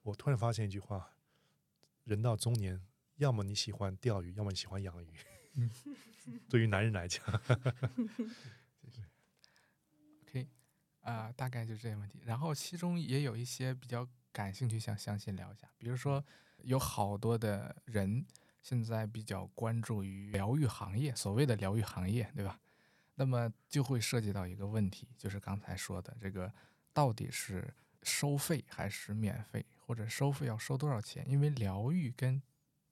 [0.00, 1.14] 我突然发现一句话：
[2.04, 2.80] 人到中年，
[3.16, 5.08] 要么你喜欢钓鱼，要么你喜欢养鱼。
[6.48, 7.22] 对于男人来讲，
[10.22, 10.48] OK，
[11.00, 12.18] 啊、大概就这些问题。
[12.24, 15.68] 然后其中也有一些比较感兴趣，想详细聊一下。
[15.78, 16.24] 比如说，
[16.62, 18.24] 有好多的人
[18.62, 22.58] 现在比较关注于疗愈行业，所谓的疗愈行业，对吧？
[23.14, 26.52] 那么就会涉及到一个问题，就是刚才说的这个
[26.92, 27.72] 到底是
[28.02, 31.28] 收费还是免费，或者收费要收多少钱？
[31.28, 32.42] 因为疗愈跟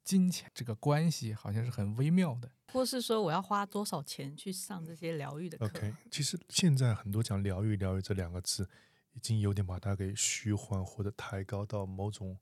[0.05, 2.51] 金钱这个关系好像是很微妙的。
[2.73, 8.69] 或是说我要花多少钱去上这些疗愈的课 OK，其实现在很多讲疗愈，疗愈这两个字，
[9.13, 12.39] 已经有点把它给虚幻或者抬高到某种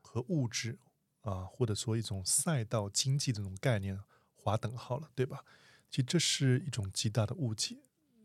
[0.00, 0.78] 和物质
[1.22, 4.00] 啊，或者说一种赛道经济这种概念
[4.34, 5.44] 划等号了，对吧？
[5.90, 7.78] 其实这是一种极大的误解，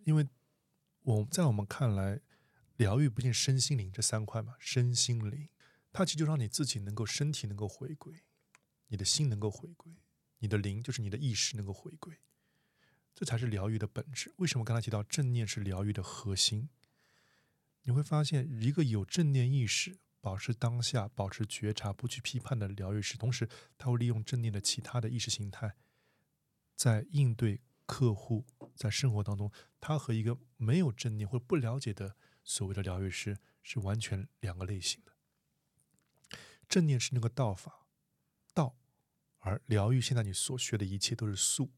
[0.04, 0.28] 因为
[1.02, 2.22] 我在我们看来，
[2.76, 5.50] 疗愈不仅身心灵这三块嘛，身心灵，
[5.92, 8.24] 它其实就让你自己能够身体能够回归，
[8.88, 9.94] 你的心能够回归，
[10.40, 12.20] 你的灵就是你的意识能够回归。
[13.16, 14.34] 这才是疗愈的本质。
[14.38, 16.70] 为什么刚才提到正念是疗愈的核心？
[17.84, 23.48] 你会发现，一个有正念意识、保持当下、保持觉察、不去批判的疗愈师，同时
[23.78, 25.76] 他会利用正念的其他的意识形态，
[26.76, 28.46] 在应对客户
[28.76, 35.12] 在生活当中，他和一个没有正念或不了解的所谓的疗愈师是完全两个类型的。
[36.70, 37.86] 正念是那个道法，
[38.54, 38.78] 道，
[39.40, 41.72] 而疗愈现在你所学的一切都是术。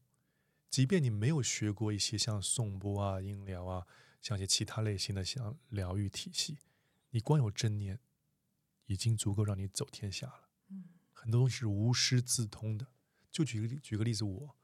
[0.70, 3.86] 即便你没有学过一些像颂钵啊、音疗啊，
[4.20, 6.58] 像一些其他类型的像疗愈体系，
[7.10, 7.98] 你光有正念，
[8.86, 10.48] 已经足够让你走天下了。
[11.12, 12.86] 很多东西是无师自通的。
[13.30, 14.56] 就举个例举个例子，我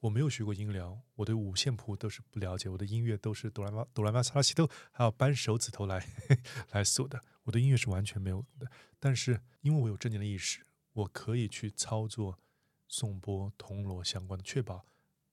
[0.00, 6.06] 我没有学过音疗，我对五线谱都是不了解，我的音乐都是哆来咪哆来咪发拉西哆，还要扳手指头来
[6.72, 8.70] 来数的，我的音乐是完全没有的。
[8.98, 12.38] 但是因为我有正念的意识，我可以去操作
[12.86, 14.84] 颂钵、铜锣相关的，确保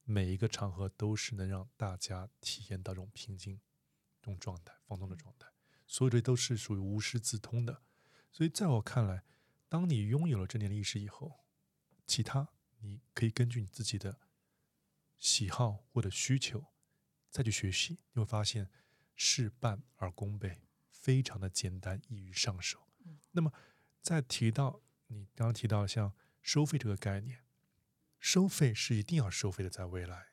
[0.05, 3.59] 每一个场合都是能让大家体验到这种平静、
[4.21, 5.49] 这种状态、放松的状态。
[5.85, 7.83] 所有这都是属于无师自通的。
[8.31, 9.23] 所以在我看来，
[9.67, 11.45] 当你拥有了正念的意识以后，
[12.05, 12.49] 其他
[12.79, 14.19] 你可以根据你自己的
[15.17, 16.65] 喜好或者需求
[17.29, 18.69] 再去学习，你会发现
[19.15, 22.87] 事半而功倍，非常的简单，易于上手。
[23.31, 23.51] 那么，
[24.01, 27.44] 再提到你刚刚提到像收费这个概念，
[28.25, 30.29] 收费是一定要收费的，在未来，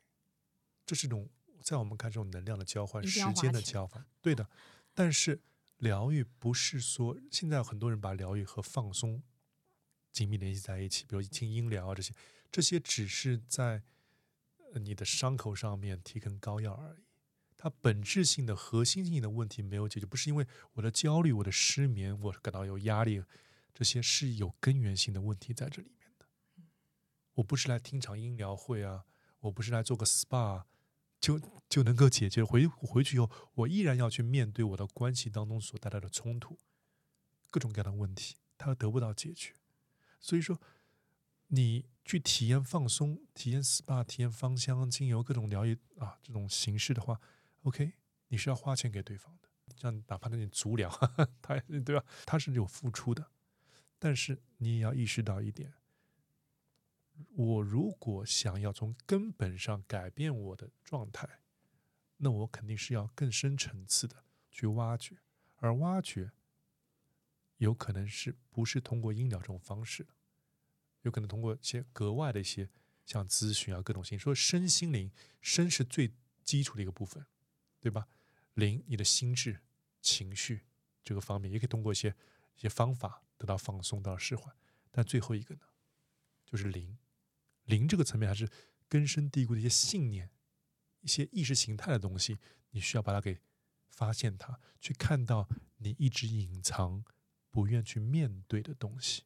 [0.83, 1.29] 这是一种
[1.61, 4.49] 在我们看这种能量的交换、时间的交换，对的。
[4.95, 5.39] 但是
[5.77, 9.21] 疗愈不是说现在有很多人把疗愈和放松
[10.11, 12.11] 紧密联系在一起，比如听音疗啊这些，
[12.51, 13.83] 这些只是在
[14.73, 17.03] 呃你的伤口上面提根膏药而已。
[17.55, 23.23] 它本质性的核心性的问题没有解决，不是因为我的焦虑、我的失眠，我感到有压力，
[23.71, 25.91] 这些是有根源性的问题在这里。
[27.35, 29.05] 我不是来听场音疗会啊，
[29.39, 30.63] 我不是来做个 SPA
[31.19, 31.39] 就
[31.69, 32.43] 就能够解决。
[32.43, 36.57] 回回去以后，我依然要去面对我的关系当中所带来的冲突，
[37.49, 39.53] 各种各样的问题，它得不到解决。
[40.19, 40.59] 所以说，
[41.47, 47.19] 你去体验放松、体验 SPA、体验芳香精油各种疗愈啊这种形式的话
[47.63, 47.93] ，OK，
[48.27, 49.49] 你是要花钱给对方的。
[49.75, 50.89] 像哪怕那点足疗，
[51.41, 52.03] 他对吧？
[52.25, 53.31] 他是有付出的，
[53.97, 55.73] 但是你也要意识到一点：
[57.35, 61.41] 我如果想要从根本上改变我的状态，
[62.17, 65.17] 那我肯定是要更深层次的去挖掘，
[65.57, 66.31] 而挖掘
[67.57, 70.13] 有可能是不是通过音疗这种方式的，
[71.01, 72.69] 有可能通过一些格外的一些
[73.05, 74.17] 像咨询啊各种形。
[74.17, 75.11] 说身心灵，
[75.41, 76.13] 身是最
[76.43, 77.25] 基础的一个部分，
[77.79, 78.07] 对吧？
[78.53, 79.61] 灵，你的心智、
[80.01, 80.65] 情绪
[81.03, 82.15] 这个方面，也可以通过一些
[82.55, 84.51] 一些方法得到放松、得到释怀。
[84.91, 85.61] 但最后一个呢，
[86.45, 86.97] 就是灵。
[87.65, 88.49] 灵这个层面还是
[88.87, 90.29] 根深蒂固的一些信念、
[91.01, 92.37] 一些意识形态的东西，
[92.71, 93.39] 你需要把它给
[93.89, 97.03] 发现它，去看到你一直隐藏、
[97.49, 99.23] 不愿去面对的东西。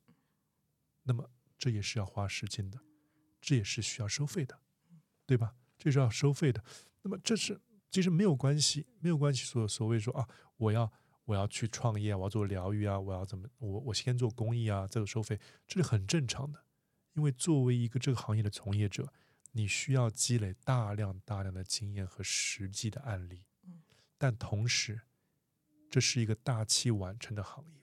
[1.04, 2.80] 那么这也是要花时间的，
[3.40, 4.60] 这也是需要收费的，
[5.26, 5.56] 对吧？
[5.78, 6.64] 这是要收费的。
[7.02, 7.60] 那么这是
[7.90, 9.46] 其实没有关系，没有关系。
[9.46, 10.28] 所所谓说啊，
[10.58, 10.92] 我要
[11.26, 16.66] 我要去创业，我要做疗愈啊，我要怎么我我先做公益啊，再做收费这是很正常的。
[17.18, 19.12] 因为作为一个这个行业的从业者，
[19.54, 23.44] 你需要积累大量大量的经验和实际的案例，
[24.20, 25.02] 但同时，
[25.90, 27.82] 这是一个大器晚成的行业。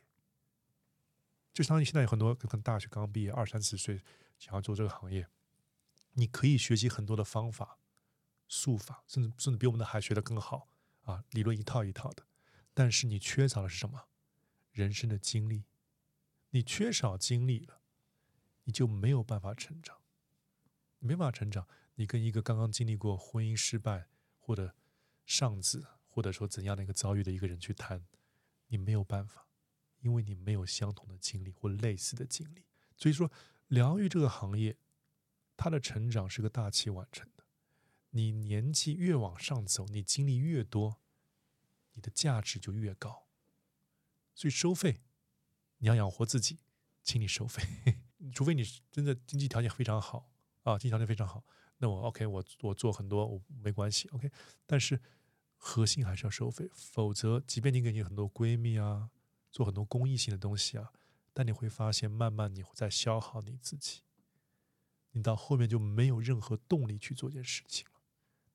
[1.53, 4.01] 就相当于现在有很多可能大学刚毕业二三十岁
[4.39, 5.29] 想要做这个行业，
[6.13, 7.81] 你可以学习很多的方法、
[8.47, 10.69] 术法，甚至甚至比我们的还学得更好
[11.03, 12.25] 啊，理论一套一套的，
[12.73, 14.07] 但是你缺少的是什么？
[14.71, 15.65] 人生的经历，
[16.51, 17.81] 你缺少经历了，
[18.65, 20.03] 你就没有办法成长，
[20.99, 21.67] 没办法成长。
[21.95, 24.09] 你跟一个刚刚经历过婚姻失败
[24.39, 24.75] 或者
[25.25, 28.05] 丧子，或者说怎样的一个遭遇的一个人去谈，
[28.67, 29.47] 你没有办法，
[30.01, 32.67] 因为你没有相同的经历或类似的经历。
[32.97, 33.31] 所以说，
[33.69, 34.77] 疗愈这个行业，
[35.57, 37.45] 它的成长是个大器晚成的。
[38.11, 41.01] 你年纪越往上走，你经历越多，
[41.93, 43.29] 你的价值就越高。
[44.35, 45.01] 所以收费，
[45.79, 46.59] 你要养活自己，
[47.03, 48.01] 请你收费。
[48.33, 50.31] 除非你真的经济条件非常好
[50.63, 51.45] 啊，经济条件非常好。
[51.79, 54.31] 那我 OK，我我做很多我没关系 OK，
[54.65, 55.01] 但是
[55.57, 59.11] 核心还是要收费，否则即便你给你很多闺蜜啊，
[59.51, 60.93] 做很多公益性的东西啊，
[61.33, 64.03] 但你会发现慢慢你会在消耗你自己，
[65.13, 68.01] 你到后面就没有任何动力去做这件事情了，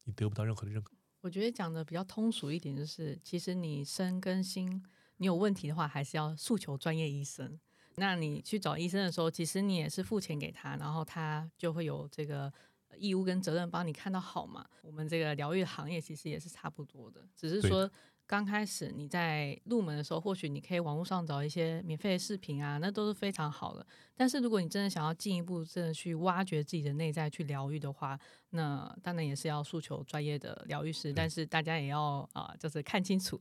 [0.06, 0.96] 你得不到任何的认可。
[1.22, 4.82] 我觉得讲的比较通俗一点，就是其实你身跟心
[5.18, 7.60] 你有问题的话，还是要诉求专业医生。
[8.00, 12.52] 那你去找医生的时候，其实你也是付钱给他，然后他就会有这个。
[12.98, 14.66] 义务跟责任帮你看到好嘛？
[14.82, 17.90] 我们这个疗愈行业其实也是差不多的，只是说
[18.26, 23.86] 刚开始你在入门的时候，或许你可以网络上找一些免费的视频啊，那都是非常好的。
[24.18, 28.20] 但是如果你真的想要进一步真的去挖掘自己的内在去疗愈的话，
[28.50, 33.40] 那当然也是要诉求专业的疗愈师，但是大家也要啊，就是看清楚。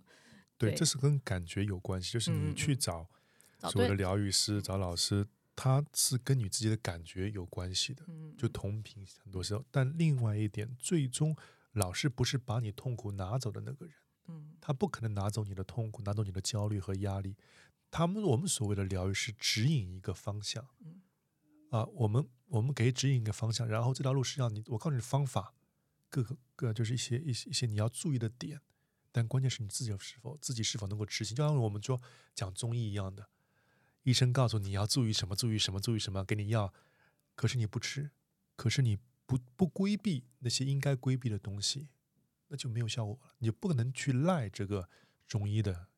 [0.57, 3.09] 对，这是跟感觉有关系，就是你去找
[3.63, 5.27] 所谓的疗愈师，找老师。
[5.61, 8.05] 他是跟你自己的感觉有关系的，
[8.37, 9.65] 就同频很多时候。
[9.73, 11.37] 但另外一点，最终
[11.73, 13.95] 老师不是把你痛苦拿走的那个人，
[14.29, 17.37] 嗯，他不可能拿走你的痛苦，拿走你的焦虑和压力。
[17.91, 21.03] 他们我们所谓的疗愈是指引一个方向，嗯，
[21.71, 25.53] 啊，我们我们给指引一个方向，然后这条路是让你，我告诉你方法，
[26.09, 28.61] 各个各就是一些一些一些你要注意的点，
[29.11, 32.01] 但关键是你自己是否自己是否能够执行，就像我们说
[32.33, 33.29] 讲中医一样的。
[34.09, 36.73] 医生告诉你要注意什么，注意什么，注意什么，给你药，
[37.35, 38.11] 可是你不吃，
[38.57, 41.89] 可是你不不规避那些应该规避的东西，
[42.47, 43.35] 那就没有效果了。
[43.41, 44.89] 你不可能去赖这个
[45.27, 45.89] 中医的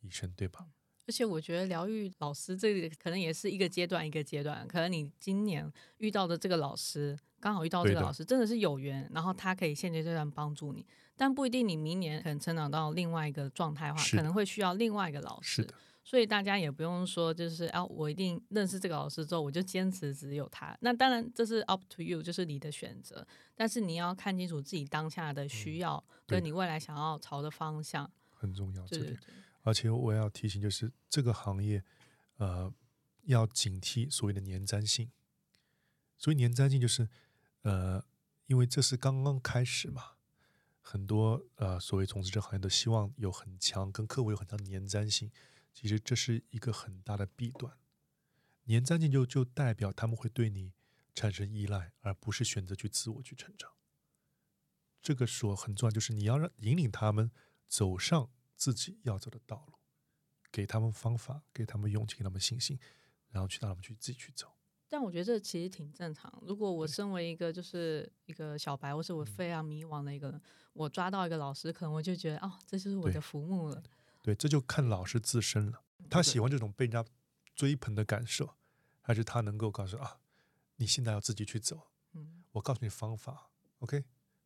[0.00, 0.68] 医生，对吧？
[1.06, 15.68] 而且我觉得疗愈老师这个可能也是一个阶段一个阶段，可能你今年遇到的这个老师，刚好遇到这个老师真的是有缘，然后他可以现阶段帮助你，但不一定你明年可能成长到另外一个状态的话，可能会需要另外一个老师。
[16.02, 20.76] 所以大家也不用说，就是啊，我一定认识这个老师之后，我就坚持只有他。
[20.80, 23.24] 那当然这是 up to you，就是你的选择。
[23.54, 28.84] 但是你要看清楚自己当下的需要，跟你未来想要朝的方向很重要。
[28.86, 29.18] 这点，
[29.62, 31.84] 而且我要提醒，就是这个行业，
[32.38, 32.72] 呃，
[33.24, 35.10] 要警惕所谓的粘粘性。
[36.16, 37.08] 所以粘粘性就是，
[37.62, 38.02] 呃，
[38.46, 40.12] 因为这是刚刚开始嘛，
[40.80, 45.30] 很多呃所谓从事这行业都希望有很强跟客户有很强粘粘性。
[45.72, 47.78] 其实这是一个很大的弊端，
[48.66, 50.72] 粘粘性就就代表他们会对你
[51.14, 53.72] 产生依赖，而不是选择去自我去成长。
[55.02, 57.30] 这个说很重要，就是你要让引领他们
[57.66, 59.78] 走上自己要走的道路，
[60.52, 62.78] 给他们方法，给他们勇气，给他们信心，
[63.30, 64.52] 然后去让他们去自己去走。
[64.88, 66.42] 但我觉得这其实挺正常。
[66.44, 70.42] 如果我身为一个就是一个小白，或是我非常迷茫的一个人，
[70.72, 73.82] 我抓到一个老师，可能我就觉得哦，这就是我的浮木了。
[74.22, 75.82] 对，这就看老师自身了。
[76.10, 77.04] 他喜欢这种被人家
[77.54, 78.56] 追捧的感受，
[79.00, 80.20] 还是他能够告诉啊，
[80.76, 81.90] 你现在要自己去走。
[82.12, 84.04] 嗯，我告诉你方法，OK，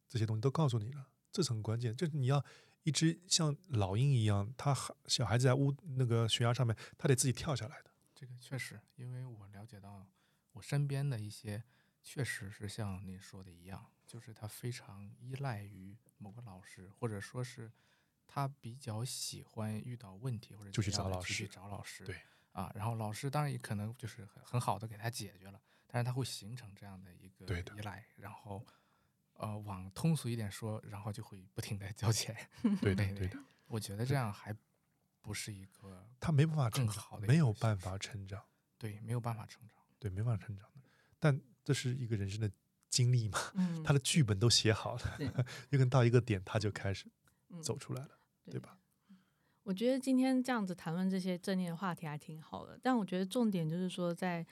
[0.09, 1.97] 这些东西都告诉你了，这是很关键。
[1.97, 2.45] 就是你要
[2.83, 4.77] 一只像老鹰一样，他
[5.07, 7.91] 小孩子在屋那个悬崖上面，他得自己跳下来的。
[8.15, 10.07] 这个确实，因为我了解到
[10.53, 11.65] 我身边的一些，
[12.03, 17.73] 确实是像您说的一样，就是他非常依赖于某个老师，或者说是。
[18.27, 22.21] 他比较喜欢遇到问题或者就去找老师，去找老师，对。
[22.53, 28.65] 啊，然后老师当然也可能就是很很好的给他解决了，但是他会形成这样的一个依赖，然后
[29.33, 32.33] 呃，往通俗一点说，然后就会不停的交钱，
[32.81, 33.37] 对对对的，
[33.67, 34.55] 我觉得这样还
[35.21, 38.41] 不是一个他没办法更好的，没有办法成长，
[38.79, 40.89] 对，没有办法成长，对，没办法成长的，
[41.19, 42.49] 但这是一个人生的
[42.89, 43.53] 经历嘛，
[43.85, 45.19] 他的剧本都写好了，
[45.71, 47.11] 有可能到一个点他就开始
[47.62, 48.10] 走出来了。
[48.51, 48.78] 对吧？
[49.62, 54.47] 我觉得今天这样子谈论这些正念的话题还挺好的，但我觉得重点就是说，在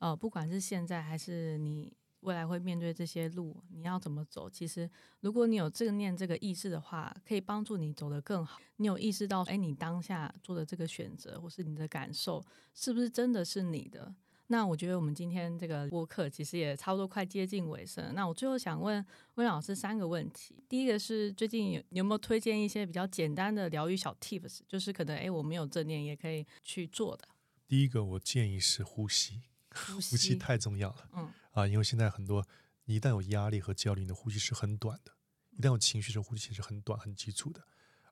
[0.00, 1.90] 呃，不管是现在还是你
[2.20, 4.50] 未来会面对这些路，你要怎么走？
[4.50, 4.90] 其实，
[5.20, 8.60] 如果你有正念这个意识的话，可以帮助你走得更好。
[8.76, 12.44] 你有意识到，哎，你当下做的这个选择，或是你的感受，
[12.74, 14.14] 是不是真的是你的？
[14.50, 18.14] 那我觉得我们今天这个播客其实也差不多快接近尾声。
[18.14, 19.04] 那我最后想问
[19.34, 20.56] 温老师三个问题。
[20.68, 27.28] 第一个是最近有有没有推荐一些比较简单的疗愈小 tips，就是可能哎我没有正念也可以去做的。
[27.66, 31.08] 第一个我建议是呼吸，呼呼吸太重要了。
[31.12, 32.46] 嗯啊，因为现在很多
[32.86, 35.12] 你一旦有压力和焦虑，你的呼吸是很短的；
[35.50, 37.62] 一旦有情绪，这呼吸其实很短、很急促的。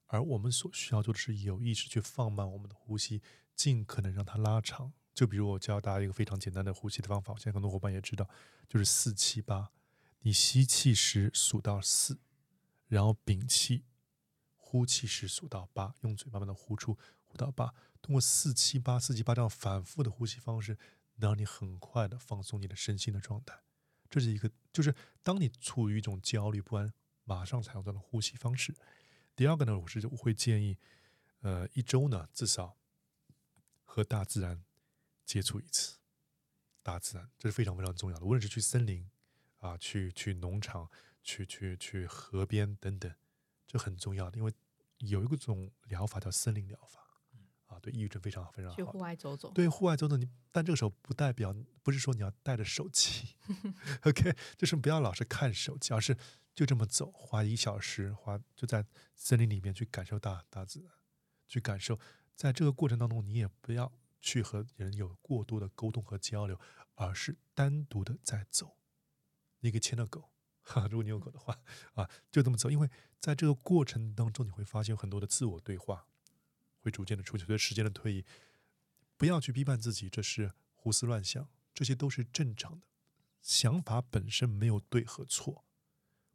[0.09, 3.23] 而我们所需要做的是有意识去放慢我们的呼吸，
[3.55, 4.93] 尽可能让它拉长。
[5.17, 8.29] 就比如我教大家一个非常简单的呼吸的方法，我相信很多伙伴也知道，
[8.69, 9.73] 就是四七八。
[10.21, 12.19] 你吸气时数到四，
[12.87, 13.85] 然后屏气，
[14.57, 17.73] 呼气时数到八，用嘴慢慢的呼出，呼到八。
[18.03, 20.77] 通过四七八、四七八这样反复的呼吸方式，
[21.15, 23.59] 能让你很快的放松你的身心的状态。
[24.11, 26.93] 这是一个，就是当你处于一种焦虑不安，
[27.25, 28.75] 马上采用这样的呼吸方式。
[29.35, 30.77] 第二个呢，我是我会建议，
[31.41, 32.77] 呃，一周呢至少
[33.85, 34.63] 和大自然
[35.27, 35.99] 接触一次。
[36.83, 39.11] 大自然这是非常非常重要的，无论是去森林
[39.59, 40.89] 啊，去去农场，
[41.21, 43.13] 去去去河边等等，
[43.67, 44.39] 这很重要的。
[44.39, 44.53] 因为
[44.99, 47.01] 有一个种疗法叫森林疗法，
[47.67, 48.77] 啊，对抑郁症非常非常好。
[48.77, 49.51] 去户外走走。
[49.53, 53.35] 对户外走走，你但这个时候不代表不是说你要带着手机，
[54.07, 56.17] OK，就是不要老是看手机，而是
[56.55, 58.87] 就这么走，花一小时，花就在
[59.17, 60.93] 森林里面去感受大大自然，
[61.49, 61.99] 去感受，
[62.37, 63.93] 在这个过程当中，你也不要
[64.27, 66.59] 去和人有过多的沟通和交流，
[66.97, 68.77] 而是单独的在走。
[69.61, 70.31] 你可以牵着狗，
[70.63, 71.61] 哈，如果你有狗的话，
[71.95, 72.91] 啊，就这么走，因为
[73.21, 76.07] 在这个过程当中，你会发现有很多的自我对话。
[76.81, 77.45] 会逐渐的出现。
[77.45, 78.25] 随着时间的推移，
[79.17, 82.87] 不要去批判自己，这是胡思乱想，这些都是正常的。
[83.43, 85.65] 想法本身没有对和错，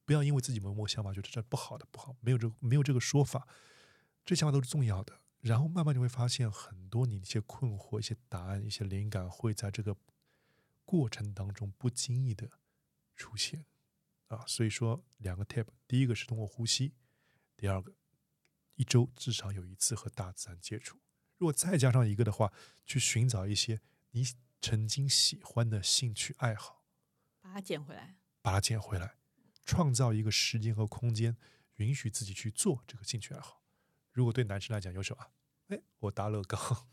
[0.03, 3.47] 不要因为自己某某想法觉得这不好的不好，没有这没有这个说法，
[4.26, 5.22] 这想法都是重要的。
[5.41, 9.97] 然后慢慢你会发现，很多你一些困惑、一些答案、一些灵感会在这个
[10.85, 12.49] 过程当中不经意的
[13.15, 13.65] 出现
[14.27, 14.45] 啊。
[14.47, 16.93] 所以说，两个 tip，第一个是通过呼吸，
[17.57, 17.93] 第二个。
[18.76, 20.97] 一周至少有一次和大自然接触，
[21.38, 22.51] 如果再加上一个的话，
[22.84, 23.80] 去寻找一些
[24.11, 24.26] 你
[24.59, 26.84] 曾经喜欢的兴趣爱好，
[27.41, 29.18] 把它捡回来，把它捡回来，
[29.65, 31.38] 创造一个时间和空间，
[31.76, 33.60] 允许自己去做这个兴趣爱好。
[34.11, 35.25] 如果对男生来讲，有什么？
[35.67, 36.88] 哎，我搭乐高，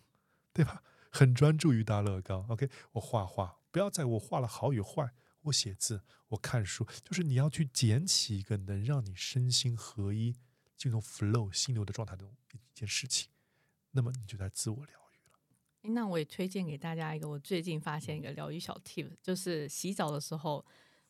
[0.52, 0.82] 对吧？
[1.10, 2.46] 很专注于搭乐高。
[2.48, 5.12] OK，我画画，不要在我画了好与坏，
[5.42, 10.36] 我写字，我看书，就是你要去捡起一个能让你身心合一。
[10.76, 13.28] 进入 flow 心流的状态的一件事情，
[13.90, 15.92] 那么你就在自我疗愈了。
[15.92, 20.64] 那我也推荐给大家一个，我最近发现一个疗愈小 tip，就是洗澡的时候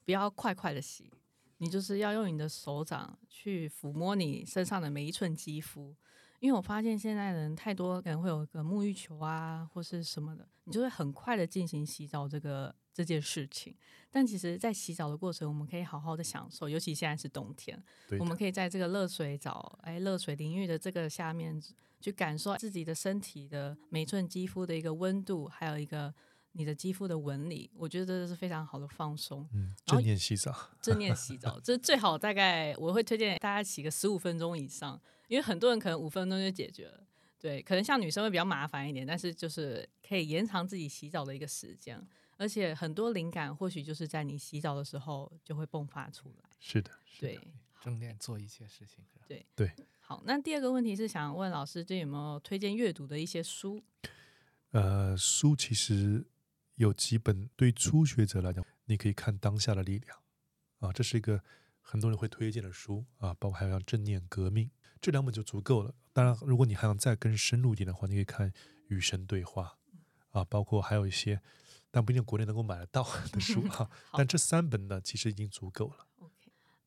[0.07, 1.13] 不要快快的洗，
[1.59, 5.95] 你就是要用你的手掌去抚摸你身上的每一寸肌肤。
[6.41, 13.77] 因为我发现现在人太多，可能会有个沐浴球啊，或是什么的，你就会很快的进行洗澡这个这件事情。
[14.09, 17.83] 但其实，在洗澡的过程，我们可以好好的享受，尤其现在是冬天，
[18.21, 21.61] 我们可以在这个热水澡，哎，热水淋浴的这个下面，
[22.01, 26.15] 去感受自己的身体的每寸肌肤的一个温度，还有一个
[26.59, 27.71] 你的肌肤的纹理。
[27.75, 29.49] 我觉得这是非常好的放松。
[29.55, 35.01] 嗯，正念洗澡， 正念洗澡，这最好大概我会推荐大家洗个十五分钟以上。
[35.29, 37.07] 因为很多人可能五分钟就解决了，
[37.39, 42.03] 对，可能像女生会比较麻烦一点，但是就是可以延长自己洗澡的一个时间，
[42.39, 46.49] 而且很多灵感或许就是在你洗澡的时候就会迸发出来。
[46.59, 46.91] 是的，
[47.21, 47.39] 对，
[47.83, 49.71] 正念做一切事情，对对。
[50.01, 53.83] 好，那第二个问题是想问老师，这有没有推荐阅读的一些书？
[54.71, 56.25] 呃，书其实
[56.79, 60.19] 有几本，对初学者来讲，你可以看《当下的力量》
[60.87, 61.43] 啊，这是一个
[61.81, 64.67] 很多人会推荐的书啊，包括还有像《正念革命》。
[65.01, 65.95] 这两本就足够了。
[66.13, 68.51] 当然，如果你还想再更深入一点的话，你可以看
[68.89, 69.79] 《与神对话》
[70.39, 71.41] 啊，包括还有一些，
[71.91, 73.91] 但不一定国内能够买得到的书 哈。
[74.13, 76.08] 但这三本呢，其实已经足够了。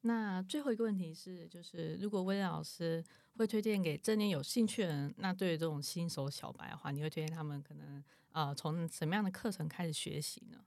[0.02, 3.04] 那最后一个问题是，就是如果威廉老师
[3.38, 10.58] 会推荐给正念有兴趣的人，那对于这种新手小白的话，你会推荐他们可能呃从什么样的课程开始学习呢？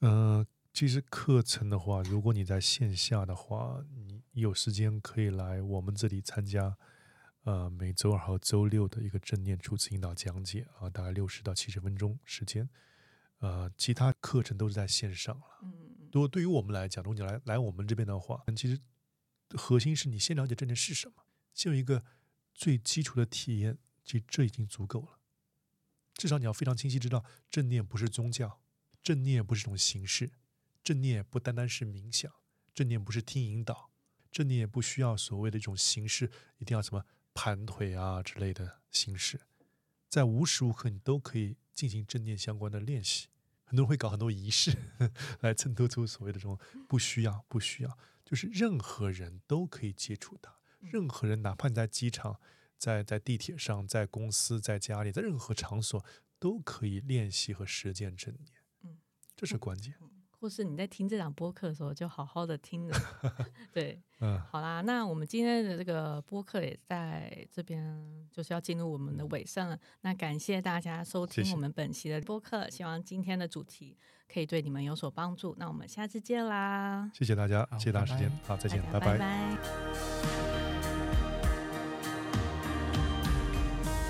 [0.00, 0.46] 嗯。
[0.76, 6.76] 其实课程的话，如果你在线下的话，你有时间可以来我们这里参加，
[7.44, 12.68] 呃，每周二和周六的一个正念初次引导讲解啊，大概六十到七十分钟时间。
[13.38, 15.44] 呃，其他课程都是在线上了。
[15.62, 15.72] 嗯
[16.14, 18.80] 如果对于我们来讲，如果你来来我们这边的话，其实
[19.50, 22.04] 核心是你先了解正念是什么，先有一个
[22.54, 25.18] 最基础的体验，其实这已经足够了。
[26.14, 28.60] 至少你要非常清晰知道，正念不是宗教，
[29.02, 30.30] 正念不是一种形式。
[30.84, 32.32] 正念不单单是冥想，
[32.72, 33.90] 正念不是听引导，
[34.30, 37.04] 正念不需要所谓的一种形式，一定要什么
[37.34, 39.40] 盘腿啊之类的形式，
[40.08, 43.26] 在无时无刻你都可以进行正念相关的练习。
[43.64, 44.76] 很多人会搞很多仪式
[45.40, 46.58] 来衬托出所谓的这种
[46.88, 52.38] 不需要，不需要，就是任何人都可以接触它，任何人，哪怕你在机场、
[52.76, 56.04] 在在地铁上、在公司、在家里，在任何场所
[56.38, 58.52] 都可以练习和实践正念。
[58.82, 58.98] 嗯，
[59.34, 59.94] 这是关键。
[60.44, 62.94] 或是你在听这档播客的时候，就好好的听着。
[63.72, 69.78] 对，嗯，好啦，那我们今天的这个播客也在这边，就是要进入我们的尾声了。
[70.02, 73.96] 那感谢大家收听我们本期的播客，希望今天的主题
[74.30, 75.56] 可以对你们有所帮助。
[75.58, 79.56] 那我们下次见啦，谢谢大家，好谢谢大家时间拜，好，再见，大家拜拜拜。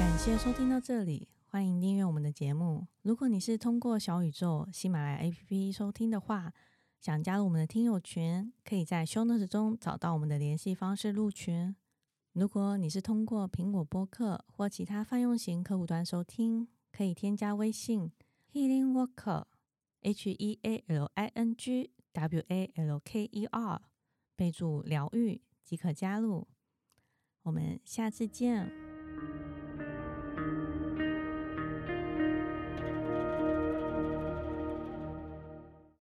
[0.01, 2.89] 感谢收听到这里，欢迎订阅我们的节目。
[3.03, 6.53] 如果你是通过小宇宙、喜马拉雅 APP 收听的话，
[6.99, 11.77] 想加入我们的听友群，可以在 Show Notes 中找到我们的联系方式入群。
[12.33, 18.11] 如果你是通过苹果播客或其他泛用型客户端收听，可以添加微信
[18.53, 19.45] Healing Walker
[20.01, 23.81] H E A L I N G W A L K E R，
[24.35, 26.49] 备注疗愈即可加入。
[27.45, 28.94] 我们下次见。